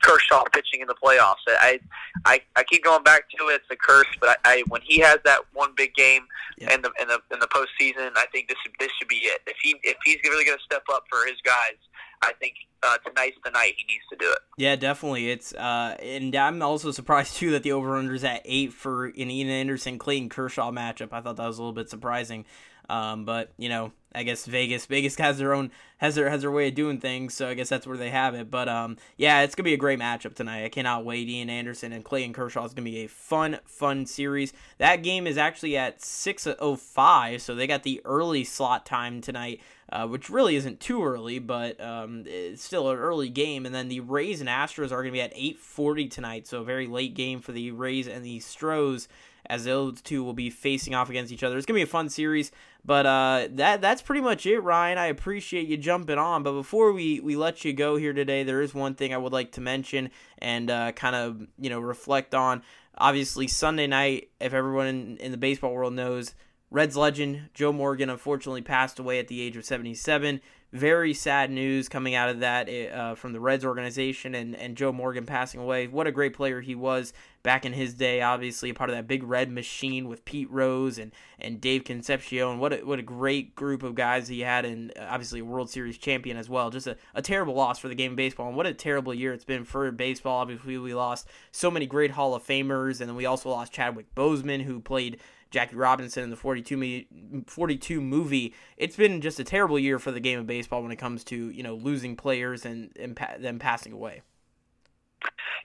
Kershaw 0.03 0.45
pitching 0.53 0.81
in 0.81 0.87
the 0.87 0.95
playoffs. 0.95 1.35
I, 1.47 1.81
I 2.25 2.41
I 2.55 2.65
keep 2.65 2.85
going 2.85 3.03
back 3.03 3.29
to 3.31 3.49
it. 3.49 3.63
It's 3.63 3.65
a 3.71 3.77
curse, 3.77 4.07
but 4.21 4.31
I, 4.31 4.37
I 4.45 4.63
when 4.69 4.81
he 4.83 5.01
has 5.01 5.19
that 5.25 5.41
one 5.53 5.71
big 5.77 5.95
game 5.95 6.23
yeah. 6.59 6.75
in 6.75 6.83
the 6.83 6.91
in 7.01 7.09
the 7.09 7.21
in 7.33 7.41
the 7.41 7.49
postseason, 7.49 8.11
I 8.17 8.27
think 8.33 8.49
this 8.49 8.59
this 8.79 8.91
should 8.99 9.09
be 9.09 9.17
it. 9.17 9.41
If 9.47 9.57
he 9.63 9.77
if 9.83 9.97
he's 10.05 10.19
really 10.25 10.45
going 10.45 10.59
to 10.59 10.65
step 10.65 10.85
up 10.93 11.05
for 11.11 11.27
his 11.27 11.37
guys, 11.45 11.77
I 12.23 12.33
think 12.41 12.55
uh, 12.83 12.99
tonight's 12.99 13.37
the 13.45 13.51
night 13.51 13.75
he 13.77 13.85
needs 13.93 14.05
to 14.11 14.17
do 14.17 14.31
it. 14.31 14.39
Yeah, 14.57 14.77
definitely. 14.77 15.31
It's 15.31 15.53
uh, 15.55 15.97
and 16.03 16.35
I'm 16.35 16.63
also 16.63 16.91
surprised 16.91 17.37
too 17.37 17.51
that 17.53 17.63
the 17.63 17.73
over 17.73 17.97
under 17.97 18.15
is 18.15 18.25
at 18.25 18.43
eight 18.45 18.73
for 18.73 19.07
an 19.07 19.31
Ian 19.31 19.49
Anderson 19.49 19.99
Clayton 19.99 20.29
Kershaw 20.29 20.71
matchup. 20.71 21.09
I 21.13 21.21
thought 21.21 21.37
that 21.37 21.47
was 21.47 21.59
a 21.59 21.63
little 21.63 21.73
bit 21.73 21.91
surprising. 21.91 22.45
Um, 22.89 23.25
but 23.25 23.53
you 23.59 23.69
know, 23.69 23.93
I 24.17 24.23
guess 24.23 24.47
Vegas 24.47 24.87
Vegas 24.87 25.17
has 25.17 25.39
their 25.39 25.53
own 25.53 25.71
has 25.99 26.15
their 26.15 26.31
has 26.31 26.41
their 26.41 26.51
way 26.51 26.69
of 26.69 26.75
doing 26.75 26.99
things, 26.99 27.35
so 27.35 27.49
I 27.49 27.55
guess 27.55 27.69
that's 27.69 27.87
where 27.87 27.99
they 27.99 28.11
have 28.11 28.35
it. 28.35 28.51
But 28.51 28.69
um, 28.69 28.97
yeah, 29.17 29.43
it's 29.43 29.55
gonna 29.55 29.65
be 29.65 29.75
a 29.75 29.79
great 29.79 29.99
matchup 29.99 30.35
tonight. 30.35 30.65
I 30.65 30.69
cannot 30.71 31.05
wait. 31.05 31.29
Ian 31.29 31.51
Anderson 31.51 31.93
and 31.93 32.05
Clayton 32.05 32.33
Kershaw 32.33 32.65
is 32.65 32.73
gonna 32.73 32.85
be 32.85 33.05
a 33.05 33.09
fun 33.09 33.59
fun 33.67 34.07
series. 34.07 34.55
That 34.79 35.03
game 35.03 35.27
is 35.27 35.37
actually 35.37 35.77
at 35.77 36.03
six 36.03 36.47
oh 36.47 36.77
five, 36.77 37.43
so 37.43 37.55
they 37.55 37.67
got 37.67 37.83
the 37.83 38.01
early 38.05 38.45
slot 38.45 38.87
time 38.87 39.21
tonight. 39.21 39.61
Uh, 39.89 40.05
which 40.05 40.29
really 40.29 40.57
isn't 40.57 40.81
too 40.81 41.05
early, 41.05 41.39
but 41.39 41.81
um, 41.81 42.25
it's 42.27 42.65
still 42.65 42.91
an 42.91 42.99
early 42.99 43.29
game. 43.29 43.65
And 43.65 43.73
then 43.73 43.87
the 43.87 44.01
Rays 44.01 44.41
and 44.41 44.49
Astros 44.51 44.91
are 44.91 45.05
to 45.05 45.13
be 45.13 45.21
at 45.21 45.33
8:40 45.33 46.11
tonight, 46.11 46.49
so 46.49 46.61
a 46.61 46.65
very 46.65 46.89
late 46.89 47.15
game 47.15 47.41
for 47.41 47.53
the 47.53 47.71
Rays 47.71 48.09
and 48.09 48.25
the 48.25 48.41
Stros 48.41 49.07
as 49.49 49.65
those 49.65 50.01
two 50.03 50.23
will 50.25 50.33
be 50.33 50.51
facing 50.51 50.95
off 50.95 51.11
against 51.11 51.33
each 51.33 51.43
other. 51.43 51.57
It's 51.57 51.67
gonna 51.67 51.79
be 51.79 51.83
a 51.83 51.87
fun 51.87 52.09
series, 52.09 52.53
but 52.85 53.07
uh, 53.07 53.49
that 53.53 53.81
that's 53.81 54.03
pretty 54.03 54.21
much 54.21 54.47
it, 54.47 54.61
Ryan. 54.61 54.99
I 54.99 55.07
appreciate 55.07 55.69
you 55.69 55.77
jumping 55.77 56.19
on, 56.19 56.43
but 56.43 56.53
before 56.53 56.93
we 56.93 57.21
we 57.21 57.37
let 57.37 57.65
you 57.65 57.73
go 57.73 57.97
here 57.97 58.13
today, 58.13 58.43
there 58.43 58.63
is 58.63 58.75
one 58.75 58.95
thing 58.95 59.15
I 59.15 59.19
would 59.19 59.33
like 59.33 59.53
to 59.53 59.61
mention 59.61 60.11
and 60.39 60.71
uh, 60.71 60.93
kind 60.93 61.17
of 61.17 61.47
you 61.59 61.71
know 61.71 61.81
reflect 61.81 62.35
on. 62.35 62.63
Obviously, 62.99 63.47
Sunday 63.47 63.87
night, 63.87 64.31
if 64.41 64.55
everyone 64.55 64.87
in, 64.87 65.17
in 65.19 65.31
the 65.31 65.37
baseball 65.37 65.75
world 65.75 65.93
knows, 65.93 66.35
Reds 66.71 66.97
legend 66.97 67.51
Joe 67.55 67.73
Morgan 67.73 68.11
unfortunately 68.11 68.63
passed 68.63 68.99
away 68.99 69.19
at 69.19 69.29
the 69.29 69.41
age 69.41 69.57
of 69.57 69.65
77 69.65 70.41
very 70.73 71.15
sad 71.15 71.51
news 71.51 71.89
coming 71.89 72.15
out 72.15 72.29
of 72.29 72.41
that 72.41 72.69
eh, 72.69 72.89
uh, 72.89 73.15
from 73.15 73.33
the 73.33 73.41
Reds 73.41 73.65
organization 73.65 74.35
and, 74.35 74.55
and 74.55 74.77
Joe 74.77 74.93
Morgan 74.93 75.27
passing 75.27 75.61
away. 75.61 75.87
What 75.87 76.07
a 76.07 76.13
great 76.13 76.35
player 76.35 76.61
he 76.61 76.75
was 76.75 77.13
back 77.47 77.65
in 77.65 77.73
his 77.73 77.95
day, 77.95 78.21
obviously, 78.23 78.71
a 78.71 78.75
part 78.75 78.91
of 78.91 78.97
that 78.97 79.07
big 79.07 79.23
red 79.23 79.53
machine 79.53 80.09
with 80.09 80.25
Pete 80.25 80.51
Rose 80.51 80.99
and, 80.99 81.13
and 81.39 81.61
Dave 81.61 81.85
Concepcion. 81.85 82.49
And 82.49 82.61
what 82.61 82.73
a, 82.73 82.79
what 82.79 82.99
a 82.99 83.03
great 83.03 83.55
group 83.55 83.85
of 83.85 83.95
guys 83.95 84.27
he 84.27 84.41
had, 84.41 84.65
and 84.65 84.93
uh, 84.99 85.07
obviously 85.09 85.39
a 85.39 85.45
World 85.45 85.71
Series 85.71 85.97
champion 85.97 86.37
as 86.37 86.51
well. 86.51 86.71
Just 86.71 86.89
a, 86.89 86.97
a 87.15 87.23
terrible 87.23 87.55
loss 87.55 87.79
for 87.79 87.87
the 87.87 87.95
game 87.95 88.11
of 88.11 88.17
baseball, 88.17 88.49
and 88.49 88.57
what 88.57 88.67
a 88.67 88.75
terrible 88.75 89.15
year 89.15 89.33
it's 89.33 89.45
been 89.45 89.65
for 89.65 89.93
baseball. 89.93 90.41
Obviously, 90.41 90.77
we 90.77 90.93
lost 90.93 91.29
so 91.53 91.71
many 91.71 91.87
great 91.87 92.11
Hall 92.11 92.35
of 92.35 92.45
Famers, 92.45 93.01
and 93.01 93.09
then 93.09 93.15
we 93.15 93.27
also 93.27 93.49
lost 93.49 93.73
Chadwick 93.73 94.13
Boseman, 94.17 94.63
who 94.63 94.81
played 94.81 95.21
Jackie 95.53 95.77
Robinson 95.77 96.25
in 96.25 96.31
the 96.31 96.37
42, 96.37 96.77
me, 96.77 97.07
42 97.47 98.01
movie. 98.01 98.55
It's 98.77 98.97
been 98.97 99.21
just 99.21 99.39
a 99.39 99.45
terrible 99.45 99.79
year 99.79 100.01
for 100.01 100.11
the 100.11 100.19
game 100.19 100.41
of 100.41 100.49
baseball 100.49 100.83
when 100.83 100.91
it 100.91 100.97
comes 100.97 101.23
to 101.25 101.51
you 101.51 101.63
know 101.63 101.77
losing 101.77 102.17
players 102.17 102.67
and, 102.67 102.91
and 102.99 103.15
pa- 103.15 103.37
them 103.39 103.61
passing 103.61 103.93
away. 103.93 104.23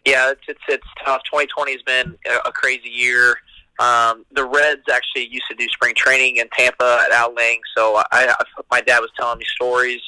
Yeah, 0.06 0.32
it's, 0.32 0.42
it's 0.48 0.62
it's 0.68 0.88
tough. 1.06 1.22
2020 1.26 1.72
has 1.74 1.82
been 1.84 2.18
a, 2.46 2.52
crazy 2.52 2.90
year. 2.90 3.38
Um, 3.80 4.26
the 4.32 4.46
Reds 4.46 4.84
actually 4.92 5.28
used 5.28 5.46
to 5.50 5.56
do 5.56 5.68
spring 5.70 5.94
training 5.96 6.38
in 6.38 6.48
Tampa 6.58 7.02
at 7.06 7.12
Al 7.12 7.34
Lang, 7.34 7.60
so 7.76 7.96
I, 7.98 8.04
I 8.12 8.44
my 8.72 8.82
dad 8.82 9.00
was 9.00 9.10
telling 9.18 9.40
me 9.40 9.46
stories 9.56 10.02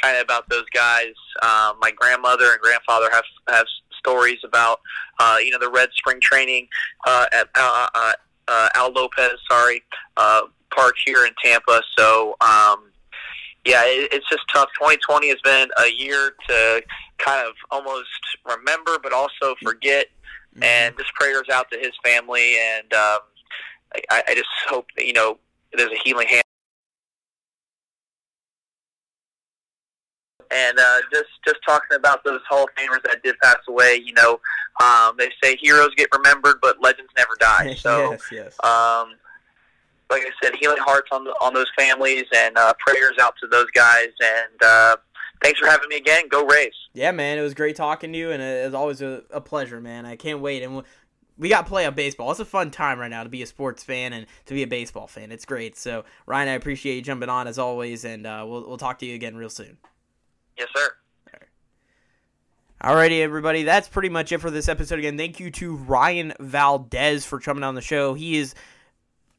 kind 0.00 0.16
of 0.16 0.22
about 0.22 0.48
those 0.48 0.66
guys. 0.74 1.14
Um, 1.42 1.76
my 1.80 1.90
grandmother 1.94 2.52
and 2.52 2.60
grandfather 2.60 3.08
have 3.12 3.24
have 3.48 3.66
stories 3.98 4.38
about 4.44 4.80
uh, 5.18 5.36
you 5.42 5.50
know 5.50 5.58
the 5.58 5.70
Reds 5.70 5.92
spring 5.96 6.20
training 6.20 6.68
uh, 7.06 7.26
at 7.32 7.48
uh, 7.54 7.88
uh, 7.94 8.12
uh, 8.48 8.68
Al 8.74 8.92
Lopez, 8.92 9.32
sorry, 9.48 9.82
uh, 10.16 10.42
park 10.74 10.94
here 11.04 11.24
in 11.24 11.32
Tampa. 11.42 11.80
So, 11.96 12.36
um, 12.40 12.90
yeah, 13.64 13.82
it, 13.84 14.08
it's 14.12 14.28
just 14.28 14.42
tough. 14.52 14.68
2020 14.78 15.28
has 15.28 15.40
been 15.42 15.68
a 15.84 15.90
year 15.90 16.32
to 16.48 16.82
kind 17.18 17.46
of 17.46 17.54
almost 17.70 18.08
remember, 18.44 18.98
but 19.02 19.12
also 19.12 19.54
forget. 19.62 20.06
Mm-hmm. 20.54 20.64
And 20.64 20.96
just 20.96 21.12
prayers 21.14 21.46
out 21.52 21.70
to 21.70 21.78
his 21.78 21.92
family, 22.02 22.56
and 22.58 22.92
um, 22.94 23.18
I, 24.10 24.22
I 24.28 24.34
just 24.34 24.48
hope 24.66 24.86
that 24.96 25.06
you 25.06 25.12
know 25.12 25.38
there's 25.76 25.92
a 25.92 25.98
healing 26.04 26.26
hand. 26.26 26.42
And 30.50 30.78
uh, 30.78 30.98
just 31.12 31.28
just 31.46 31.58
talking 31.66 31.96
about 31.96 32.24
those 32.24 32.40
Hall 32.48 32.64
of 32.64 32.70
Famers 32.74 33.02
that 33.04 33.22
did 33.22 33.38
pass 33.40 33.58
away, 33.68 34.00
you 34.02 34.14
know, 34.14 34.40
um, 34.82 35.14
they 35.18 35.30
say 35.42 35.56
heroes 35.56 35.90
get 35.96 36.08
remembered, 36.12 36.56
but 36.62 36.80
legends 36.80 37.10
never 37.16 37.36
die. 37.38 37.74
So, 37.78 38.12
yes, 38.12 38.22
yes. 38.32 38.64
Um, 38.64 39.14
like 40.10 40.22
I 40.22 40.30
said, 40.42 40.54
healing 40.60 40.78
hearts 40.80 41.08
on 41.12 41.26
on 41.40 41.54
those 41.54 41.70
families, 41.78 42.24
and 42.34 42.56
uh, 42.56 42.72
prayers 42.78 43.14
out 43.20 43.34
to 43.40 43.46
those 43.46 43.70
guys. 43.72 44.08
And 44.20 44.62
uh, 44.62 44.96
thanks 45.42 45.60
for 45.60 45.66
having 45.66 45.88
me 45.88 45.96
again. 45.96 46.28
Go 46.28 46.44
Rays! 46.46 46.72
Yeah, 46.94 47.10
man, 47.12 47.38
it 47.38 47.42
was 47.42 47.54
great 47.54 47.76
talking 47.76 48.12
to 48.12 48.18
you, 48.18 48.30
and 48.30 48.42
it 48.42 48.64
was 48.64 48.74
always 48.74 49.02
a, 49.02 49.22
a 49.30 49.40
pleasure, 49.40 49.80
man. 49.80 50.06
I 50.06 50.16
can't 50.16 50.40
wait, 50.40 50.62
and 50.62 50.82
we 51.36 51.48
got 51.48 51.68
playoff 51.68 51.94
baseball. 51.94 52.30
It's 52.30 52.40
a 52.40 52.44
fun 52.44 52.70
time 52.70 52.98
right 52.98 53.10
now 53.10 53.22
to 53.22 53.28
be 53.28 53.42
a 53.42 53.46
sports 53.46 53.84
fan 53.84 54.12
and 54.12 54.26
to 54.46 54.54
be 54.54 54.62
a 54.62 54.66
baseball 54.66 55.06
fan. 55.06 55.30
It's 55.30 55.44
great. 55.44 55.76
So 55.76 56.04
Ryan, 56.26 56.48
I 56.48 56.52
appreciate 56.52 56.96
you 56.96 57.02
jumping 57.02 57.28
on 57.28 57.46
as 57.46 57.58
always, 57.58 58.04
and 58.04 58.26
uh, 58.26 58.44
we'll 58.46 58.66
we'll 58.66 58.78
talk 58.78 58.98
to 59.00 59.06
you 59.06 59.14
again 59.14 59.36
real 59.36 59.50
soon. 59.50 59.78
Yes, 60.58 60.68
sir. 60.74 60.90
Alrighty, 62.82 63.22
everybody, 63.22 63.64
that's 63.64 63.88
pretty 63.88 64.08
much 64.08 64.30
it 64.30 64.38
for 64.38 64.52
this 64.52 64.68
episode. 64.68 65.00
Again, 65.00 65.18
thank 65.18 65.40
you 65.40 65.50
to 65.50 65.74
Ryan 65.74 66.32
Valdes 66.38 67.24
for 67.24 67.40
jumping 67.40 67.64
on 67.64 67.74
the 67.74 67.80
show. 67.80 68.14
He 68.14 68.36
is 68.36 68.54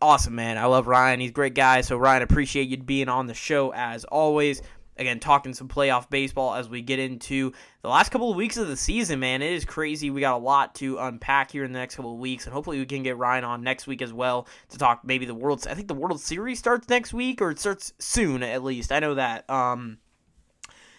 awesome, 0.02 0.36
man. 0.36 0.58
I 0.58 0.66
love 0.66 0.88
Ryan. 0.88 1.20
He's 1.20 1.30
a 1.30 1.34
great 1.34 1.56
guy. 1.56 1.82
So, 1.82 1.98
Ryan, 1.98 2.24
appreciate 2.24 2.70
you 2.70 2.78
being 2.78 3.10
on 3.10 3.28
the 3.28 3.34
show 3.34 3.74
as 3.74 4.06
always 4.06 4.62
again 5.00 5.20
talking 5.20 5.54
some 5.54 5.68
playoff 5.68 6.10
baseball 6.10 6.54
as 6.54 6.68
we 6.68 6.82
get 6.82 7.00
into 7.00 7.54
the 7.82 7.88
last 7.88 8.10
couple 8.10 8.30
of 8.30 8.36
weeks 8.36 8.58
of 8.58 8.68
the 8.68 8.76
season 8.76 9.20
man 9.20 9.42
it 9.42 9.54
is 9.54 9.64
crazy 9.64 10.10
we 10.10 10.20
got 10.20 10.36
a 10.36 10.38
lot 10.38 10.76
to 10.76 10.98
unpack 10.98 11.52
here 11.52 11.64
in 11.64 11.72
the 11.72 11.80
next 11.80 11.96
couple 11.96 12.14
of 12.14 12.20
weeks 12.20 12.46
and 12.46 12.54
hopefully 12.54 12.78
we 12.78 12.86
can 12.86 13.02
get 13.02 13.18
ryan 13.18 13.46
on 13.46 13.64
next 13.64 13.88
week 13.88 14.02
as 14.02 14.12
well 14.12 14.46
to 14.68 14.78
talk 14.78 15.00
maybe 15.06 15.26
the 15.26 15.34
world 15.34 15.66
i 15.70 15.74
think 15.74 15.88
the 15.88 15.94
world 15.94 16.20
series 16.20 16.60
starts 16.60 16.90
next 16.90 17.14
week 17.14 17.42
or 17.42 17.50
it 17.50 17.60
starts 17.60 17.94
soon 17.98 18.44
at 18.44 18.62
least 18.62 18.92
i 18.92 19.00
know 19.00 19.16
that 19.16 19.50
um 19.50 19.98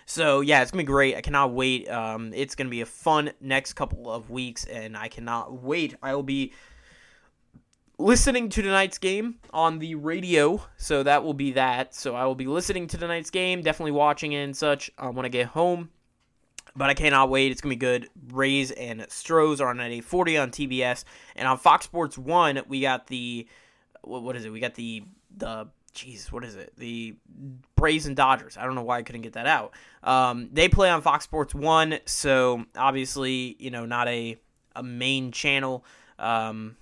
so 0.07 0.41
yeah, 0.41 0.61
it's 0.61 0.73
gonna 0.73 0.83
be 0.83 0.87
great. 0.87 1.15
I 1.15 1.21
cannot 1.21 1.53
wait. 1.53 1.89
Um, 1.89 2.33
it's 2.35 2.57
gonna 2.57 2.69
be 2.69 2.81
a 2.81 2.87
fun 2.87 3.31
next 3.41 3.75
couple 3.75 4.11
of 4.11 4.29
weeks, 4.29 4.65
and 4.65 4.97
I 4.97 5.07
cannot 5.07 5.63
wait. 5.63 5.95
I 6.03 6.17
will 6.17 6.25
be 6.25 6.53
listening 8.01 8.49
to 8.51 8.63
tonight's 8.63 8.99
game 8.99 9.37
on 9.53 9.79
the 9.79 9.95
radio, 9.95 10.63
so 10.77 11.03
that 11.03 11.23
will 11.23 11.35
be 11.35 11.53
that. 11.53 11.95
So 11.95 12.15
I 12.15 12.25
will 12.25 12.35
be 12.35 12.47
listening 12.47 12.87
to 12.89 12.99
tonight's 12.99 13.31
game, 13.31 13.63
definitely 13.63 13.93
watching 13.93 14.33
it 14.33 14.43
and 14.43 14.57
such 14.57 14.91
um, 14.99 15.15
when 15.15 15.27
I 15.27 15.29
get 15.29 15.47
home. 15.47 15.91
But 16.75 16.89
I 16.89 16.95
cannot 16.95 17.31
wait. 17.31 17.51
It's 17.51 17.61
gonna 17.61 17.73
be 17.73 17.77
good. 17.77 18.09
Rays 18.29 18.71
and 18.71 19.05
Stros 19.09 19.61
are 19.61 19.69
on 19.69 19.81
at 19.81 19.91
8:40 19.91 20.43
on 20.43 20.51
TBS, 20.51 21.05
and 21.37 21.47
on 21.47 21.59
Fox 21.59 21.85
Sports 21.85 22.17
One 22.17 22.63
we 22.69 22.81
got 22.81 23.07
the 23.09 23.47
what 24.03 24.37
is 24.37 24.45
it? 24.45 24.51
We 24.51 24.61
got 24.61 24.75
the 24.75 25.05
the 25.37 25.69
jeez, 25.95 26.31
what 26.31 26.45
is 26.45 26.55
it? 26.55 26.73
The 26.77 27.17
Braves 27.75 28.07
and 28.07 28.17
Dodgers. 28.17 28.57
I 28.57 28.65
don't 28.65 28.77
know 28.77 28.83
why 28.83 28.99
I 28.99 29.03
couldn't 29.03 29.23
get 29.23 29.33
that 29.33 29.47
out. 29.47 29.73
Um, 30.05 30.49
they 30.53 30.69
play 30.69 30.91
on 30.91 31.03
Fox 31.03 31.25
Sports 31.25 31.55
One, 31.55 31.99
so 32.07 32.65
obviously 32.77 33.57
you 33.59 33.71
know 33.71 33.85
not 33.85 34.09
a 34.09 34.39
a 34.77 34.83
main 34.83 35.33
channel. 35.33 35.85
Um, 36.19 36.77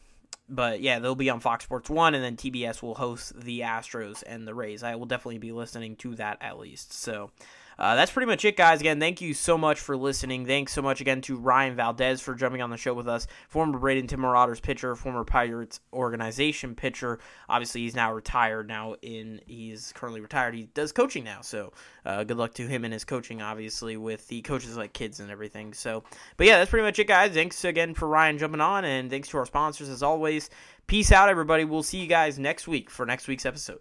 but 0.49 0.81
yeah, 0.81 0.99
they'll 0.99 1.15
be 1.15 1.31
on 1.31 1.41
Fox 1.41 1.65
Sports 1.65 1.91
1, 1.91 2.15
and 2.15 2.25
then 2.25 2.37
TBS 2.37 2.83
will 2.83 2.95
host 2.95 3.39
the 3.39 3.61
Astros 3.61 4.23
and 4.27 4.47
the 4.47 4.55
Rays. 4.55 4.83
I 4.83 4.95
will 4.95 5.07
definitely 5.07 5.39
be 5.39 5.53
listening 5.53 5.97
to 5.97 6.15
that 6.17 6.39
at 6.41 6.59
least. 6.59 6.93
So 6.93 7.31
uh, 7.79 7.95
that's 7.95 8.11
pretty 8.11 8.27
much 8.27 8.45
it, 8.45 8.57
guys. 8.57 8.81
Again, 8.81 8.99
thank 8.99 9.21
you 9.21 9.35
so 9.35 9.57
much 9.57 9.79
for 9.79 9.97
listening. 9.97 10.47
Thanks 10.47 10.73
so 10.73 10.83
much 10.83 11.01
again 11.01 11.21
to 11.23 11.37
Ryan 11.37 11.77
Valdes 11.77 12.21
for 12.21 12.35
jumping 12.35 12.61
on 12.61 12.71
the 12.71 12.77
show 12.77 12.93
with 12.93 13.07
us. 13.07 13.27
Former 13.49 13.79
Bradenton 13.79 14.19
Marauders 14.19 14.61
pitcher, 14.61 14.97
former 14.97 15.25
Pirates 15.25 15.81
organization 15.93 16.75
pitcher. 16.75 17.21
Obviously, 17.49 17.83
he's 17.83 17.95
now 17.95 18.13
retired. 18.13 18.67
Now 18.67 18.97
in 19.03 19.41
he's 19.47 19.93
currently 19.95 20.21
retired. 20.21 20.55
He 20.55 20.65
does 20.75 20.91
coaching 20.91 21.23
now, 21.23 21.41
so 21.43 21.73
uh, 22.05 22.25
good 22.25 22.37
luck 22.37 22.55
to 22.55 22.67
him 22.67 22.85
and 22.85 22.93
his 22.93 23.05
coaching. 23.05 23.43
Obviously, 23.43 23.97
with 23.97 24.27
the 24.29 24.43
coaches 24.43 24.77
like 24.77 24.93
kids 24.93 25.21
and 25.21 25.31
everything. 25.31 25.73
So, 25.73 26.03
but 26.37 26.47
yeah, 26.47 26.59
that's 26.59 26.71
pretty 26.71 26.85
much 26.85 26.99
it, 26.99 27.07
guys. 27.07 27.33
Thanks 27.33 27.65
again 27.65 27.95
for 27.95 28.09
Ryan 28.09 28.39
jumping 28.39 28.61
on, 28.61 28.85
and 28.85 29.09
thanks 29.09 29.29
to 29.29 29.39
our 29.39 29.47
sponsors 29.47 29.89
as 29.89 30.03
always. 30.03 30.51
Peace 30.89 31.13
out, 31.13 31.29
everybody. 31.29 31.65
We'll 31.65 31.83
see 31.83 31.99
you 31.99 32.07
guys 32.07 32.39
next 32.39 32.67
week 32.67 32.89
for 32.91 33.05
next 33.07 33.29
week's 33.29 33.47
episode. 33.47 33.77